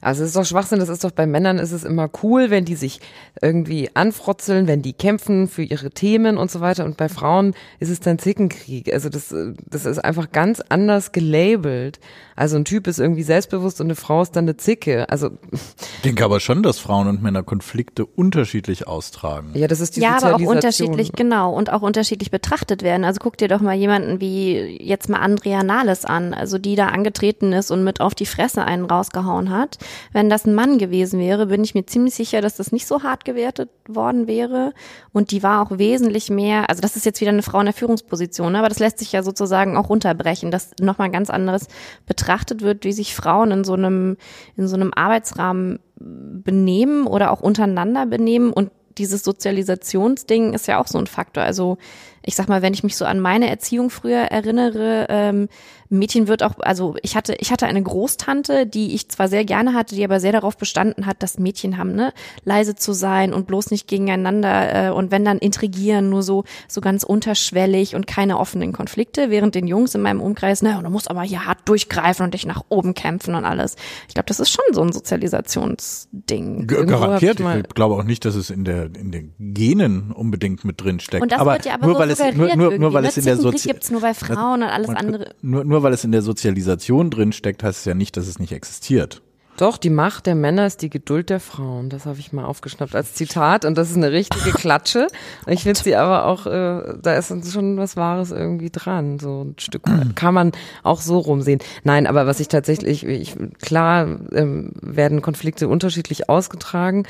Also 0.00 0.22
es 0.22 0.30
ist 0.30 0.36
doch 0.36 0.44
Schwachsinn, 0.44 0.78
das 0.78 0.88
ist 0.88 1.04
doch 1.04 1.10
bei 1.10 1.26
Männern 1.26 1.58
ist 1.58 1.72
es 1.72 1.84
immer 1.84 2.08
cool, 2.22 2.50
wenn 2.50 2.64
die 2.64 2.74
sich 2.74 3.00
irgendwie 3.42 3.90
anfrotzeln, 3.94 4.66
wenn 4.66 4.82
die 4.82 4.92
kämpfen 4.92 5.48
für 5.48 5.62
ihre 5.62 5.90
Themen 5.90 6.38
und 6.38 6.50
so 6.50 6.60
weiter. 6.60 6.84
Und 6.84 6.96
bei 6.96 7.08
Frauen 7.08 7.54
ist 7.78 7.90
es 7.90 8.00
dann 8.00 8.18
Zickenkrieg. 8.18 8.92
Also 8.92 9.08
das, 9.08 9.34
das 9.66 9.84
ist 9.84 9.98
einfach 9.98 10.32
ganz 10.32 10.62
anders 10.68 11.12
gelabelt. 11.12 12.00
Also 12.36 12.56
ein 12.56 12.64
Typ 12.64 12.86
ist 12.86 12.98
irgendwie 12.98 13.22
selbstbewusst 13.22 13.80
und 13.80 13.88
eine 13.88 13.96
Frau 13.96 14.22
ist 14.22 14.34
dann 14.36 14.44
eine 14.44 14.56
Zicke. 14.56 15.08
Also 15.10 15.30
Ich 15.52 16.02
denke 16.04 16.24
aber 16.24 16.40
schon, 16.40 16.62
dass 16.62 16.78
Frauen 16.78 17.06
und 17.06 17.22
Männer 17.22 17.42
Konflikte 17.42 18.06
unterschiedlich 18.06 18.86
austragen. 18.86 19.52
ja, 19.54 19.68
das 19.68 19.80
ist 19.80 19.96
die 19.96 20.00
Ja, 20.00 20.16
aber 20.16 20.36
auch 20.36 20.40
unterschiedlich, 20.40 21.12
genau, 21.12 21.52
und 21.52 21.70
auch 21.70 21.82
unterschiedlich 21.82 22.30
betrachtet 22.30 22.82
werden. 22.82 23.04
Also 23.04 23.18
guck 23.22 23.36
dir 23.36 23.48
doch 23.48 23.60
mal 23.60 23.74
jemanden 23.74 24.20
wie 24.20 24.78
jetzt 24.82 25.10
mal 25.10 25.18
Andrea 25.18 25.62
Nahles 25.62 26.04
an, 26.06 26.32
also 26.32 26.56
die 26.58 26.76
da 26.76 26.88
angetreten 26.88 27.52
ist 27.52 27.70
und 27.70 27.84
mit 27.84 28.00
auf 28.00 28.14
die 28.14 28.26
Fresse 28.26 28.64
einen 28.64 28.86
rausgehauen 28.86 29.50
hat. 29.50 29.78
Wenn 30.12 30.30
das 30.30 30.46
ein 30.46 30.54
Mann 30.54 30.78
gewesen 30.78 31.20
wäre, 31.20 31.46
bin 31.46 31.64
ich 31.64 31.74
mir 31.74 31.86
ziemlich 31.86 32.14
sicher, 32.14 32.40
dass 32.40 32.56
das 32.56 32.72
nicht 32.72 32.86
so 32.86 33.02
hart 33.02 33.24
gewertet 33.24 33.70
worden 33.88 34.26
wäre. 34.26 34.72
Und 35.12 35.30
die 35.30 35.42
war 35.42 35.62
auch 35.62 35.78
wesentlich 35.78 36.30
mehr, 36.30 36.68
also 36.68 36.80
das 36.80 36.96
ist 36.96 37.06
jetzt 37.06 37.20
wieder 37.20 37.32
eine 37.32 37.42
Frau 37.42 37.60
in 37.60 37.66
der 37.66 37.74
Führungsposition, 37.74 38.56
aber 38.56 38.68
das 38.68 38.78
lässt 38.78 38.98
sich 38.98 39.12
ja 39.12 39.22
sozusagen 39.22 39.76
auch 39.76 39.88
runterbrechen, 39.88 40.50
dass 40.50 40.72
nochmal 40.80 41.10
ganz 41.10 41.30
anderes 41.30 41.68
betrachtet 42.06 42.62
wird, 42.62 42.84
wie 42.84 42.92
sich 42.92 43.14
Frauen 43.14 43.50
in 43.50 43.64
so 43.64 43.74
einem, 43.74 44.16
in 44.56 44.68
so 44.68 44.76
einem 44.76 44.92
Arbeitsrahmen 44.94 45.80
benehmen 45.96 47.06
oder 47.06 47.30
auch 47.30 47.40
untereinander 47.40 48.06
benehmen 48.06 48.52
und 48.52 48.70
dieses 48.98 49.22
Sozialisationsding 49.22 50.52
ist 50.52 50.66
ja 50.66 50.78
auch 50.78 50.86
so 50.86 50.98
ein 50.98 51.06
Faktor. 51.06 51.42
Also 51.44 51.78
ich 52.22 52.34
sag 52.34 52.48
mal, 52.48 52.62
wenn 52.62 52.74
ich 52.74 52.82
mich 52.82 52.96
so 52.96 53.04
an 53.04 53.20
meine 53.20 53.48
Erziehung 53.48 53.88
früher 53.90 54.18
erinnere, 54.18 55.06
ähm, 55.08 55.48
Mädchen 55.90 56.28
wird 56.28 56.42
auch, 56.42 56.52
also 56.60 56.94
ich 57.02 57.16
hatte, 57.16 57.34
ich 57.40 57.50
hatte 57.52 57.66
eine 57.66 57.82
Großtante, 57.82 58.66
die 58.66 58.94
ich 58.94 59.08
zwar 59.08 59.28
sehr 59.28 59.44
gerne 59.44 59.74
hatte, 59.74 59.94
die 59.96 60.04
aber 60.04 60.20
sehr 60.20 60.32
darauf 60.32 60.56
bestanden 60.56 61.04
hat, 61.04 61.22
dass 61.22 61.38
Mädchen 61.38 61.76
haben, 61.78 61.94
ne, 61.94 62.12
leise 62.44 62.76
zu 62.76 62.92
sein 62.92 63.34
und 63.34 63.46
bloß 63.46 63.70
nicht 63.72 63.88
gegeneinander 63.88 64.88
äh, 64.88 64.90
und 64.90 65.10
wenn 65.10 65.24
dann 65.24 65.38
intrigieren, 65.38 66.08
nur 66.08 66.22
so, 66.22 66.44
so 66.68 66.80
ganz 66.80 67.02
unterschwellig 67.02 67.94
und 67.96 68.06
keine 68.06 68.38
offenen 68.38 68.72
Konflikte, 68.72 69.30
während 69.30 69.54
den 69.54 69.66
Jungs 69.66 69.94
in 69.94 70.02
meinem 70.02 70.20
Umkreis, 70.20 70.62
ne, 70.62 70.80
du 70.82 70.90
musst 70.90 71.10
aber 71.10 71.22
hier 71.22 71.44
hart 71.44 71.58
durchgreifen 71.68 72.24
und 72.24 72.34
dich 72.34 72.46
nach 72.46 72.62
oben 72.68 72.94
kämpfen 72.94 73.34
und 73.34 73.44
alles. 73.44 73.76
Ich 74.08 74.14
glaube, 74.14 74.26
das 74.26 74.38
ist 74.40 74.50
schon 74.50 74.64
so 74.72 74.82
ein 74.82 74.92
Sozialisationsding. 74.92 76.66
G- 76.66 76.84
Garantiert. 76.86 77.40
ich 77.40 77.46
Ich 77.46 77.74
glaube 77.74 77.94
auch 77.96 78.04
nicht, 78.04 78.24
dass 78.24 78.34
es 78.34 78.50
in 78.50 78.64
der 78.64 78.84
in 78.94 79.10
den 79.10 79.32
Genen 79.38 80.12
unbedingt 80.12 80.64
mit 80.64 80.80
drin 80.80 81.00
steckt. 81.00 81.22
Und 81.22 81.32
das 81.32 81.40
aber 81.40 81.54
wird 81.54 81.66
ja 81.66 81.74
aber 81.74 81.86
nur 81.86 81.94
so 81.94 82.00
weil 82.00 82.10
es 82.10 82.18
nur, 82.36 82.56
nur, 82.56 82.78
nur 82.78 82.92
weil 82.92 83.04
es 83.06 83.16
in 83.16 83.24
der 83.24 83.36
Zickenkrieg 83.36 83.60
Sozi 83.60 83.68
gibt's 83.68 83.90
nur 83.90 84.00
bei 84.00 84.14
Frauen 84.14 84.62
und 84.62 84.68
alles 84.68 84.88
andere. 84.90 85.34
Nur, 85.42 85.64
nur 85.64 85.79
weil 85.82 85.92
es 85.92 86.04
in 86.04 86.12
der 86.12 86.22
Sozialisation 86.22 87.10
drin 87.10 87.32
steckt, 87.32 87.62
heißt 87.62 87.80
es 87.80 87.84
ja 87.84 87.94
nicht, 87.94 88.16
dass 88.16 88.26
es 88.26 88.38
nicht 88.38 88.52
existiert. 88.52 89.22
Doch, 89.60 89.76
die 89.76 89.90
Macht 89.90 90.24
der 90.24 90.36
Männer 90.36 90.66
ist 90.66 90.80
die 90.80 90.88
Geduld 90.88 91.28
der 91.28 91.38
Frauen. 91.38 91.90
Das 91.90 92.06
habe 92.06 92.18
ich 92.18 92.32
mal 92.32 92.46
aufgeschnappt 92.46 92.94
als 92.94 93.12
Zitat 93.12 93.66
und 93.66 93.76
das 93.76 93.90
ist 93.90 93.96
eine 93.98 94.10
richtige 94.10 94.52
Klatsche. 94.52 95.08
Ich 95.46 95.64
finde 95.64 95.78
sie 95.78 95.96
aber 95.96 96.24
auch, 96.24 96.46
äh, 96.46 96.94
da 97.02 97.14
ist 97.14 97.52
schon 97.52 97.76
was 97.76 97.94
Wahres 97.94 98.30
irgendwie 98.30 98.70
dran. 98.70 99.18
So 99.18 99.42
ein 99.42 99.56
Stück 99.58 99.82
kann 100.14 100.32
man 100.32 100.52
auch 100.82 101.02
so 101.02 101.18
rumsehen. 101.18 101.60
Nein, 101.84 102.06
aber 102.06 102.26
was 102.26 102.40
ich 102.40 102.48
tatsächlich, 102.48 103.04
ich, 103.04 103.36
klar 103.60 104.08
ähm, 104.32 104.72
werden 104.80 105.20
Konflikte 105.20 105.68
unterschiedlich 105.68 106.30
ausgetragen. 106.30 107.02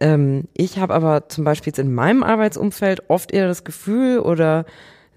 Ähm, 0.00 0.44
ich 0.54 0.78
habe 0.78 0.94
aber 0.94 1.28
zum 1.28 1.44
Beispiel 1.44 1.72
jetzt 1.72 1.78
in 1.78 1.92
meinem 1.92 2.22
Arbeitsumfeld 2.22 3.10
oft 3.10 3.30
eher 3.30 3.46
das 3.46 3.62
Gefühl 3.62 4.20
oder 4.20 4.64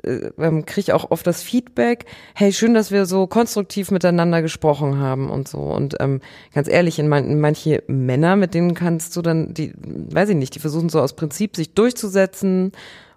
äh, 0.03 0.31
ähm, 0.37 0.65
kriege 0.65 0.81
ich 0.81 0.93
auch 0.93 1.11
oft 1.11 1.25
das 1.25 1.41
Feedback, 1.41 2.05
hey, 2.35 2.51
schön, 2.53 2.73
dass 2.73 2.91
wir 2.91 3.05
so 3.05 3.27
konstruktiv 3.27 3.91
miteinander 3.91 4.41
gesprochen 4.41 4.99
haben 4.99 5.29
und 5.29 5.47
so. 5.47 5.59
Und 5.59 5.95
ähm, 5.99 6.21
ganz 6.53 6.67
ehrlich, 6.67 6.99
in, 6.99 7.07
man, 7.07 7.29
in 7.29 7.39
manche 7.39 7.83
Männer, 7.87 8.35
mit 8.35 8.53
denen 8.53 8.73
kannst 8.73 9.15
du 9.15 9.21
dann, 9.21 9.53
die, 9.53 9.73
weiß 9.77 10.29
ich 10.29 10.35
nicht, 10.35 10.55
die 10.55 10.59
versuchen 10.59 10.89
so 10.89 10.99
aus 10.99 11.15
Prinzip 11.15 11.55
sich 11.55 11.73
durchzusetzen 11.73 12.71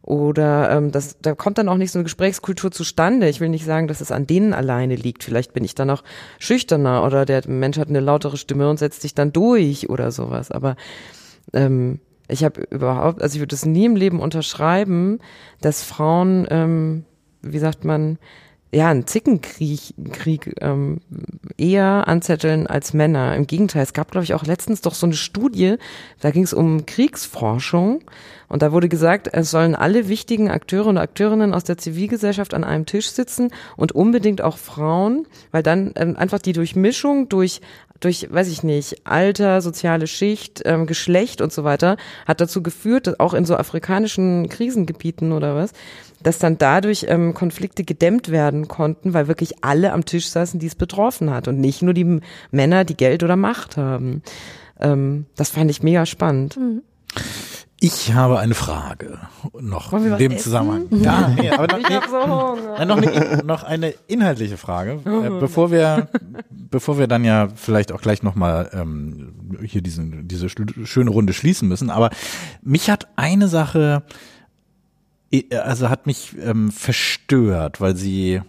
oder 0.06 0.70
ähm, 0.70 0.92
das, 0.92 1.16
da 1.20 1.34
kommt 1.34 1.58
dann 1.58 1.68
auch 1.68 1.76
nicht 1.76 1.90
so 1.90 1.98
eine 1.98 2.04
Gesprächskultur 2.04 2.70
zustande. 2.70 3.28
Ich 3.28 3.40
will 3.40 3.48
nicht 3.48 3.64
sagen, 3.64 3.88
dass 3.88 4.00
es 4.00 4.12
an 4.12 4.28
denen 4.28 4.54
alleine 4.54 4.94
liegt. 4.94 5.24
Vielleicht 5.24 5.52
bin 5.52 5.64
ich 5.64 5.74
dann 5.74 5.90
auch 5.90 6.04
schüchterner 6.38 7.04
oder 7.04 7.24
der 7.24 7.42
Mensch 7.48 7.76
hat 7.76 7.88
eine 7.88 7.98
lautere 7.98 8.36
Stimme 8.36 8.70
und 8.70 8.78
setzt 8.78 9.02
sich 9.02 9.16
dann 9.16 9.32
durch 9.32 9.90
oder 9.90 10.12
sowas. 10.12 10.52
Aber 10.52 10.76
ähm, 11.52 11.98
ich 12.28 12.44
habe 12.44 12.62
überhaupt, 12.70 13.22
also 13.22 13.36
ich 13.36 13.40
würde 13.40 13.54
es 13.54 13.64
nie 13.64 13.84
im 13.84 13.96
Leben 13.96 14.20
unterschreiben, 14.20 15.18
dass 15.60 15.82
Frauen, 15.82 16.46
ähm, 16.50 17.04
wie 17.42 17.58
sagt 17.58 17.84
man, 17.84 18.18
ja, 18.72 18.88
einen 18.88 19.06
Zickenkrieg 19.06 19.94
Krieg, 20.12 20.54
ähm, 20.60 21.00
eher 21.56 22.08
anzetteln 22.08 22.66
als 22.66 22.92
Männer. 22.92 23.34
Im 23.36 23.46
Gegenteil, 23.46 23.82
es 23.82 23.92
gab, 23.92 24.10
glaube 24.10 24.24
ich, 24.24 24.34
auch 24.34 24.44
letztens 24.44 24.80
doch 24.80 24.94
so 24.94 25.06
eine 25.06 25.14
Studie, 25.14 25.76
da 26.20 26.30
ging 26.30 26.42
es 26.42 26.52
um 26.52 26.84
Kriegsforschung 26.84 28.02
und 28.48 28.62
da 28.62 28.72
wurde 28.72 28.88
gesagt, 28.88 29.30
es 29.32 29.50
sollen 29.50 29.74
alle 29.74 30.08
wichtigen 30.08 30.50
Akteure 30.50 30.86
und 30.86 30.98
Akteurinnen 30.98 31.54
aus 31.54 31.64
der 31.64 31.78
Zivilgesellschaft 31.78 32.54
an 32.54 32.64
einem 32.64 32.86
Tisch 32.86 33.08
sitzen 33.08 33.50
und 33.76 33.92
unbedingt 33.92 34.42
auch 34.42 34.58
Frauen, 34.58 35.26
weil 35.52 35.62
dann 35.62 35.92
ähm, 35.94 36.16
einfach 36.16 36.40
die 36.40 36.52
Durchmischung 36.52 37.28
durch 37.28 37.60
durch, 38.00 38.28
weiß 38.30 38.48
ich 38.48 38.62
nicht, 38.62 39.06
Alter, 39.06 39.60
soziale 39.60 40.06
Schicht, 40.06 40.62
ähm, 40.64 40.86
Geschlecht 40.86 41.40
und 41.40 41.52
so 41.52 41.64
weiter, 41.64 41.96
hat 42.26 42.40
dazu 42.40 42.62
geführt, 42.62 43.06
dass 43.06 43.20
auch 43.20 43.34
in 43.34 43.44
so 43.44 43.56
afrikanischen 43.56 44.48
Krisengebieten 44.48 45.32
oder 45.32 45.54
was, 45.54 45.72
dass 46.22 46.38
dann 46.38 46.58
dadurch 46.58 47.06
ähm, 47.08 47.34
Konflikte 47.34 47.84
gedämmt 47.84 48.30
werden 48.30 48.68
konnten, 48.68 49.14
weil 49.14 49.28
wirklich 49.28 49.64
alle 49.64 49.92
am 49.92 50.04
Tisch 50.04 50.28
saßen, 50.28 50.60
die 50.60 50.66
es 50.66 50.74
betroffen 50.74 51.30
hat 51.30 51.48
und 51.48 51.60
nicht 51.60 51.82
nur 51.82 51.94
die 51.94 52.20
Männer, 52.50 52.84
die 52.84 52.96
Geld 52.96 53.22
oder 53.22 53.36
Macht 53.36 53.76
haben. 53.76 54.22
Ähm, 54.80 55.26
das 55.36 55.50
fand 55.50 55.70
ich 55.70 55.82
mega 55.82 56.06
spannend. 56.06 56.56
Mhm. 56.56 56.82
Ich 57.78 58.14
habe 58.14 58.38
eine 58.38 58.54
Frage 58.54 59.18
noch 59.60 59.92
in 59.92 60.16
dem 60.16 60.38
Zusammenhang. 60.38 60.86
Ja, 60.90 61.28
nee, 61.28 61.50
aber 61.50 61.66
noch, 61.66 61.88
nee, 61.88 62.00
so 62.08 62.26
noch, 62.84 62.96
eine, 62.96 63.42
noch 63.44 63.62
eine 63.64 63.90
inhaltliche 64.06 64.56
Frage, 64.56 65.00
äh, 65.04 65.40
bevor 65.40 65.70
wir, 65.70 66.08
bevor 66.50 66.98
wir 66.98 67.06
dann 67.06 67.24
ja 67.24 67.48
vielleicht 67.54 67.92
auch 67.92 68.00
gleich 68.00 68.22
nochmal 68.22 68.70
ähm, 68.72 69.60
hier 69.62 69.82
diesen, 69.82 70.26
diese 70.26 70.48
schöne 70.48 71.10
Runde 71.10 71.34
schließen 71.34 71.68
müssen. 71.68 71.90
Aber 71.90 72.10
mich 72.62 72.88
hat 72.88 73.08
eine 73.16 73.48
Sache, 73.48 74.04
also 75.50 75.90
hat 75.90 76.06
mich 76.06 76.34
ähm, 76.40 76.70
verstört, 76.70 77.80
weil 77.82 77.94
sie 77.94 78.40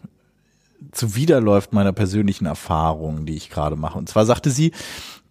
zuwiderläuft 0.93 1.73
meiner 1.73 1.91
persönlichen 1.91 2.45
Erfahrung, 2.45 3.25
die 3.25 3.35
ich 3.35 3.49
gerade 3.49 3.75
mache. 3.75 3.97
Und 3.97 4.07
zwar 4.07 4.25
sagte 4.25 4.51
sie, 4.51 4.71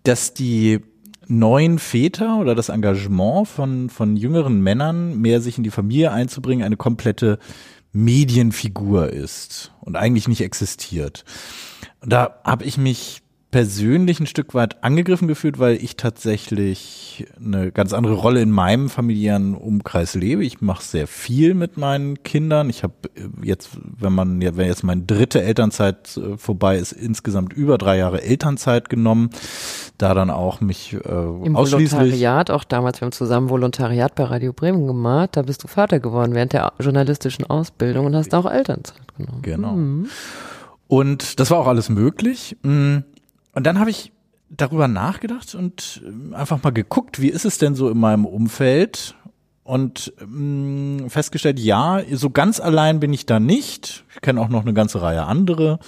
dass 0.03 0.35
die 0.35 0.83
neuen 1.29 1.79
Väter 1.79 2.39
oder 2.39 2.55
das 2.55 2.69
Engagement 2.69 3.49
von, 3.49 3.91
von 3.91 4.17
jüngeren 4.17 4.61
Männern, 4.61 5.21
mehr 5.21 5.41
sich 5.41 5.59
in 5.59 5.65
die 5.65 5.71
Familie 5.71 6.13
einzubringen, 6.13 6.65
eine 6.65 6.77
komplette 6.77 7.39
Medienfigur 7.93 9.11
ist 9.11 9.73
und 9.81 9.97
eigentlich 9.97 10.29
nicht 10.29 10.43
existiert. 10.43 11.25
Da 12.03 12.41
habe 12.45 12.65
ich 12.65 12.79
mich 12.79 13.23
persönlich 13.51 14.21
ein 14.21 14.27
Stück 14.27 14.55
weit 14.55 14.83
angegriffen 14.83 15.29
gefühlt, 15.29 15.59
weil 15.59 15.77
ich 15.77 15.97
tatsächlich 15.97 17.27
eine 17.43 17.71
ganz 17.71 17.93
andere 17.93 18.15
Rolle 18.15 18.43
in 18.43 18.51
meinem 18.51 18.91
familiären 18.91 19.55
Umkreis 19.55 20.15
lebe. 20.15 20.45
Ich 20.45 20.61
mache 20.61 20.83
sehr 20.83 21.07
viel 21.07 21.55
mit 21.55 21.77
meinen 21.77 22.23
Kindern. 22.23 22.69
Ich 22.69 22.83
habe 22.83 22.95
jetzt, 23.43 23.71
wenn 23.83 24.13
man, 24.13 24.41
ja, 24.41 24.57
wenn 24.57 24.67
jetzt 24.67 24.83
meine 24.83 25.03
dritte 25.03 25.43
Elternzeit 25.43 26.17
äh, 26.17 26.37
vorbei 26.37 26.77
ist, 26.77 26.93
insgesamt 26.93 27.53
über 27.53 27.79
drei 27.79 27.99
Jahre 27.99 28.23
Elternzeit 28.23 28.89
genommen. 28.89 29.31
Da 29.97 30.13
dann 30.13 30.29
auch 30.29 30.61
mich 30.61 30.93
äh, 30.93 30.99
Im 31.09 31.57
ausschließlich 31.57 31.93
Volontariat, 31.93 32.51
auch 32.51 32.65
damals, 32.65 33.01
wir 33.01 33.07
haben 33.07 33.13
zusammen 33.13 33.49
Volontariat 33.49 34.15
bei 34.15 34.25
Radio 34.25 34.53
Bremen 34.53 34.87
gemacht, 34.87 35.31
da 35.33 35.43
bist 35.43 35.65
du 35.65 35.69
Vater 35.69 36.01
geworden 36.01 36.35
während 36.35 36.53
der 36.53 36.75
journalistischen 36.79 37.49
Ausbildung 37.49 38.05
und 38.07 38.17
hast 38.17 38.35
auch 38.35 38.51
Elternzeit 38.51 39.17
genommen. 39.17 39.41
Genau. 39.41 39.73
Mhm. 39.73 40.09
Und 40.89 41.41
das 41.41 41.51
war 41.51 41.59
auch 41.59 41.67
alles 41.67 41.89
möglich. 41.89 42.57
Mhm. 42.63 43.05
Und 43.57 43.65
dann 43.65 43.81
habe 43.81 43.89
ich 43.89 44.13
darüber 44.51 44.87
nachgedacht 44.87 45.55
und 45.55 46.03
ähm, 46.07 46.35
einfach 46.35 46.63
mal 46.63 46.75
geguckt, 46.75 47.23
wie 47.23 47.31
ist 47.31 47.47
es 47.47 47.57
denn 47.57 47.75
so 47.75 47.89
in 47.89 47.99
meinem 47.99 48.27
Umfeld? 48.27 49.15
Und 49.65 50.13
mh, 50.21 51.05
mm, 51.05 51.09
festgestellt, 51.09 51.59
ja, 51.59 52.03
so 52.13 52.29
ganz 52.29 52.61
allein 52.61 53.01
bin 53.01 53.15
ich 53.15 53.25
da 53.25 53.41
nicht. 53.41 54.05
Ich 54.15 54.21
kenne 54.21 54.43
auch 54.43 54.51
noch 54.51 54.61
eine 54.61 54.75
ganze 54.75 55.01
Reihe 55.01 55.25
andere 55.25 55.79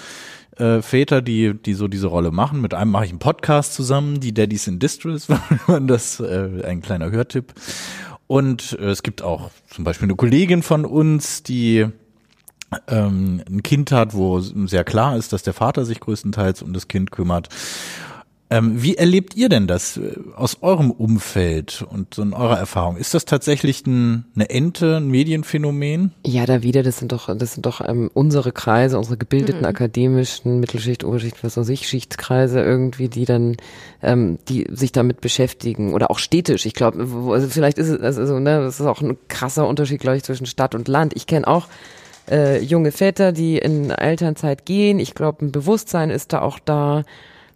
äh, 0.56 0.80
Väter, 0.80 1.20
die, 1.20 1.52
die 1.52 1.74
so 1.74 1.88
diese 1.88 2.06
Rolle 2.06 2.30
machen. 2.30 2.62
Mit 2.62 2.72
einem 2.72 2.90
mache 2.90 3.04
ich 3.04 3.10
einen 3.10 3.18
Podcast 3.18 3.74
zusammen, 3.74 4.18
die 4.18 4.32
Daddies 4.32 4.66
in 4.66 4.78
Distress, 4.78 5.28
das 5.82 6.20
äh, 6.20 6.62
ein 6.64 6.80
kleiner 6.80 7.10
Hörtipp. 7.10 7.52
Und 8.26 8.78
äh, 8.80 8.86
es 8.86 9.02
gibt 9.02 9.20
auch 9.20 9.50
zum 9.68 9.84
Beispiel 9.84 10.06
eine 10.06 10.16
Kollegin 10.16 10.62
von 10.62 10.86
uns, 10.86 11.42
die 11.42 11.86
ähm, 12.88 13.42
ein 13.48 13.62
Kind 13.62 13.92
hat, 13.92 14.14
wo 14.14 14.40
sehr 14.40 14.84
klar 14.84 15.16
ist, 15.16 15.32
dass 15.32 15.42
der 15.42 15.54
Vater 15.54 15.84
sich 15.84 16.00
größtenteils 16.00 16.62
um 16.62 16.72
das 16.72 16.88
Kind 16.88 17.10
kümmert. 17.10 17.48
Ähm, 18.50 18.82
wie 18.82 18.96
erlebt 18.96 19.36
ihr 19.36 19.50
denn 19.50 19.66
das 19.66 19.98
äh, 19.98 20.16
aus 20.34 20.62
eurem 20.62 20.90
Umfeld 20.90 21.84
und 21.90 22.14
so 22.14 22.22
in 22.22 22.32
eurer 22.32 22.58
Erfahrung? 22.58 22.96
Ist 22.96 23.12
das 23.12 23.26
tatsächlich 23.26 23.86
ein, 23.86 24.24
eine 24.34 24.48
Ente, 24.48 24.96
ein 24.96 25.08
Medienphänomen? 25.08 26.12
Ja, 26.24 26.46
da 26.46 26.62
wieder, 26.62 26.82
das 26.82 26.98
sind 26.98 27.12
doch, 27.12 27.28
das 27.36 27.52
sind 27.52 27.66
doch 27.66 27.86
ähm, 27.86 28.10
unsere 28.14 28.52
Kreise, 28.52 28.96
unsere 28.96 29.18
gebildeten 29.18 29.60
mhm. 29.60 29.66
akademischen 29.66 30.60
Mittelschicht, 30.60 31.04
Oberschicht, 31.04 31.44
was 31.44 31.58
weiß 31.58 31.68
ich, 31.68 31.86
Schichtskreise 31.86 32.60
irgendwie, 32.60 33.10
die 33.10 33.26
dann, 33.26 33.56
ähm, 34.02 34.38
die 34.48 34.66
sich 34.70 34.92
damit 34.92 35.20
beschäftigen 35.20 35.92
oder 35.92 36.10
auch 36.10 36.18
städtisch. 36.18 36.64
Ich 36.64 36.72
glaube, 36.72 37.06
also 37.30 37.48
vielleicht 37.48 37.76
ist 37.76 37.88
es, 37.88 38.18
also, 38.18 38.38
ne, 38.38 38.60
das 38.62 38.80
ist 38.80 38.86
auch 38.86 39.02
ein 39.02 39.18
krasser 39.28 39.68
Unterschied, 39.68 40.00
glaube 40.00 40.16
ich, 40.16 40.24
zwischen 40.24 40.46
Stadt 40.46 40.74
und 40.74 40.88
Land. 40.88 41.12
Ich 41.16 41.26
kenne 41.26 41.46
auch 41.46 41.68
äh, 42.30 42.60
junge 42.60 42.92
Väter, 42.92 43.32
die 43.32 43.58
in 43.58 43.90
Elternzeit 43.90 44.64
gehen. 44.64 44.98
Ich 44.98 45.14
glaube, 45.14 45.44
ein 45.44 45.52
Bewusstsein 45.52 46.10
ist 46.10 46.32
da 46.32 46.42
auch 46.42 46.58
da. 46.58 47.04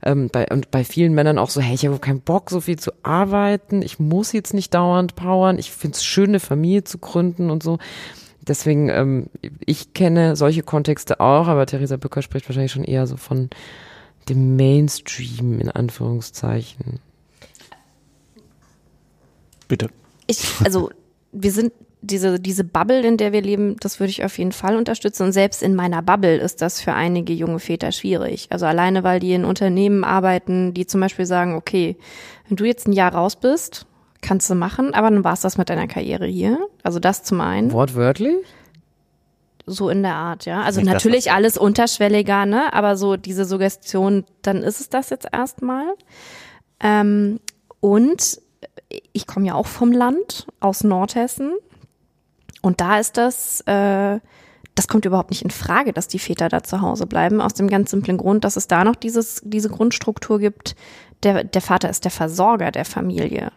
Ähm, 0.04 0.30
bei, 0.32 0.46
und 0.48 0.72
bei 0.72 0.82
vielen 0.82 1.14
Männern 1.14 1.38
auch 1.38 1.50
so, 1.50 1.60
hey, 1.60 1.74
ich 1.74 1.86
habe 1.86 1.98
keinen 1.98 2.20
Bock, 2.20 2.50
so 2.50 2.60
viel 2.60 2.78
zu 2.78 2.90
arbeiten. 3.04 3.82
Ich 3.82 4.00
muss 4.00 4.32
jetzt 4.32 4.52
nicht 4.52 4.74
dauernd 4.74 5.14
powern. 5.14 5.58
Ich 5.58 5.70
finde 5.70 5.96
es 5.96 6.04
schön, 6.04 6.30
eine 6.30 6.40
Familie 6.40 6.82
zu 6.82 6.98
gründen 6.98 7.50
und 7.50 7.62
so. 7.62 7.78
Deswegen, 8.40 8.88
ähm, 8.88 9.26
ich 9.64 9.94
kenne 9.94 10.34
solche 10.34 10.64
Kontexte 10.64 11.20
auch, 11.20 11.46
aber 11.46 11.66
Theresa 11.66 11.96
Bücker 11.96 12.22
spricht 12.22 12.48
wahrscheinlich 12.48 12.72
schon 12.72 12.84
eher 12.84 13.06
so 13.06 13.16
von 13.16 13.50
dem 14.28 14.56
Mainstream 14.56 15.60
in 15.60 15.70
Anführungszeichen. 15.70 16.98
Bitte. 19.68 19.88
Ich, 20.26 20.44
also 20.64 20.90
wir 21.32 21.52
sind 21.52 21.72
diese, 22.02 22.40
diese 22.40 22.64
Bubble, 22.64 23.06
in 23.06 23.16
der 23.16 23.32
wir 23.32 23.40
leben, 23.40 23.76
das 23.80 24.00
würde 24.00 24.10
ich 24.10 24.24
auf 24.24 24.36
jeden 24.36 24.52
Fall 24.52 24.76
unterstützen. 24.76 25.22
Und 25.22 25.32
selbst 25.32 25.62
in 25.62 25.74
meiner 25.74 26.02
Bubble 26.02 26.36
ist 26.36 26.60
das 26.60 26.80
für 26.80 26.92
einige 26.92 27.32
junge 27.32 27.60
Väter 27.60 27.92
schwierig. 27.92 28.48
Also 28.50 28.66
alleine, 28.66 29.04
weil 29.04 29.20
die 29.20 29.32
in 29.32 29.44
Unternehmen 29.44 30.02
arbeiten, 30.02 30.74
die 30.74 30.86
zum 30.86 31.00
Beispiel 31.00 31.26
sagen, 31.26 31.54
okay, 31.54 31.96
wenn 32.48 32.56
du 32.56 32.64
jetzt 32.64 32.88
ein 32.88 32.92
Jahr 32.92 33.14
raus 33.14 33.36
bist, 33.36 33.86
kannst 34.20 34.50
du 34.50 34.54
machen, 34.54 34.94
aber 34.94 35.10
dann 35.10 35.24
war 35.24 35.32
es 35.32 35.40
das 35.40 35.58
mit 35.58 35.68
deiner 35.68 35.86
Karriere 35.86 36.26
hier. 36.26 36.58
Also 36.82 36.98
das 36.98 37.22
zum 37.22 37.40
einen. 37.40 37.72
Wortwörtlich? 37.72 38.36
So 39.64 39.88
in 39.88 40.02
der 40.02 40.14
Art, 40.14 40.44
ja. 40.44 40.62
Also 40.62 40.80
Nicht 40.80 40.92
natürlich 40.92 41.24
das, 41.24 41.34
alles 41.34 41.56
unterschwelliger, 41.56 42.46
ne? 42.46 42.72
Aber 42.72 42.96
so 42.96 43.16
diese 43.16 43.44
Suggestion, 43.44 44.24
dann 44.42 44.64
ist 44.64 44.80
es 44.80 44.88
das 44.88 45.10
jetzt 45.10 45.28
erstmal. 45.32 45.86
Ähm, 46.80 47.38
und 47.78 48.40
ich 49.12 49.28
komme 49.28 49.46
ja 49.46 49.54
auch 49.54 49.68
vom 49.68 49.92
Land, 49.92 50.48
aus 50.58 50.82
Nordhessen. 50.82 51.52
Und 52.62 52.80
da 52.80 52.98
ist 52.98 53.18
das, 53.18 53.60
äh, 53.62 54.20
das 54.74 54.88
kommt 54.88 55.04
überhaupt 55.04 55.30
nicht 55.30 55.42
in 55.42 55.50
Frage, 55.50 55.92
dass 55.92 56.08
die 56.08 56.18
Väter 56.18 56.48
da 56.48 56.62
zu 56.62 56.80
Hause 56.80 57.06
bleiben, 57.06 57.42
aus 57.42 57.54
dem 57.54 57.68
ganz 57.68 57.90
simplen 57.90 58.16
Grund, 58.16 58.44
dass 58.44 58.56
es 58.56 58.68
da 58.68 58.84
noch 58.84 58.96
dieses, 58.96 59.42
diese 59.44 59.68
Grundstruktur 59.68 60.38
gibt, 60.38 60.74
der, 61.22 61.44
der 61.44 61.62
Vater 61.62 61.90
ist 61.90 62.04
der 62.04 62.10
Versorger 62.10 62.70
der 62.70 62.84
Familie. 62.84 63.52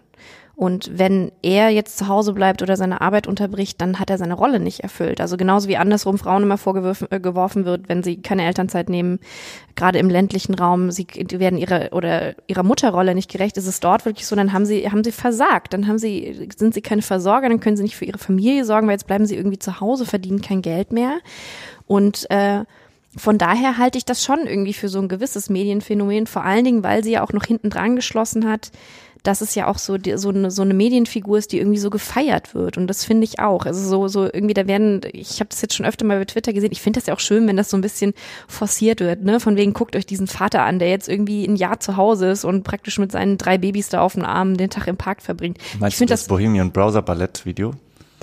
Und 0.56 0.98
wenn 0.98 1.34
er 1.42 1.70
jetzt 1.70 1.98
zu 1.98 2.08
Hause 2.08 2.32
bleibt 2.32 2.62
oder 2.62 2.78
seine 2.78 3.02
Arbeit 3.02 3.28
unterbricht, 3.28 3.82
dann 3.82 4.00
hat 4.00 4.10
er 4.10 4.18
seine 4.18 4.36
Rolle 4.36 4.62
nicht 4.62 4.82
erfüllt. 4.82 5.20
Also 5.20 5.36
genauso 5.36 5.68
wie 5.68 5.76
andersrum 5.76 6.18
Frauen 6.18 6.44
immer 6.44 6.58
vorgeworfen 6.58 7.62
äh, 7.64 7.66
wird, 7.66 7.90
wenn 7.90 8.04
sie 8.04 8.22
keine 8.22 8.46
Elternzeit 8.46 8.88
nehmen, 8.88 9.20
gerade 9.76 10.00
im 10.00 10.10
ländlichen 10.10 10.56
Raum, 10.56 10.92
sie 10.92 11.08
werden 11.32 11.60
ihrer 11.60 11.92
oder 11.92 12.36
ihrer 12.48 12.64
Mutterrolle 12.64 13.16
nicht 13.16 13.30
gerecht, 13.30 13.58
ist 13.58 13.68
es 13.68 13.82
dort 13.82 14.06
wirklich 14.06 14.28
so, 14.28 14.36
dann 14.38 14.54
haben 14.54 14.66
sie 14.66 14.90
haben 14.90 15.04
sie 15.04 15.12
versagt, 15.12 15.74
dann 15.74 15.88
haben 15.88 15.98
sie 15.98 16.48
sind 16.56 16.74
sie 16.74 16.82
keine 16.82 17.02
Versorger, 17.02 17.50
dann 17.50 17.60
können 17.60 17.76
sie 17.76 17.84
nicht 17.84 17.98
für 17.98 18.06
ihre 18.06 18.18
Familie 18.18 18.64
sorgen, 18.64 18.88
weil 18.88 18.94
jetzt 18.94 19.08
bleiben 19.08 19.26
sie 19.26 19.36
irgendwie 19.36 19.60
zu 19.60 19.82
Hause, 19.82 20.06
verdienen 20.06 20.42
kein 20.42 20.62
Geld 20.62 20.94
mehr. 20.94 21.18
Und 21.86 22.30
äh, 22.32 22.64
von 23.18 23.38
daher 23.38 23.78
halte 23.78 23.98
ich 23.98 24.06
das 24.06 24.24
schon 24.24 24.46
irgendwie 24.46 24.74
für 24.74 24.90
so 24.90 25.00
ein 25.00 25.08
gewisses 25.10 25.50
Medienphänomen, 25.50 26.28
vor 26.28 26.44
allen 26.44 26.66
Dingen, 26.66 26.84
weil 26.84 27.04
sie 27.04 27.12
ja 27.12 27.24
auch 27.24 27.34
noch 27.34 27.46
hinten 27.46 27.70
dran 27.70 27.96
geschlossen 27.96 28.50
hat, 28.50 28.72
dass 29.28 29.42
es 29.42 29.56
ja 29.56 29.68
auch 29.68 29.78
so, 29.78 29.98
die, 29.98 30.18
so, 30.18 30.30
eine, 30.30 30.52
so 30.52 30.62
eine 30.62 30.74
Medienfigur 30.74 31.38
ist, 31.38 31.52
die 31.52 31.60
irgendwie 31.60 31.80
so 31.80 31.90
gefeiert 31.90 32.54
wird. 32.54 32.78
Und 32.78 32.88
das 32.88 33.04
finde 33.04 33.26
ich 33.26 33.40
auch. 33.40 33.66
Also 33.66 33.88
so, 33.88 34.08
so 34.08 34.26
irgendwie, 34.26 34.54
da 34.54 34.68
werden, 34.68 35.02
ich 35.12 35.40
habe 35.40 35.50
das 35.50 35.62
jetzt 35.62 35.74
schon 35.74 35.86
öfter 35.86 36.06
mal 36.06 36.20
bei 36.20 36.26
Twitter 36.26 36.54
gesehen, 36.54 36.72
ich 36.72 36.82
finde 36.82 37.00
das 37.00 37.08
ja 37.08 37.14
auch 37.14 37.20
schön, 37.20 37.48
wenn 37.48 37.58
das 37.58 37.70
so 37.70 37.78
ein 37.78 37.82
bisschen 37.82 38.14
forciert 38.48 39.00
wird, 39.00 39.24
ne? 39.24 39.40
Von 39.40 39.58
wegen, 39.58 39.74
guckt 39.74 39.96
euch 39.96 40.06
diesen 40.06 40.28
Vater 40.28 40.64
an, 40.64 40.80
der 40.80 40.90
jetzt 40.90 41.10
irgendwie 41.10 41.46
ein 41.46 41.56
Jahr 41.56 41.80
zu 41.80 41.98
Hause 41.98 42.28
ist 42.28 42.46
und 42.46 42.64
praktisch 42.64 42.98
mit 43.00 43.12
seinen 43.12 43.38
drei 43.38 43.58
Babys 43.58 43.90
da 43.90 44.02
auf 44.02 44.14
dem 44.14 44.26
Arm 44.26 44.58
den 44.58 44.70
Tag 44.70 44.88
im 44.88 44.98
Park 44.98 45.22
verbringt. 45.22 45.58
Meinst 45.80 45.96
ich 45.96 45.98
finde 45.98 46.14
das, 46.14 46.22
das 46.22 46.28
Bohemian 46.28 46.72
Browser 46.72 47.02
Ballett 47.02 47.46
Video? 47.46 47.74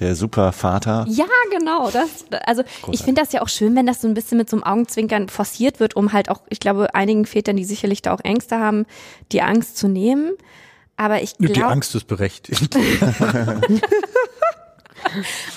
Der 0.01 0.17
Supervater. 0.17 1.07
Ja, 1.09 1.27
genau. 1.51 1.91
Das, 1.91 2.25
also 2.47 2.63
ich 2.91 3.03
finde 3.03 3.21
das 3.21 3.33
ja 3.33 3.43
auch 3.43 3.49
schön, 3.49 3.77
wenn 3.77 3.87
das 3.87 4.01
so 4.01 4.09
ein 4.09 4.15
bisschen 4.15 4.39
mit 4.39 4.49
so 4.49 4.57
einem 4.57 4.65
Augenzwinkern 4.65 5.29
forciert 5.29 5.81
wird, 5.81 5.95
um 5.95 6.13
halt 6.13 6.31
auch, 6.31 6.41
ich 6.49 6.61
glaube, 6.61 6.95
einigen 6.95 7.27
Vätern, 7.27 7.57
die 7.57 7.65
sicherlich 7.65 8.01
da 8.03 8.15
auch 8.15 8.21
Ängste 8.25 8.59
haben, 8.59 8.87
die 9.33 9.43
Angst 9.43 9.77
zu 9.77 9.89
nehmen. 9.89 10.33
Aber 11.03 11.21
ich 11.21 11.35
Die 11.35 11.47
glaube, 11.47 11.73
Angst 11.73 11.97
ist 11.97 12.07
berechtigt. 12.07 12.77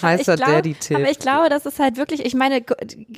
Heißt 0.01 0.21
ich 0.21 0.25
das 0.25 0.37
glaub, 0.37 0.49
Daddy-Tipp. 0.49 0.97
aber 0.97 1.11
ich 1.11 1.19
glaube, 1.19 1.49
das 1.49 1.67
ist 1.67 1.77
halt 1.77 1.97
wirklich, 1.97 2.25
ich 2.25 2.33
meine, 2.33 2.63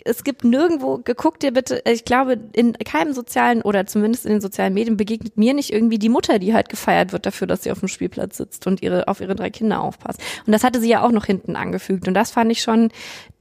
es 0.03 0.25
gibt 0.25 0.43
nirgendwo, 0.43 0.97
geguckt 0.97 1.41
dir 1.41 1.53
bitte, 1.53 1.82
ich 1.86 2.03
glaube, 2.03 2.38
in 2.51 2.73
keinem 2.73 3.13
sozialen 3.13 3.61
oder 3.61 3.86
zumindest 3.86 4.25
in 4.25 4.34
den 4.34 4.41
sozialen 4.41 4.73
Medien 4.73 4.97
begegnet 4.97 5.38
mir 5.38 5.53
nicht 5.53 5.71
irgendwie 5.71 5.97
die 5.97 6.09
Mutter, 6.09 6.38
die 6.38 6.53
halt 6.53 6.67
gefeiert 6.67 7.13
wird 7.13 7.25
dafür, 7.25 7.47
dass 7.47 7.63
sie 7.63 7.71
auf 7.71 7.80
dem 7.80 7.88
Spielplatz 7.88 8.36
sitzt 8.36 8.67
und 8.67 8.82
ihre, 8.84 9.07
auf 9.07 9.21
ihre 9.21 9.36
drei 9.36 9.49
Kinder 9.49 9.82
aufpasst. 9.82 10.19
Und 10.45 10.51
das 10.51 10.65
hatte 10.65 10.82
sie 10.82 10.89
ja 10.89 11.01
auch 11.01 11.11
noch 11.11 11.23
hinten 11.23 11.55
angefügt. 11.55 12.09
Und 12.09 12.13
das 12.13 12.32
fand 12.32 12.51
ich 12.51 12.61
schon 12.61 12.89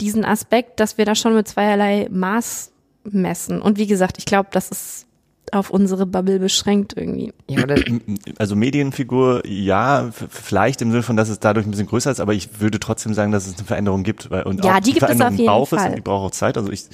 diesen 0.01 0.25
Aspekt, 0.25 0.79
dass 0.79 0.97
wir 0.97 1.07
da 1.07 1.17
schon 1.17 1.35
mit 1.35 1.49
zweierlei 1.49 2.07
Maß 2.13 2.71
messen. 3.03 3.61
Und 3.61 3.79
wie 3.79 3.89
gesagt, 3.89 4.19
ich 4.19 4.27
glaube, 4.27 4.51
das 4.53 4.69
ist 4.71 5.07
auf 5.53 5.71
unsere 5.71 6.07
Bubble 6.07 6.39
beschränkt 6.39 6.95
irgendwie. 6.97 7.33
ja, 7.49 7.63
oder, 7.63 7.83
Also 8.39 8.57
Medienfigur, 8.57 9.47
ja, 9.47 10.11
vielleicht 10.29 10.83
im 10.83 10.91
Sinne 10.91 11.03
von, 11.03 11.17
dass 11.17 11.29
es 11.29 11.39
dadurch 11.41 11.67
ein 11.67 11.71
bisschen 11.71 11.87
größer 11.87 12.11
ist, 12.11 12.21
aber 12.21 12.35
ich 12.35 12.61
würde 12.61 12.81
trotzdem 12.81 13.15
sagen, 13.15 13.33
dass 13.33 13.47
es 13.47 13.57
eine 13.57 13.65
Veränderung 13.67 14.03
gibt. 14.03 14.31
Weil, 14.31 14.43
und 14.45 14.65
Ja, 14.65 14.77
auch 14.77 14.81
die 14.81 14.93
gibt 14.93 15.03
es 15.03 15.17
Veränderung 15.19 15.33
auf 15.35 15.39
jeden 15.39 15.47
braucht 15.47 15.73
es 15.73 15.79
Fall. 15.81 15.91
und 15.91 15.97
die 15.97 16.03
braucht 16.03 16.27
auch 16.27 16.31
Zeit. 16.37 16.57
Also 16.59 16.71
ich 16.73 16.85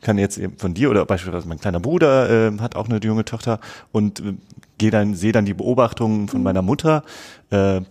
kann 0.00 0.18
jetzt 0.18 0.36
eben 0.38 0.56
von 0.58 0.74
dir 0.74 0.90
oder 0.90 1.04
beispielsweise 1.06 1.46
mein 1.48 1.60
kleiner 1.60 1.80
Bruder 1.80 2.48
äh, 2.48 2.58
hat 2.60 2.74
auch 2.76 2.88
eine 2.88 2.98
junge 2.98 3.24
Tochter 3.24 3.60
und 3.92 4.20
äh, 4.20 4.34
gehe 4.78 4.90
dann, 4.90 5.14
sehe 5.14 5.32
dann 5.32 5.44
die 5.44 5.54
Beobachtungen 5.54 6.28
von 6.28 6.40
Mhm. 6.40 6.44
meiner 6.44 6.62
Mutter, 6.62 7.04
äh, 7.50 7.82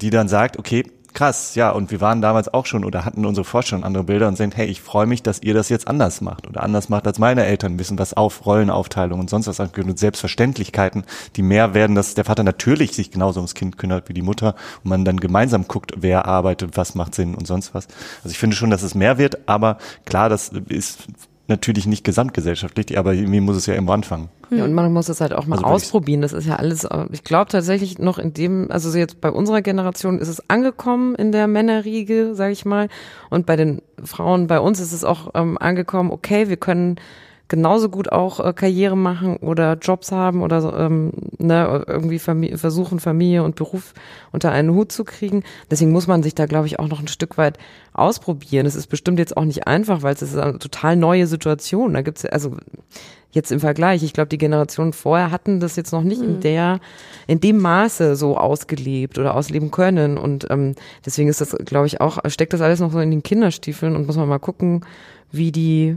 die 0.00 0.10
dann 0.10 0.28
sagt, 0.28 0.58
okay, 0.58 0.84
krass, 1.16 1.54
ja, 1.54 1.70
und 1.70 1.90
wir 1.90 2.02
waren 2.02 2.20
damals 2.20 2.52
auch 2.52 2.66
schon 2.66 2.84
oder 2.84 3.06
hatten 3.06 3.24
unsere 3.24 3.44
Vorstellung 3.44 3.84
andere 3.84 4.04
Bilder 4.04 4.28
und 4.28 4.36
sagen, 4.36 4.52
hey, 4.54 4.66
ich 4.66 4.82
freue 4.82 5.06
mich, 5.06 5.22
dass 5.22 5.42
ihr 5.42 5.54
das 5.54 5.70
jetzt 5.70 5.88
anders 5.88 6.20
macht 6.20 6.46
oder 6.46 6.62
anders 6.62 6.90
macht 6.90 7.06
als 7.06 7.18
meine 7.18 7.46
Eltern, 7.46 7.78
wissen 7.78 7.98
was 7.98 8.12
auf 8.12 8.44
Rollenaufteilung 8.44 9.18
und 9.18 9.30
sonst 9.30 9.46
was 9.46 9.58
angehört 9.58 9.88
und 9.88 9.98
Selbstverständlichkeiten, 9.98 11.04
die 11.34 11.42
mehr 11.42 11.72
werden, 11.72 11.96
dass 11.96 12.14
der 12.14 12.26
Vater 12.26 12.44
natürlich 12.44 12.92
sich 12.92 13.10
genauso 13.10 13.40
ums 13.40 13.54
Kind 13.54 13.78
kümmert 13.78 14.10
wie 14.10 14.14
die 14.14 14.22
Mutter 14.22 14.54
und 14.84 14.90
man 14.90 15.06
dann 15.06 15.18
gemeinsam 15.18 15.66
guckt, 15.66 15.94
wer 15.96 16.26
arbeitet, 16.26 16.76
was 16.76 16.94
macht 16.94 17.14
Sinn 17.14 17.34
und 17.34 17.46
sonst 17.46 17.74
was. 17.74 17.88
Also 18.22 18.32
ich 18.32 18.38
finde 18.38 18.54
schon, 18.54 18.70
dass 18.70 18.82
es 18.82 18.94
mehr 18.94 19.16
wird, 19.16 19.48
aber 19.48 19.78
klar, 20.04 20.28
das 20.28 20.50
ist 20.68 20.98
natürlich 21.48 21.86
nicht 21.86 22.04
gesamtgesellschaftlich, 22.04 22.98
aber 22.98 23.14
irgendwie 23.14 23.40
muss 23.40 23.56
es 23.56 23.66
ja 23.66 23.74
irgendwo 23.74 23.92
anfangen. 23.92 24.28
Ja, 24.50 24.64
und 24.64 24.74
man 24.74 24.92
muss 24.92 25.08
es 25.08 25.20
halt 25.20 25.32
auch 25.32 25.46
mal 25.46 25.56
Also 25.56 25.66
ausprobieren. 25.66 26.22
Das 26.22 26.32
ist 26.32 26.46
ja 26.46 26.56
alles, 26.56 26.84
äh, 26.84 27.06
ich 27.12 27.24
glaube 27.24 27.50
tatsächlich 27.50 27.98
noch 27.98 28.18
in 28.18 28.32
dem, 28.32 28.70
also 28.70 28.90
so 28.90 28.98
jetzt 28.98 29.20
bei 29.20 29.30
unserer 29.30 29.62
Generation 29.62 30.18
ist 30.18 30.28
es 30.28 30.48
angekommen 30.50 31.14
in 31.14 31.32
der 31.32 31.46
Männerriege, 31.46 32.34
sage 32.34 32.52
ich 32.52 32.64
mal. 32.64 32.88
Und 33.30 33.46
bei 33.46 33.56
den 33.56 33.82
Frauen 34.02 34.46
bei 34.46 34.60
uns 34.60 34.80
ist 34.80 34.92
es 34.92 35.04
auch 35.04 35.30
ähm, 35.34 35.58
angekommen, 35.58 36.10
okay, 36.10 36.48
wir 36.48 36.56
können 36.56 36.96
genauso 37.48 37.88
gut 37.88 38.10
auch 38.10 38.40
äh, 38.40 38.52
Karriere 38.52 38.96
machen 38.96 39.36
oder 39.36 39.74
Jobs 39.74 40.12
haben 40.12 40.42
oder 40.42 40.78
ähm, 40.78 41.12
ne, 41.38 41.84
irgendwie 41.86 42.18
Familie, 42.18 42.58
versuchen, 42.58 43.00
Familie 43.00 43.42
und 43.42 43.56
Beruf 43.56 43.94
unter 44.32 44.50
einen 44.50 44.70
Hut 44.70 44.92
zu 44.92 45.04
kriegen. 45.04 45.42
Deswegen 45.70 45.92
muss 45.92 46.06
man 46.06 46.22
sich 46.22 46.34
da, 46.34 46.46
glaube 46.46 46.66
ich, 46.66 46.78
auch 46.78 46.88
noch 46.88 47.00
ein 47.00 47.08
Stück 47.08 47.38
weit 47.38 47.58
ausprobieren. 47.92 48.66
Es 48.66 48.74
ist 48.74 48.88
bestimmt 48.88 49.18
jetzt 49.18 49.36
auch 49.36 49.44
nicht 49.44 49.66
einfach, 49.66 50.02
weil 50.02 50.14
es 50.14 50.22
ist 50.22 50.36
eine 50.36 50.58
total 50.58 50.96
neue 50.96 51.26
Situation. 51.26 51.94
Da 51.94 52.02
gibt's 52.02 52.24
also 52.24 52.56
jetzt 53.36 53.52
im 53.52 53.60
Vergleich, 53.60 54.02
ich 54.02 54.12
glaube, 54.12 54.28
die 54.28 54.38
Generationen 54.38 54.92
vorher 54.92 55.30
hatten 55.30 55.60
das 55.60 55.76
jetzt 55.76 55.92
noch 55.92 56.02
nicht 56.02 56.22
in 56.22 56.40
der, 56.40 56.80
in 57.26 57.38
dem 57.38 57.58
Maße 57.58 58.16
so 58.16 58.36
ausgelebt 58.36 59.18
oder 59.18 59.34
ausleben 59.34 59.70
können. 59.70 60.18
Und 60.18 60.46
ähm, 60.50 60.74
deswegen 61.04 61.28
ist 61.28 61.40
das, 61.40 61.50
glaube 61.64 61.86
ich, 61.86 62.00
auch, 62.00 62.18
steckt 62.28 62.54
das 62.54 62.62
alles 62.62 62.80
noch 62.80 62.90
so 62.90 62.98
in 62.98 63.10
den 63.10 63.22
Kinderstiefeln 63.22 63.94
und 63.94 64.06
muss 64.06 64.16
man 64.16 64.28
mal 64.28 64.38
gucken, 64.38 64.84
wie 65.32 65.52
die, 65.52 65.96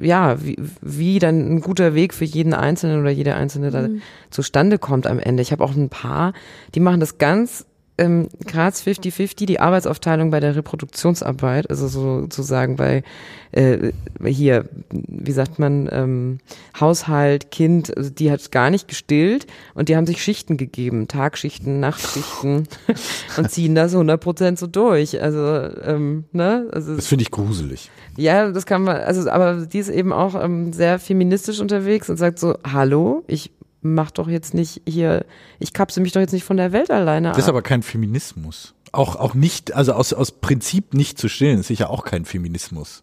ja, 0.00 0.42
wie, 0.44 0.56
wie 0.80 1.18
dann 1.18 1.54
ein 1.54 1.60
guter 1.60 1.94
Weg 1.94 2.14
für 2.14 2.24
jeden 2.24 2.54
Einzelnen 2.54 3.00
oder 3.00 3.10
jede 3.10 3.34
Einzelne 3.34 3.70
da 3.70 3.88
zustande 4.30 4.78
kommt 4.78 5.06
am 5.06 5.18
Ende. 5.18 5.42
Ich 5.42 5.52
habe 5.52 5.62
auch 5.64 5.74
ein 5.74 5.88
paar, 5.88 6.32
die 6.74 6.80
machen 6.80 7.00
das 7.00 7.18
ganz 7.18 7.66
ähm, 8.00 8.28
Graz 8.46 8.82
50-50, 8.82 9.46
die 9.46 9.60
Arbeitsaufteilung 9.60 10.30
bei 10.30 10.40
der 10.40 10.56
Reproduktionsarbeit, 10.56 11.70
also 11.70 11.86
sozusagen 11.86 12.76
bei 12.76 13.02
äh, 13.52 13.92
hier, 14.24 14.64
wie 14.90 15.32
sagt 15.32 15.58
man, 15.58 15.88
ähm, 15.92 16.38
Haushalt, 16.78 17.50
Kind, 17.50 17.96
also 17.96 18.10
die 18.10 18.30
hat 18.30 18.50
gar 18.50 18.70
nicht 18.70 18.88
gestillt 18.88 19.46
und 19.74 19.88
die 19.88 19.96
haben 19.96 20.06
sich 20.06 20.22
Schichten 20.22 20.56
gegeben, 20.56 21.08
Tagschichten, 21.08 21.78
Nachtschichten 21.80 22.68
und 23.36 23.50
ziehen 23.50 23.74
das 23.74 23.94
100% 23.94 24.58
so 24.58 24.66
durch. 24.66 25.20
Also, 25.20 25.68
ähm, 25.84 26.24
ne? 26.32 26.68
Also, 26.72 26.96
Das 26.96 27.06
finde 27.06 27.22
ich 27.22 27.30
gruselig. 27.30 27.90
ja, 28.16 28.50
das 28.50 28.66
kann 28.66 28.82
man, 28.82 28.96
also, 28.96 29.28
aber 29.30 29.66
die 29.66 29.78
ist 29.78 29.90
eben 29.90 30.12
auch 30.12 30.42
ähm, 30.42 30.72
sehr 30.72 30.98
feministisch 30.98 31.60
unterwegs 31.60 32.08
und 32.08 32.16
sagt 32.16 32.38
so, 32.38 32.56
hallo, 32.64 33.24
ich 33.26 33.50
mach 33.82 34.10
doch 34.10 34.28
jetzt 34.28 34.54
nicht 34.54 34.82
hier, 34.86 35.24
ich 35.58 35.72
kapsel 35.72 36.02
mich 36.02 36.12
doch 36.12 36.20
jetzt 36.20 36.32
nicht 36.32 36.44
von 36.44 36.56
der 36.56 36.72
Welt 36.72 36.90
alleine 36.90 37.28
Das 37.30 37.38
ist 37.38 37.44
ab. 37.44 37.50
aber 37.50 37.62
kein 37.62 37.82
Feminismus. 37.82 38.74
Auch, 38.92 39.16
auch 39.16 39.34
nicht, 39.34 39.72
also 39.72 39.92
aus, 39.92 40.12
aus 40.12 40.32
Prinzip 40.32 40.94
nicht 40.94 41.18
zu 41.18 41.28
stillen, 41.28 41.60
ist 41.60 41.68
sicher 41.68 41.90
auch 41.90 42.04
kein 42.04 42.24
Feminismus. 42.24 43.02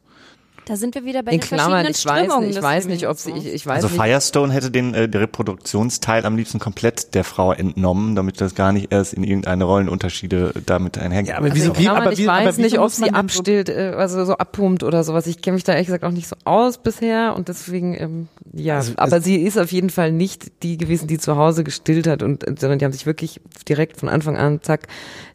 Da 0.67 0.75
sind 0.75 0.95
wir 0.95 1.05
wieder 1.05 1.23
bei 1.23 1.31
In 1.31 1.39
den 1.39 1.47
Klammern, 1.47 1.85
verschiedenen 1.85 1.91
ich 1.91 2.05
weiß 2.05 2.23
Strömungen 2.25 2.47
nicht, 2.47 2.57
ich 2.57 2.63
weiß 2.63 2.85
nicht, 2.87 3.07
ob 3.07 3.17
sie, 3.17 3.29
ich, 3.29 3.35
Feminismus. 3.35 3.55
ich 3.55 3.65
weiß 3.67 3.75
Also 3.83 3.87
nicht. 3.87 4.01
Firestone 4.03 4.53
hätte 4.53 4.71
den, 4.71 4.93
äh, 4.93 5.03
Reproduktionsteil 5.17 6.25
am 6.25 6.35
liebsten 6.35 6.59
komplett 6.59 7.13
der 7.13 7.23
Frau 7.23 7.53
entnommen, 7.53 8.15
damit 8.15 8.41
das 8.41 8.55
gar 8.55 8.71
nicht 8.73 8.91
erst 8.91 9.13
in 9.13 9.23
irgendeine 9.23 9.63
Rollenunterschiede 9.63 10.53
damit 10.65 10.97
einhergeht. 10.97 11.29
Ja, 11.31 11.37
aber 11.37 11.45
Also 11.45 11.55
wieso- 11.55 11.73
in 11.73 11.79
wie- 11.79 11.89
aber 11.89 12.11
ich 12.11 12.19
wie- 12.19 12.27
weiß 12.27 12.55
aber 12.55 12.61
nicht, 12.63 12.79
ob 12.79 12.89
sie 12.91 13.11
abstillt, 13.11 13.69
äh, 13.69 13.93
also 13.95 14.25
so 14.25 14.33
abpumpt 14.37 14.83
oder 14.83 15.03
sowas. 15.03 15.25
Ich 15.27 15.41
kenne 15.41 15.55
mich 15.55 15.63
da 15.63 15.73
ehrlich 15.73 15.87
gesagt 15.87 16.03
auch 16.03 16.11
nicht 16.11 16.27
so 16.27 16.35
aus 16.43 16.77
bisher 16.79 17.33
und 17.35 17.47
deswegen, 17.47 17.93
ähm, 17.95 18.27
ja. 18.53 18.75
Also, 18.77 18.93
aber 18.97 19.21
sie 19.21 19.37
ist 19.37 19.57
auf 19.57 19.71
jeden 19.71 19.89
Fall 19.89 20.11
nicht 20.11 20.63
die 20.63 20.77
gewesen, 20.77 21.07
die 21.07 21.17
zu 21.17 21.37
Hause 21.37 21.63
gestillt 21.63 22.07
hat 22.07 22.23
und, 22.23 22.43
sondern 22.59 22.79
die 22.79 22.85
haben 22.85 22.91
sich 22.91 23.05
wirklich 23.05 23.39
direkt 23.67 23.97
von 23.99 24.09
Anfang 24.09 24.37
an, 24.37 24.61
zack, 24.61 24.87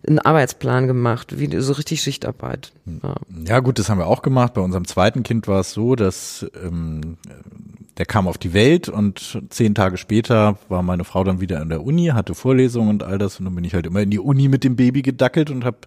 einen 0.07 0.18
Arbeitsplan 0.18 0.87
gemacht, 0.89 1.39
wie 1.39 1.49
so 1.61 1.72
richtig 1.74 2.03
Schichtarbeit. 2.03 2.72
Ja. 2.87 3.14
Ja, 3.47 3.61
gut, 3.61 3.78
das 3.78 3.89
haben 3.89 3.99
wir 3.99 4.07
auch 4.09 4.22
gemacht. 4.22 4.55
Bei 4.55 4.61
unserem 4.61 4.87
zweiten 4.87 5.22
Kind 5.23 5.49
war 5.49 5.61
es 5.61 5.73
so, 5.73 5.97
dass 5.97 6.47
ähm, 6.62 7.16
der 7.99 8.07
kam 8.07 8.27
auf 8.27 8.39
die 8.39 8.55
Welt 8.55 8.89
und 8.89 9.43
zehn 9.51 9.75
Tage 9.75 9.99
später 9.99 10.59
war 10.68 10.83
meine 10.83 11.05
Frau 11.05 11.25
dann 11.25 11.41
wieder 11.41 11.61
an 11.61 11.68
der 11.68 11.85
Uni, 11.85 12.07
hatte 12.07 12.35
Vorlesungen 12.35 12.89
und 12.91 13.03
all 13.03 13.18
das 13.18 13.39
und 13.39 13.45
dann 13.45 13.55
bin 13.55 13.64
ich 13.64 13.75
halt 13.75 13.87
immer 13.87 14.01
in 14.01 14.11
die 14.11 14.18
Uni 14.18 14.49
mit 14.49 14.64
dem 14.64 14.77
Baby 14.77 15.03
gedackelt 15.03 15.51
und 15.51 15.64
habe 15.64 15.79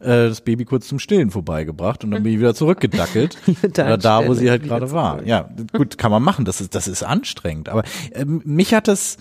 äh, 0.00 0.28
das 0.28 0.42
Baby 0.42 0.64
kurz 0.66 0.88
zum 0.88 0.98
Stillen 0.98 1.30
vorbeigebracht 1.30 2.04
und 2.04 2.10
dann 2.10 2.22
bin 2.22 2.32
ich 2.32 2.38
wieder 2.38 2.54
zurückgedackelt, 2.54 3.38
Da 3.72 3.94
äh, 3.94 3.98
da 3.98 4.26
wo 4.26 4.34
sie 4.34 4.50
halt 4.50 4.62
gerade 4.62 4.90
war. 4.92 5.24
Ja, 5.24 5.48
gut, 5.72 5.96
kann 5.96 6.10
man 6.10 6.22
machen. 6.22 6.44
Das 6.44 6.60
ist 6.60 6.74
das 6.74 6.86
ist 6.86 7.02
anstrengend, 7.02 7.68
aber 7.68 7.82
ähm, 8.12 8.42
mich 8.44 8.74
hat 8.74 8.86
das 8.86 9.16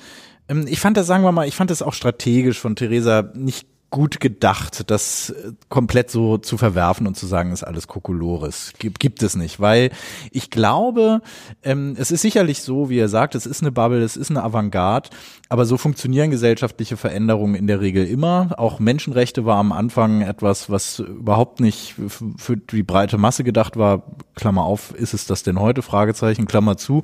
ähm, 0.49 0.66
ich 0.68 0.80
fand 0.80 0.97
das, 0.97 1.08
sagen 1.08 1.24
wir 1.24 1.32
mal, 1.32 1.47
ich 1.47 1.55
fand 1.55 1.72
das 1.72 1.82
auch 1.82 1.93
strategisch 1.93 2.60
von 2.60 2.76
Theresa 2.76 3.32
nicht 3.34 3.68
gut 3.90 4.20
gedacht, 4.20 4.90
das 4.92 5.30
äh, 5.30 5.54
komplett 5.70 6.12
so 6.12 6.38
zu 6.38 6.58
verwerfen 6.58 7.08
und 7.08 7.16
zu 7.16 7.26
sagen, 7.26 7.52
ist 7.52 7.64
alles 7.64 7.88
Kokolores. 7.88 8.74
Gibt, 8.80 9.00
gibt 9.00 9.24
es 9.24 9.36
nicht, 9.36 9.60
weil 9.60 9.92
ich 10.32 10.50
glaube, 10.50 11.22
ähm, 11.64 11.96
es 11.98 12.12
ist 12.12 12.22
sicherlich 12.22 12.62
so, 12.62 12.90
wie 12.90 13.00
er 13.00 13.08
sagt, 13.08 13.36
es 13.36 13.46
ist 13.46 13.62
eine 13.62 13.72
Bubble, 13.72 14.04
es 14.04 14.18
ist 14.18 14.30
eine 14.30 14.44
Avantgarde, 14.44 15.10
aber 15.50 15.66
so 15.66 15.78
funktionieren 15.78 16.32
gesellschaftliche 16.32 16.98
Veränderungen 16.98 17.56
in 17.56 17.68
der 17.68 17.80
Regel 17.80 18.06
immer. 18.06 18.56
Auch 18.58 18.80
Menschenrechte 18.80 19.46
war 19.46 19.58
am 19.58 19.72
Anfang 19.72 20.22
etwas, 20.22 20.70
was 20.70 21.00
überhaupt 21.00 21.62
nicht 21.62 21.96
für 22.38 22.58
die 22.58 22.84
breite 22.84 23.18
Masse 23.18 23.44
gedacht 23.44 23.78
war. 23.78 24.04
Klammer 24.36 24.64
auf, 24.64 24.94
ist 24.96 25.14
es 25.14 25.26
das 25.26 25.44
denn 25.44 25.60
heute? 25.60 25.82
Fragezeichen, 25.82 26.46
Klammer 26.46 26.78
zu. 26.78 27.04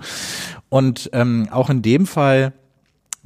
Und 0.70 1.10
ähm, 1.14 1.48
auch 1.52 1.70
in 1.70 1.82
dem 1.82 2.06
Fall 2.06 2.54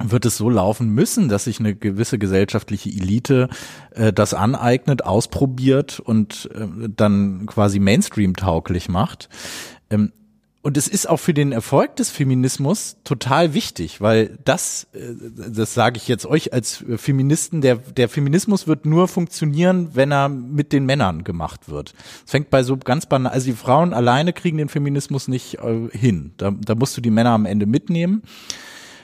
wird 0.02 0.24
es 0.26 0.36
so 0.36 0.48
laufen 0.48 0.90
müssen, 0.90 1.28
dass 1.28 1.44
sich 1.44 1.58
eine 1.58 1.74
gewisse 1.74 2.18
gesellschaftliche 2.18 2.88
Elite 2.88 3.48
äh, 3.90 4.12
das 4.12 4.34
aneignet, 4.34 5.04
ausprobiert 5.04 6.00
und 6.00 6.48
äh, 6.54 6.88
dann 6.88 7.46
quasi 7.46 7.80
Mainstream-tauglich 7.80 8.88
macht. 8.88 9.28
Ähm, 9.90 10.12
und 10.60 10.76
es 10.76 10.88
ist 10.88 11.08
auch 11.08 11.18
für 11.18 11.34
den 11.34 11.52
Erfolg 11.52 11.96
des 11.96 12.10
Feminismus 12.10 12.96
total 13.02 13.54
wichtig, 13.54 14.00
weil 14.00 14.38
das, 14.44 14.86
äh, 14.92 15.14
das 15.50 15.74
sage 15.74 15.96
ich 15.96 16.08
jetzt 16.08 16.26
euch 16.26 16.52
als 16.52 16.84
Feministen, 16.96 17.60
der, 17.60 17.76
der 17.76 18.08
Feminismus 18.08 18.66
wird 18.66 18.84
nur 18.84 19.08
funktionieren, 19.08 19.90
wenn 19.94 20.12
er 20.12 20.28
mit 20.28 20.72
den 20.72 20.84
Männern 20.84 21.24
gemacht 21.24 21.68
wird. 21.68 21.94
Es 22.24 22.32
fängt 22.32 22.50
bei 22.50 22.62
so 22.62 22.76
ganz 22.76 23.06
banal, 23.06 23.32
also 23.32 23.46
die 23.46 23.56
Frauen 23.56 23.94
alleine 23.94 24.32
kriegen 24.32 24.58
den 24.58 24.68
Feminismus 24.68 25.26
nicht 25.26 25.58
äh, 25.58 25.88
hin. 25.90 26.34
Da, 26.36 26.50
da 26.50 26.74
musst 26.74 26.96
du 26.96 27.00
die 27.00 27.10
Männer 27.10 27.30
am 27.30 27.46
Ende 27.46 27.66
mitnehmen. 27.66 28.22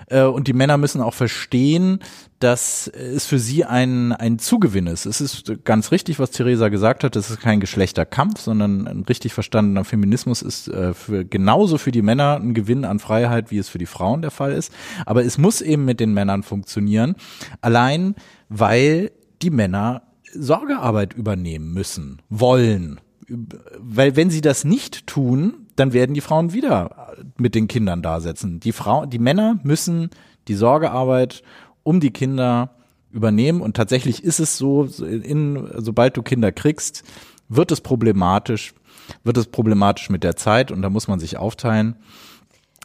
Äh, 0.07 0.23
und 0.23 0.49
die 0.49 0.53
Männer 0.53 0.79
müssen 0.79 1.01
auch 1.01 1.15
verstehen, 1.15 2.01
dass 2.39 2.89
es 2.89 3.27
für 3.27 3.39
sie 3.39 3.65
ein, 3.65 4.13
ein 4.13 4.39
Zugewinn 4.39 4.87
ist. 4.87 5.07
Es 5.07 5.21
ist 5.21 5.65
ganz 5.65 5.93
richtig, 5.93 6.19
was 6.19 6.31
Theresa 6.31 6.69
gesagt 6.69 7.05
hat, 7.05 7.17
es 7.17 7.31
ist 7.31 7.41
kein 7.41 7.61
Geschlechterkampf, 7.61 8.41
sondern 8.41 8.87
ein 8.87 9.05
richtig 9.05 9.33
verstandener 9.33 9.85
Feminismus 9.85 10.43
ist 10.43 10.69
äh, 10.69 10.93
für, 10.93 11.25
genauso 11.25 11.79
für 11.79 11.93
die 11.93 12.03
Männer 12.03 12.37
ein 12.37 12.55
Gewinn 12.55 12.85
an 12.85 12.99
Freiheit, 12.99 13.51
wie 13.51 13.59
es 13.59 13.69
für 13.69 13.79
die 13.79 13.87
Frauen 13.87 14.23
der 14.23 14.31
Fall 14.31 14.53
ist. 14.53 14.73
Aber 15.07 15.25
es 15.25 15.39
muss 15.39 15.61
eben 15.61 15.85
mit 15.85 16.01
den 16.01 16.13
Männern 16.13 16.43
funktionieren, 16.43 17.15
allein 17.61 18.15
weil 18.49 19.11
die 19.43 19.51
Männer 19.51 20.03
Sorgearbeit 20.35 21.15
übernehmen 21.15 21.73
müssen, 21.73 22.21
wollen. 22.29 23.01
Weil 23.29 24.17
wenn 24.17 24.31
sie 24.31 24.41
das 24.41 24.65
nicht 24.65 25.07
tun, 25.07 25.64
dann 25.77 25.93
werden 25.93 26.15
die 26.15 26.21
Frauen 26.21 26.53
wieder 26.53 27.15
mit 27.37 27.55
den 27.55 27.69
Kindern 27.69 28.03
da 28.03 28.21
sitzen. 28.21 28.61
Die 28.61 28.73
Frau, 28.73 29.07
die 29.07 29.19
Männer 29.19 29.59
müssen 29.63 30.11
die 30.49 30.55
Sorgearbeit 30.55 31.43
um 31.83 32.01
die 32.01 32.11
Kinder 32.11 32.71
übernehmen. 33.11 33.61
Und 33.61 33.77
tatsächlich 33.77 34.25
ist 34.25 34.41
es 34.41 34.59
so, 34.59 34.85
in, 34.85 35.69
sobald 35.77 36.17
du 36.17 36.23
Kinder 36.23 36.53
kriegst, 36.53 37.05
wird 37.49 37.71
es 37.71 37.81
problematisch, 37.81 38.75
wird 39.23 39.37
es 39.37 39.47
problematisch 39.47 40.11
mit 40.11 40.25
der 40.25 40.37
Zeit 40.37 40.73
und 40.73 40.83
da 40.83 40.91
muss 40.91 41.09
man 41.09 41.21
sich 41.21 41.37
aufteilen. 41.37 41.97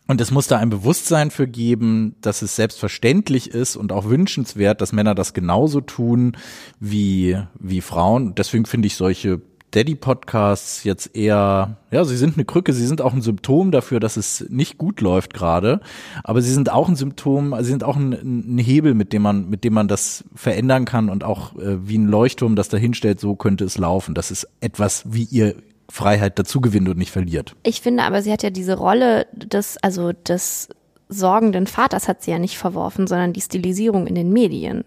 Und 0.07 0.21
es 0.21 0.31
muss 0.31 0.47
da 0.47 0.57
ein 0.57 0.71
Bewusstsein 0.71 1.29
für 1.29 1.47
geben, 1.47 2.15
dass 2.21 2.41
es 2.41 2.55
selbstverständlich 2.55 3.51
ist 3.51 3.75
und 3.75 3.91
auch 3.91 4.05
wünschenswert, 4.05 4.81
dass 4.81 4.91
Männer 4.91 5.13
das 5.13 5.33
genauso 5.33 5.81
tun 5.81 6.35
wie, 6.79 7.37
wie 7.59 7.81
Frauen. 7.81 8.33
Deswegen 8.33 8.65
finde 8.65 8.87
ich 8.87 8.95
solche 8.95 9.39
Daddy-Podcasts 9.71 10.83
jetzt 10.83 11.15
eher, 11.15 11.77
ja, 11.91 12.03
sie 12.03 12.17
sind 12.17 12.35
eine 12.35 12.45
Krücke, 12.45 12.73
sie 12.73 12.87
sind 12.87 13.01
auch 13.01 13.13
ein 13.13 13.21
Symptom 13.21 13.71
dafür, 13.71 13.99
dass 13.99 14.17
es 14.17 14.45
nicht 14.49 14.77
gut 14.77 15.01
läuft 15.01 15.33
gerade, 15.33 15.81
aber 16.23 16.41
sie 16.41 16.51
sind 16.51 16.71
auch 16.71 16.89
ein 16.89 16.95
Symptom, 16.95 17.55
sie 17.59 17.69
sind 17.69 17.83
auch 17.83 17.95
ein, 17.95 18.13
ein, 18.13 18.57
Hebel, 18.57 18.93
mit 18.93 19.13
dem 19.13 19.21
man, 19.21 19.49
mit 19.49 19.63
dem 19.63 19.73
man 19.73 19.87
das 19.87 20.23
verändern 20.35 20.85
kann 20.85 21.09
und 21.09 21.23
auch 21.23 21.55
äh, 21.57 21.87
wie 21.87 21.97
ein 21.97 22.07
Leuchtturm 22.07 22.55
das 22.55 22.69
dahinstellt, 22.69 23.19
so 23.19 23.35
könnte 23.35 23.63
es 23.63 23.77
laufen. 23.77 24.15
Das 24.15 24.31
ist 24.31 24.47
etwas, 24.59 25.03
wie 25.05 25.23
ihr 25.23 25.55
Freiheit 25.89 26.39
dazu 26.39 26.61
gewinnt 26.61 26.89
und 26.89 26.97
nicht 26.97 27.11
verliert. 27.11 27.55
Ich 27.63 27.81
finde 27.81 28.03
aber, 28.03 28.21
sie 28.21 28.31
hat 28.31 28.43
ja 28.43 28.49
diese 28.49 28.77
Rolle 28.77 29.27
des, 29.33 29.77
also 29.77 30.11
des 30.13 30.69
sorgenden 31.09 31.65
Vaters 31.65 32.07
hat 32.07 32.21
sie 32.21 32.31
ja 32.31 32.39
nicht 32.39 32.57
verworfen, 32.57 33.07
sondern 33.07 33.33
die 33.33 33.41
Stilisierung 33.41 34.07
in 34.07 34.15
den 34.15 34.31
Medien. 34.31 34.83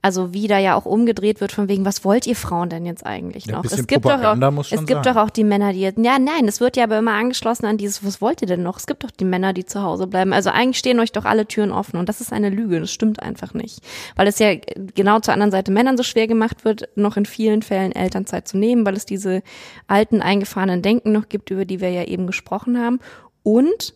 Also 0.00 0.32
wie 0.32 0.46
da 0.46 0.58
ja 0.58 0.74
auch 0.76 0.86
umgedreht 0.86 1.40
wird 1.40 1.52
von 1.52 1.68
wegen, 1.68 1.84
was 1.84 2.04
wollt 2.04 2.26
ihr 2.26 2.36
Frauen 2.36 2.68
denn 2.68 2.86
jetzt 2.86 3.04
eigentlich 3.04 3.46
Ja, 3.46 3.56
noch? 3.56 3.62
bisschen 3.62 3.80
es 3.80 3.86
gibt 3.86 4.04
doch 4.04 4.22
auch, 4.22 4.36
es 4.60 4.86
gibt 4.86 5.04
sein. 5.04 5.14
doch 5.14 5.16
auch 5.16 5.30
die 5.30 5.44
Männer, 5.44 5.72
die 5.72 5.80
jetzt, 5.80 5.98
ja 5.98 6.18
nein, 6.18 6.46
es 6.46 6.60
wird 6.60 6.76
ja 6.76 6.84
aber 6.84 6.98
immer 6.98 7.12
angeschlossen 7.14 7.66
an 7.66 7.78
dieses, 7.78 8.04
was 8.04 8.20
wollt 8.20 8.40
ihr 8.42 8.46
denn 8.48 8.62
noch? 8.62 8.78
Es 8.78 8.86
gibt 8.86 9.02
doch 9.02 9.10
die 9.10 9.24
Männer, 9.24 9.52
die 9.52 9.64
zu 9.64 9.82
Hause 9.82 10.06
bleiben. 10.06 10.32
Also 10.32 10.50
eigentlich 10.50 10.78
stehen 10.78 11.00
euch 11.00 11.12
doch 11.12 11.24
alle 11.24 11.46
Türen 11.46 11.72
offen 11.72 11.96
und 11.98 12.08
das 12.08 12.20
ist 12.20 12.32
eine 12.32 12.50
Lüge, 12.50 12.80
das 12.80 12.92
stimmt 12.92 13.22
einfach 13.22 13.54
nicht. 13.54 13.80
Weil 14.14 14.28
es 14.28 14.38
ja 14.38 14.54
genau 14.94 15.20
zur 15.20 15.34
anderen 15.34 15.50
Seite 15.50 15.72
Männern 15.72 15.96
so 15.96 16.02
schwer 16.04 16.26
gemacht 16.28 16.64
wird, 16.64 16.88
noch 16.96 17.16
in 17.16 17.26
vielen 17.26 17.62
Fällen 17.62 17.92
Elternzeit 17.92 18.46
zu 18.46 18.56
nehmen, 18.56 18.86
weil 18.86 18.96
es 18.96 19.04
diese 19.06 19.42
alten 19.88 20.22
eingefahrenen 20.22 20.82
Denken 20.82 21.12
noch 21.12 21.28
gibt, 21.28 21.50
über 21.50 21.64
die 21.64 21.80
wir 21.80 21.90
ja 21.90 22.04
eben 22.04 22.26
gesprochen 22.26 22.78
haben. 22.78 23.00
Und 23.42 23.94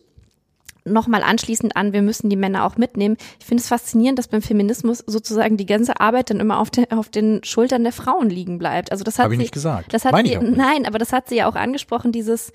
nochmal 0.85 1.23
anschließend 1.23 1.75
an, 1.75 1.93
wir 1.93 2.01
müssen 2.01 2.29
die 2.29 2.35
Männer 2.35 2.65
auch 2.65 2.77
mitnehmen. 2.77 3.17
Ich 3.39 3.45
finde 3.45 3.61
es 3.61 3.67
faszinierend, 3.67 4.19
dass 4.19 4.27
beim 4.27 4.41
Feminismus 4.41 5.03
sozusagen 5.05 5.57
die 5.57 5.65
ganze 5.65 5.99
Arbeit 5.99 6.29
dann 6.29 6.39
immer 6.39 6.59
auf, 6.59 6.69
den 6.69 6.91
auf 6.91 7.09
den 7.09 7.43
Schultern 7.43 7.83
der 7.83 7.93
Frauen 7.93 8.29
liegen 8.29 8.57
bleibt. 8.57 8.91
Also 8.91 9.03
das 9.03 9.19
hat 9.19 9.27
ich 9.27 9.31
sie, 9.31 9.37
nicht 9.37 9.53
gesagt. 9.53 9.93
Das 9.93 10.05
hat 10.05 10.11
Meine 10.11 10.29
sie, 10.29 10.35
ich 10.35 10.41
nein, 10.41 10.85
aber 10.85 10.97
das 10.97 11.13
hat 11.13 11.29
sie 11.29 11.37
ja 11.37 11.47
auch 11.47 11.55
angesprochen, 11.55 12.11
dieses 12.11 12.51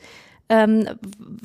ähm, 0.50 0.88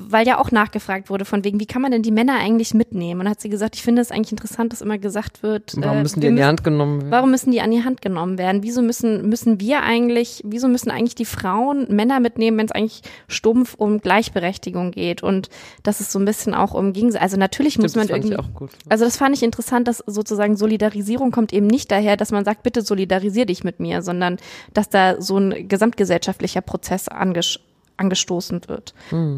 weil 0.01 0.25
ja 0.25 0.39
auch 0.39 0.51
nachgefragt 0.51 1.09
wurde 1.09 1.25
von 1.25 1.43
wegen, 1.43 1.59
wie 1.59 1.65
kann 1.65 1.81
man 1.81 1.91
denn 1.91 2.03
die 2.03 2.11
Männer 2.11 2.39
eigentlich 2.39 2.73
mitnehmen? 2.73 3.21
Und 3.21 3.29
hat 3.29 3.41
sie 3.41 3.49
gesagt, 3.49 3.75
ich 3.75 3.83
finde 3.83 4.01
es 4.01 4.11
eigentlich 4.11 4.31
interessant, 4.31 4.71
dass 4.71 4.81
immer 4.81 4.97
gesagt 4.97 5.43
wird, 5.43 5.73
Warum 5.77 5.97
äh, 5.97 6.01
müssen 6.03 6.21
die 6.21 6.23
wir 6.23 6.29
in 6.29 6.35
die 6.37 6.43
Hand 6.43 6.63
genommen 6.63 7.01
werden? 7.01 7.11
Warum 7.11 7.31
müssen 7.31 7.51
die 7.51 7.59
an 7.59 7.71
die 7.71 7.83
Hand 7.83 8.01
genommen 8.01 8.37
werden? 8.37 8.63
Wieso 8.63 8.81
müssen, 8.81 9.27
müssen 9.27 9.59
wir 9.59 9.83
eigentlich, 9.83 10.41
wieso 10.45 10.69
müssen 10.69 10.89
eigentlich 10.89 11.15
die 11.15 11.25
Frauen 11.25 11.87
Männer 11.89 12.21
mitnehmen, 12.21 12.57
wenn 12.57 12.65
es 12.65 12.71
eigentlich 12.71 13.01
stumpf 13.27 13.73
um 13.73 13.99
Gleichberechtigung 13.99 14.91
geht? 14.91 15.21
Und 15.21 15.49
das 15.83 15.99
ist 15.99 16.11
so 16.11 16.19
ein 16.19 16.25
bisschen 16.25 16.53
auch 16.53 16.73
um 16.73 16.93
Gegensatz. 16.93 17.21
Also 17.21 17.37
natürlich 17.37 17.77
muss 17.77 17.95
man 17.95 18.07
das 18.07 18.11
fand 18.11 18.25
ich 18.25 18.31
irgendwie. 18.31 18.49
auch 18.49 18.57
gut. 18.57 18.71
Also 18.87 19.03
das 19.03 19.17
fand 19.17 19.35
ich 19.35 19.43
interessant, 19.43 19.89
dass 19.89 20.01
sozusagen 20.07 20.55
Solidarisierung 20.55 21.31
kommt 21.31 21.51
eben 21.51 21.67
nicht 21.67 21.91
daher, 21.91 22.15
dass 22.15 22.31
man 22.31 22.45
sagt, 22.45 22.63
bitte 22.63 22.81
solidarisier 22.81 23.45
dich 23.45 23.65
mit 23.65 23.81
mir, 23.81 24.01
sondern 24.01 24.37
dass 24.73 24.87
da 24.89 25.21
so 25.21 25.37
ein 25.37 25.67
gesamtgesellschaftlicher 25.67 26.61
Prozess 26.61 27.09
angesch 27.09 27.59
angestoßen 27.97 28.61
wird. 28.67 28.93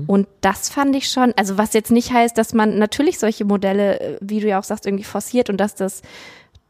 Und 0.07 0.27
das 0.41 0.69
fand 0.69 0.95
ich 0.95 1.09
schon, 1.09 1.33
also 1.35 1.57
was 1.57 1.73
jetzt 1.73 1.91
nicht 1.91 2.11
heißt, 2.11 2.37
dass 2.37 2.53
man 2.53 2.77
natürlich 2.77 3.19
solche 3.19 3.45
Modelle, 3.45 3.99
äh, 3.99 4.17
wie 4.21 4.39
du 4.39 4.47
ja 4.47 4.59
auch 4.59 4.63
sagst, 4.63 4.85
irgendwie 4.85 5.03
forciert 5.03 5.49
und 5.49 5.57
dass 5.57 5.75
das 5.75 6.01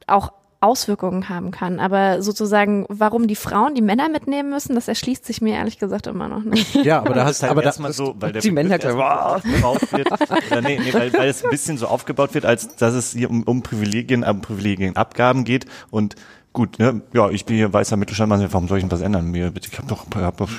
auch 0.08 0.32
Auswirkungen 0.62 1.30
haben 1.30 1.52
kann. 1.52 1.80
Aber 1.80 2.22
sozusagen, 2.24 2.86
warum 2.90 3.28
die 3.28 3.36
Frauen 3.36 3.76
die 3.76 3.82
Männer 3.82 4.10
mitnehmen 4.10 4.50
müssen, 4.50 4.74
das 4.74 4.88
erschließt 4.88 5.24
sich 5.24 5.42
mir 5.42 5.56
ehrlich 5.56 5.78
gesagt 5.78 6.08
immer 6.08 6.28
noch 6.28 6.44
nicht. 6.44 6.74
Ja, 6.84 7.00
aber 7.00 7.10
da 7.10 7.16
Das 7.16 7.26
hast 7.26 7.36
ist 7.38 7.42
halt 7.44 7.52
aber 7.52 7.62
da, 7.62 7.68
erstmal 7.68 7.94
so, 7.94 8.16
weil 8.20 8.32
der 8.32 8.42
die 8.42 8.52
Männer 8.52 8.80
so 8.82 9.00
aufgebaut 9.00 9.92
wird, 9.92 10.12
oder 10.52 10.62
nee, 10.62 10.80
nee, 10.84 10.94
weil, 10.94 11.14
weil 11.14 11.30
es 11.30 11.44
ein 11.44 11.52
bisschen 11.52 11.78
so 11.78 11.88
aufgebaut 11.88 12.34
wird, 12.34 12.46
als 12.46 12.76
dass 12.78 12.96
es 12.96 13.12
hier 13.12 13.30
um, 13.30 13.44
um 13.44 13.62
Privilegien, 13.62 14.24
um 14.24 14.42
Privilegienabgaben 14.42 15.44
geht 15.44 15.66
und 15.92 16.16
gut, 16.56 16.80
ne, 16.80 17.01
ja, 17.14 17.30
ich 17.30 17.45
bin 17.45 17.56
hier 17.58 17.72
weißer 17.72 17.97
Mittelstandmann, 17.97 18.47
warum 18.51 18.68
soll 18.68 18.80
ich 18.80 18.84
denn 18.84 18.91
was 18.91 19.01
ändern? 19.01 19.30
Mir, 19.30 19.51
ich 19.62 19.78
hab 19.78 19.88
doch, 19.88 20.06
hab 20.16 20.38
doch, 20.38 20.49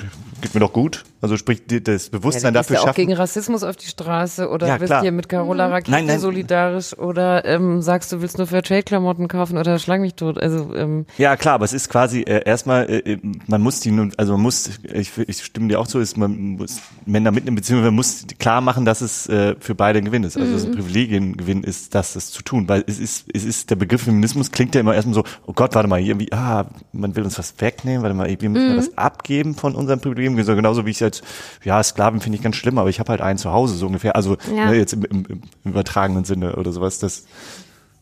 geht 0.41 0.53
mir 0.53 0.61
doch 0.61 0.71
gut. 0.71 1.03
Also 1.19 1.35
sprich, 1.35 1.63
das 1.65 2.09
Bewusstsein 2.09 2.53
ja, 2.53 2.59
dafür 2.59 2.75
du 2.75 2.81
auch 2.83 2.85
schaffen. 2.87 2.95
gegen 3.07 3.13
Rassismus 3.13 3.63
auf 3.63 3.75
die 3.75 3.87
Straße 3.87 4.49
oder 4.49 4.67
Ja, 4.67 4.77
bist 4.77 4.91
klar. 4.91 5.01
hier 5.01 5.11
mit 5.11 5.27
Carola 5.27 5.65
Rakete 5.67 5.89
Nein, 5.89 6.05
nein. 6.05 6.19
solidarisch 6.19 6.95
oder 6.95 7.43
ähm, 7.45 7.81
sagst 7.81 8.11
du 8.11 8.21
willst 8.21 8.37
nur 8.37 8.45
Fairtrade-Klamotten 8.45 9.27
kaufen 9.27 9.57
oder 9.57 9.79
schlag 9.79 9.99
mich 9.99 10.13
tot. 10.13 10.37
Also 10.37 10.75
ähm, 10.75 11.07
Ja, 11.17 11.35
klar, 11.35 11.55
aber 11.55 11.65
es 11.65 11.73
ist 11.73 11.89
quasi 11.89 12.21
äh, 12.21 12.43
erstmal, 12.45 12.87
äh, 12.87 13.13
äh, 13.13 13.17
man 13.47 13.61
muss 13.61 13.79
die 13.79 13.89
nun, 13.89 14.13
also 14.17 14.33
man 14.33 14.41
muss, 14.43 14.69
ich, 14.93 15.11
ich 15.17 15.43
stimme 15.43 15.69
dir 15.69 15.79
auch 15.79 15.87
zu, 15.87 15.97
ist, 15.97 16.17
man 16.17 16.37
muss 16.57 16.81
Männer 17.07 17.31
mitnehmen, 17.31 17.55
beziehungsweise 17.55 17.87
man 17.89 17.95
muss 17.95 18.25
klar 18.37 18.61
machen, 18.61 18.85
dass 18.85 19.01
es 19.01 19.27
äh, 19.27 19.55
für 19.59 19.73
beide 19.73 19.97
ein 19.97 20.05
Gewinn 20.05 20.23
ist. 20.23 20.37
Also 20.37 20.51
dass 20.53 20.61
es 20.61 20.67
ein 20.67 20.75
Privilegiengewinn 20.75 21.63
ist, 21.63 21.95
das 21.95 22.13
das 22.13 22.29
zu 22.29 22.43
tun. 22.43 22.69
Weil 22.69 22.83
es 22.85 22.99
ist, 22.99 23.25
es 23.33 23.43
ist, 23.43 23.71
der 23.71 23.75
Begriff 23.75 24.03
Feminismus 24.03 24.51
klingt 24.51 24.75
ja 24.75 24.81
immer 24.81 24.93
erstmal 24.93 25.15
so, 25.15 25.23
oh 25.47 25.53
Gott, 25.53 25.73
warte 25.73 25.86
mal, 25.87 25.99
irgendwie, 25.99 26.31
ah, 26.31 26.65
man 26.91 27.15
will 27.15 27.23
uns 27.23 27.37
was 27.39 27.55
wegnehmen, 27.59 28.03
warte 28.03 28.15
mal, 28.15 28.27
wir 28.39 28.49
müssen 28.49 28.77
was 28.77 28.97
abgeben 28.97 29.55
von 29.55 29.75
unseren 29.75 29.99
Privilegien. 29.99 30.43
So, 30.43 30.55
genauso 30.55 30.85
wie 30.85 30.91
ich 30.91 30.99
jetzt, 30.99 31.23
ja, 31.63 31.81
Sklaven 31.81 32.21
finde 32.21 32.37
ich 32.37 32.43
ganz 32.43 32.55
schlimm, 32.55 32.77
aber 32.77 32.89
ich 32.89 32.99
habe 32.99 33.09
halt 33.09 33.21
einen 33.21 33.39
zu 33.39 33.51
Hause, 33.51 33.75
so 33.75 33.87
ungefähr. 33.87 34.15
Also 34.15 34.37
Ja. 34.55 34.69
ne, 34.69 34.77
jetzt 34.77 34.93
im, 34.93 35.03
im, 35.05 35.25
im 35.25 35.41
übertragenen 35.71 36.23
Sinne 36.23 36.55
oder 36.55 36.71
sowas. 36.71 36.99
Das 36.99 37.25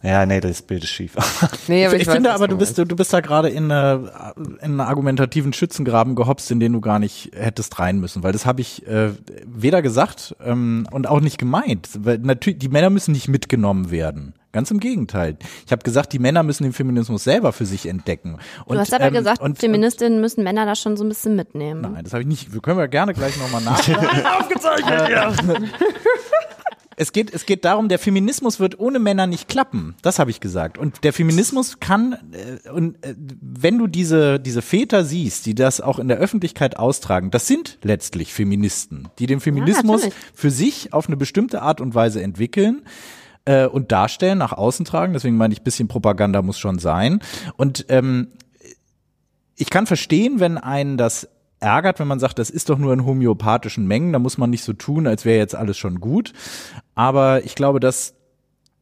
ja, 0.05 0.23
nee, 0.27 0.39
das 0.39 0.61
Bild 0.61 0.83
ist 0.83 0.91
schief. 0.91 1.15
nee, 1.67 1.83
aber 1.86 1.95
ich, 1.95 2.03
ich, 2.03 2.07
weiß, 2.07 2.13
finde 2.13 2.33
aber, 2.33 2.47
du 2.47 2.57
bist, 2.57 2.77
du, 2.77 2.86
du 2.86 2.95
bist 2.95 3.11
da 3.11 3.21
gerade 3.21 3.49
in, 3.49 3.71
eine, 3.71 4.11
in 4.38 4.55
einen 4.61 4.79
argumentativen 4.79 5.51
Schützengraben 5.51 6.13
gehopst, 6.13 6.51
in 6.51 6.59
den 6.59 6.73
du 6.73 6.81
gar 6.81 6.99
nicht 6.99 7.31
hättest 7.36 7.79
rein 7.79 7.99
müssen, 7.99 8.21
weil 8.21 8.31
das 8.31 8.45
habe 8.45 8.61
ich 8.61 8.86
äh, 8.86 9.13
weder 9.45 9.81
gesagt 9.81 10.36
ähm, 10.45 10.88
und 10.91 11.07
auch 11.07 11.21
nicht 11.21 11.39
gemeint. 11.39 11.89
Weil 11.97 12.19
natürlich, 12.19 12.59
die 12.59 12.69
Männer 12.69 12.91
müssen 12.91 13.13
nicht 13.13 13.29
mitgenommen 13.29 13.89
werden. 13.89 14.36
Ganz 14.55 14.71
im 14.71 14.79
Gegenteil. 14.79 15.35
Ich 15.65 15.73
habe 15.73 15.83
gesagt, 15.83 16.13
die 16.13 16.19
Männer 16.19 16.41
müssen 16.41 16.63
den 16.63 16.71
Feminismus 16.71 17.25
selber 17.25 17.51
für 17.51 17.65
sich 17.65 17.87
entdecken. 17.87 18.37
Und, 18.63 18.75
du 18.75 18.79
hast 18.79 18.93
aber 18.93 19.07
ähm, 19.07 19.13
gesagt, 19.13 19.41
und, 19.41 19.59
Feministinnen 19.59 20.21
müssen 20.21 20.45
Männer 20.45 20.65
da 20.65 20.75
schon 20.75 20.95
so 20.95 21.03
ein 21.03 21.09
bisschen 21.09 21.35
mitnehmen. 21.35 21.81
Nein, 21.81 22.05
das 22.05 22.13
habe 22.13 22.21
ich 22.21 22.27
nicht. 22.29 22.53
Wir 22.53 22.61
können 22.61 22.77
wir 22.77 22.87
gerne 22.87 23.13
gleich 23.13 23.37
nochmal 23.37 23.61
nach. 23.61 23.79
Aufgezeichnet, 24.39 25.09
ja. 25.09 25.33
Es 26.95 27.11
geht, 27.11 27.33
es 27.33 27.45
geht 27.45 27.65
darum, 27.65 27.89
der 27.89 27.99
Feminismus 27.99 28.61
wird 28.61 28.79
ohne 28.79 28.99
Männer 28.99 29.27
nicht 29.27 29.49
klappen. 29.49 29.95
Das 30.01 30.19
habe 30.19 30.31
ich 30.31 30.39
gesagt. 30.39 30.77
Und 30.77 31.03
der 31.03 31.11
Feminismus 31.11 31.81
kann, 31.81 32.13
äh, 32.31 32.69
und 32.69 32.95
äh, 33.05 33.13
wenn 33.17 33.77
du 33.77 33.87
diese, 33.87 34.39
diese 34.39 34.61
Väter 34.61 35.03
siehst, 35.03 35.45
die 35.47 35.53
das 35.55 35.81
auch 35.81 35.99
in 35.99 36.07
der 36.07 36.15
Öffentlichkeit 36.15 36.77
austragen, 36.77 37.29
das 37.29 37.45
sind 37.45 37.77
letztlich 37.83 38.33
Feministen, 38.33 39.09
die 39.19 39.25
den 39.25 39.41
Feminismus 39.41 40.03
natürlich. 40.03 40.13
für 40.33 40.51
sich 40.51 40.93
auf 40.93 41.07
eine 41.07 41.17
bestimmte 41.17 41.61
Art 41.61 41.81
und 41.81 41.93
Weise 41.93 42.23
entwickeln 42.23 42.83
äh, 43.45 43.65
und 43.65 43.91
darstellen, 43.91 44.39
nach 44.39 44.53
außen 44.53 44.85
tragen. 44.85 45.13
Deswegen 45.13 45.37
meine 45.37 45.53
ich, 45.53 45.61
bisschen 45.61 45.87
Propaganda 45.87 46.41
muss 46.41 46.59
schon 46.59 46.79
sein. 46.79 47.19
Und 47.57 47.85
ähm, 47.89 48.27
ich 49.55 49.69
kann 49.69 49.85
verstehen, 49.85 50.39
wenn 50.39 50.57
einen 50.57 50.97
das 50.97 51.29
ärgert, 51.59 51.99
wenn 51.99 52.07
man 52.07 52.19
sagt, 52.19 52.37
das 52.37 52.49
ist 52.49 52.69
doch 52.69 52.77
nur 52.77 52.93
in 52.93 53.05
homöopathischen 53.05 53.87
Mengen, 53.87 54.13
da 54.13 54.19
muss 54.19 54.37
man 54.37 54.49
nicht 54.49 54.63
so 54.63 54.73
tun, 54.73 55.07
als 55.07 55.25
wäre 55.25 55.37
jetzt 55.37 55.55
alles 55.55 55.77
schon 55.77 55.99
gut. 55.99 56.33
Aber 56.93 57.43
ich 57.45 57.55
glaube, 57.55 57.79
das 57.79 58.13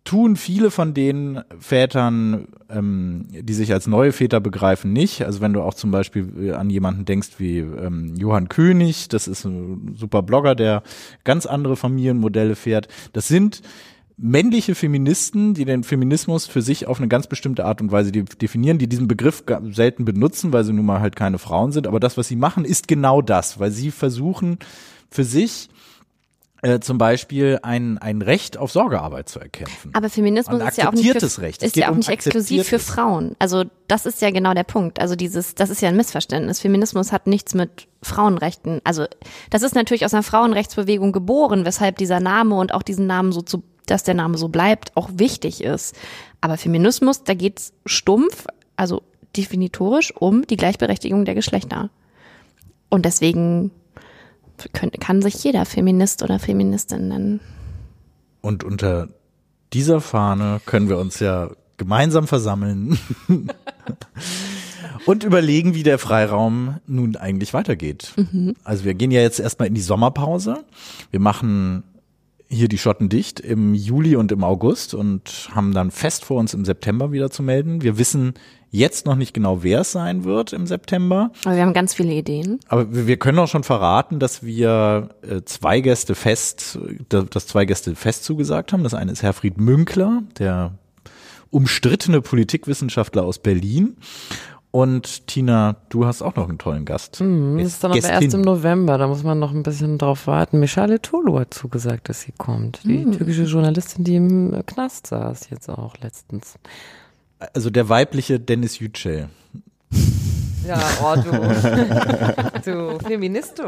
tun 0.03 0.35
viele 0.35 0.69
von 0.69 0.93
den 0.93 1.41
Vätern, 1.59 2.47
ähm, 2.69 3.27
die 3.29 3.53
sich 3.53 3.71
als 3.71 3.87
neue 3.87 4.11
Väter 4.11 4.41
begreifen, 4.41 4.91
nicht. 4.91 5.23
Also 5.23 5.39
wenn 5.39 5.53
du 5.53 5.61
auch 5.61 5.75
zum 5.75 5.91
Beispiel 5.91 6.49
äh, 6.49 6.51
an 6.51 6.69
jemanden 6.69 7.05
denkst 7.05 7.29
wie 7.37 7.59
ähm, 7.59 8.15
Johann 8.17 8.49
König, 8.49 9.07
das 9.07 9.27
ist 9.27 9.45
ein 9.45 9.95
super 9.95 10.21
Blogger, 10.21 10.55
der 10.55 10.83
ganz 11.23 11.45
andere 11.45 11.77
Familienmodelle 11.77 12.55
fährt. 12.55 12.89
Das 13.13 13.29
sind 13.29 13.61
männliche 14.17 14.75
Feministen, 14.75 15.53
die 15.53 15.65
den 15.65 15.83
Feminismus 15.83 16.45
für 16.45 16.61
sich 16.61 16.87
auf 16.87 16.99
eine 16.99 17.07
ganz 17.07 17.27
bestimmte 17.27 17.65
Art 17.65 17.81
und 17.81 17.91
Weise 17.91 18.11
de- 18.11 18.23
definieren, 18.23 18.77
die 18.77 18.87
diesen 18.87 19.07
Begriff 19.07 19.43
selten 19.71 20.05
benutzen, 20.05 20.53
weil 20.53 20.63
sie 20.63 20.73
nun 20.73 20.85
mal 20.85 20.99
halt 20.99 21.15
keine 21.15 21.39
Frauen 21.39 21.71
sind. 21.71 21.87
Aber 21.87 21.99
das, 21.99 22.17
was 22.17 22.27
sie 22.27 22.35
machen, 22.35 22.63
ist 22.65 22.87
genau 22.87 23.21
das, 23.21 23.59
weil 23.59 23.71
sie 23.71 23.91
versuchen 23.91 24.59
für 25.09 25.23
sich 25.23 25.69
äh, 26.61 26.79
zum 26.79 26.97
Beispiel 26.97 27.59
ein, 27.61 27.97
ein 27.97 28.21
Recht 28.21 28.57
auf 28.57 28.71
Sorgearbeit 28.71 29.27
zu 29.27 29.39
erkämpfen. 29.39 29.91
Aber 29.93 30.09
Feminismus 30.09 30.61
ist 30.61 30.77
ja 30.77 30.87
auch 30.87 30.93
nicht, 30.93 31.11
für, 31.11 31.41
Recht. 31.41 31.61
Ist 31.61 31.75
ja 31.75 31.87
auch 31.87 31.91
um 31.91 31.97
nicht 31.97 32.09
exklusiv 32.09 32.67
für. 32.67 32.79
Frauen. 32.79 33.35
Also 33.37 33.65
das 33.89 34.05
ist 34.05 34.21
ja 34.21 34.31
genau 34.31 34.53
der 34.53 34.63
Punkt. 34.63 35.01
Also 35.01 35.15
dieses, 35.15 35.55
das 35.55 35.69
ist 35.69 35.81
ja 35.81 35.89
ein 35.89 35.97
Missverständnis. 35.97 36.61
Feminismus 36.61 37.11
hat 37.11 37.27
nichts 37.27 37.53
mit 37.53 37.87
Frauenrechten. 38.01 38.79
Also 38.85 39.05
das 39.49 39.61
ist 39.61 39.75
natürlich 39.75 40.05
aus 40.05 40.13
einer 40.13 40.23
Frauenrechtsbewegung 40.23 41.11
geboren, 41.11 41.65
weshalb 41.65 41.97
dieser 41.97 42.21
Name 42.21 42.55
und 42.55 42.73
auch 42.73 42.83
diesen 42.83 43.07
Namen 43.07 43.33
so 43.33 43.41
zu, 43.41 43.63
dass 43.85 44.03
der 44.03 44.13
Name 44.13 44.37
so 44.37 44.47
bleibt, 44.47 44.95
auch 44.95 45.09
wichtig 45.13 45.63
ist. 45.63 45.95
Aber 46.41 46.57
Feminismus, 46.57 47.23
da 47.23 47.33
geht's 47.33 47.73
stumpf, 47.85 48.47
also 48.75 49.03
definitorisch 49.35 50.13
um 50.15 50.45
die 50.45 50.57
Gleichberechtigung 50.57 51.25
der 51.25 51.35
Geschlechter. 51.35 51.89
Und 52.89 53.05
deswegen 53.05 53.71
kann 54.99 55.21
sich 55.21 55.43
jeder 55.43 55.65
Feminist 55.65 56.23
oder 56.23 56.39
Feministin 56.39 57.07
nennen. 57.07 57.39
Und 58.41 58.63
unter 58.63 59.09
dieser 59.73 60.01
Fahne 60.01 60.61
können 60.65 60.89
wir 60.89 60.97
uns 60.97 61.19
ja 61.19 61.49
gemeinsam 61.77 62.27
versammeln 62.27 62.99
und 65.05 65.23
überlegen, 65.23 65.73
wie 65.73 65.83
der 65.83 65.97
Freiraum 65.97 66.77
nun 66.85 67.15
eigentlich 67.15 67.53
weitergeht. 67.53 68.13
Also 68.63 68.85
wir 68.85 68.93
gehen 68.93 69.11
ja 69.11 69.21
jetzt 69.21 69.39
erstmal 69.39 69.67
in 69.67 69.73
die 69.73 69.81
Sommerpause. 69.81 70.63
Wir 71.09 71.19
machen 71.19 71.83
hier 72.49 72.67
die 72.67 72.77
Schotten 72.77 73.09
dicht 73.09 73.39
im 73.39 73.73
Juli 73.73 74.15
und 74.15 74.31
im 74.31 74.43
August 74.43 74.93
und 74.93 75.49
haben 75.53 75.73
dann 75.73 75.89
fest 75.91 76.23
vor 76.25 76.39
uns 76.39 76.53
im 76.53 76.65
September 76.65 77.11
wieder 77.11 77.29
zu 77.31 77.41
melden. 77.43 77.81
Wir 77.81 77.97
wissen 77.97 78.33
jetzt 78.69 79.05
noch 79.05 79.15
nicht 79.15 79.33
genau, 79.33 79.63
wer 79.63 79.81
es 79.81 79.91
sein 79.91 80.23
wird 80.23 80.51
im 80.53 80.65
September. 80.67 81.31
Aber 81.45 81.55
wir 81.55 81.61
haben 81.63 81.73
ganz 81.73 81.93
viele 81.93 82.13
Ideen. 82.13 82.59
Aber 82.67 82.87
wir 83.07 83.17
können 83.17 83.39
auch 83.39 83.47
schon 83.47 83.63
verraten, 83.63 84.19
dass 84.19 84.43
wir 84.43 85.09
äh, 85.21 85.41
zwei 85.45 85.79
Gäste 85.81 86.15
fest, 86.15 86.77
da- 87.09 87.21
dass 87.23 87.47
zwei 87.47 87.65
Gäste 87.65 87.95
fest 87.95 88.23
zugesagt 88.23 88.73
haben. 88.73 88.83
Das 88.83 88.93
eine 88.93 89.11
ist 89.11 89.23
Herfried 89.23 89.59
Münkler, 89.59 90.23
der 90.39 90.73
umstrittene 91.51 92.21
Politikwissenschaftler 92.21 93.23
aus 93.23 93.37
Berlin. 93.39 93.95
Und 94.75 95.27
Tina, 95.27 95.75
du 95.89 96.07
hast 96.07 96.23
auch 96.23 96.35
noch 96.35 96.49
einen 96.49 96.57
tollen 96.57 96.83
Gast. 96.83 97.19
Hm, 97.19 97.59
das 97.59 97.67
ist 97.67 97.83
dann 97.83 97.91
aber 97.91 98.09
erst 98.09 98.33
im 98.33 98.41
November, 98.41 98.97
da 98.97 99.05
muss 99.05 99.21
man 99.21 99.37
noch 99.37 99.51
ein 99.51 99.61
bisschen 99.61 99.99
drauf 99.99 100.25
warten. 100.25 100.59
Michale 100.59 100.99
Tolu 100.99 101.37
hat 101.37 101.53
zugesagt, 101.53 102.09
dass 102.09 102.21
sie 102.21 102.33
kommt. 102.35 102.79
Die 102.83 103.05
türkische 103.05 103.43
Journalistin, 103.43 104.03
die 104.03 104.15
im 104.15 104.63
Knast 104.65 105.05
saß 105.07 105.51
jetzt 105.51 105.69
auch 105.69 105.95
letztens. 106.01 106.55
Also 107.53 107.69
der 107.69 107.87
weibliche 107.87 108.39
Dennis 108.39 108.79
Yücel. 108.79 109.29
Ja, 110.67 110.81
oh 111.03 111.15
du. 111.21 111.31
du 112.97 112.99
Feministo. 113.05 113.63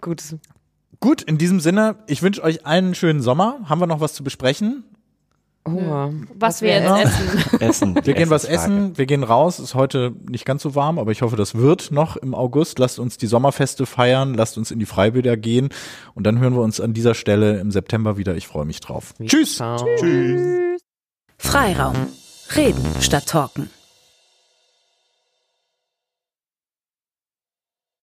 Gut. 0.00 0.22
Gut, 1.00 1.20
in 1.20 1.36
diesem 1.36 1.60
Sinne, 1.60 1.96
ich 2.06 2.22
wünsche 2.22 2.42
euch 2.42 2.64
allen 2.64 2.86
einen 2.86 2.94
schönen 2.94 3.20
Sommer. 3.20 3.58
Haben 3.66 3.82
wir 3.82 3.86
noch 3.86 4.00
was 4.00 4.14
zu 4.14 4.24
besprechen? 4.24 4.84
Hunger. 5.66 6.12
Was, 6.38 6.60
wir 6.60 6.70
jetzt 6.70 6.84
Ja. 6.84 7.00
essen. 7.00 7.60
Essen. 7.60 8.00
Wir 8.04 8.14
gehen 8.14 8.28
was 8.30 8.44
essen, 8.44 8.98
wir 8.98 9.06
gehen 9.06 9.22
raus. 9.24 9.58
Ist 9.58 9.74
heute 9.74 10.12
nicht 10.28 10.44
ganz 10.44 10.62
so 10.62 10.74
warm, 10.74 10.98
aber 10.98 11.10
ich 11.10 11.22
hoffe, 11.22 11.36
das 11.36 11.54
wird 11.54 11.90
noch 11.90 12.16
im 12.16 12.34
August. 12.34 12.78
Lasst 12.78 12.98
uns 12.98 13.16
die 13.16 13.26
Sommerfeste 13.26 13.86
feiern, 13.86 14.34
lasst 14.34 14.58
uns 14.58 14.70
in 14.70 14.78
die 14.78 14.86
Freibäder 14.86 15.36
gehen 15.38 15.70
und 16.14 16.26
dann 16.26 16.38
hören 16.38 16.54
wir 16.54 16.60
uns 16.62 16.80
an 16.80 16.92
dieser 16.92 17.14
Stelle 17.14 17.58
im 17.60 17.70
September 17.70 18.16
wieder. 18.18 18.34
Ich 18.36 18.46
freue 18.46 18.66
mich 18.66 18.80
drauf. 18.80 19.14
Tschüss. 19.24 19.56
Ciao. 19.56 19.78
Freiraum. 21.38 21.94
Reden 22.54 22.84
statt 23.00 23.26
Talken. 23.26 23.70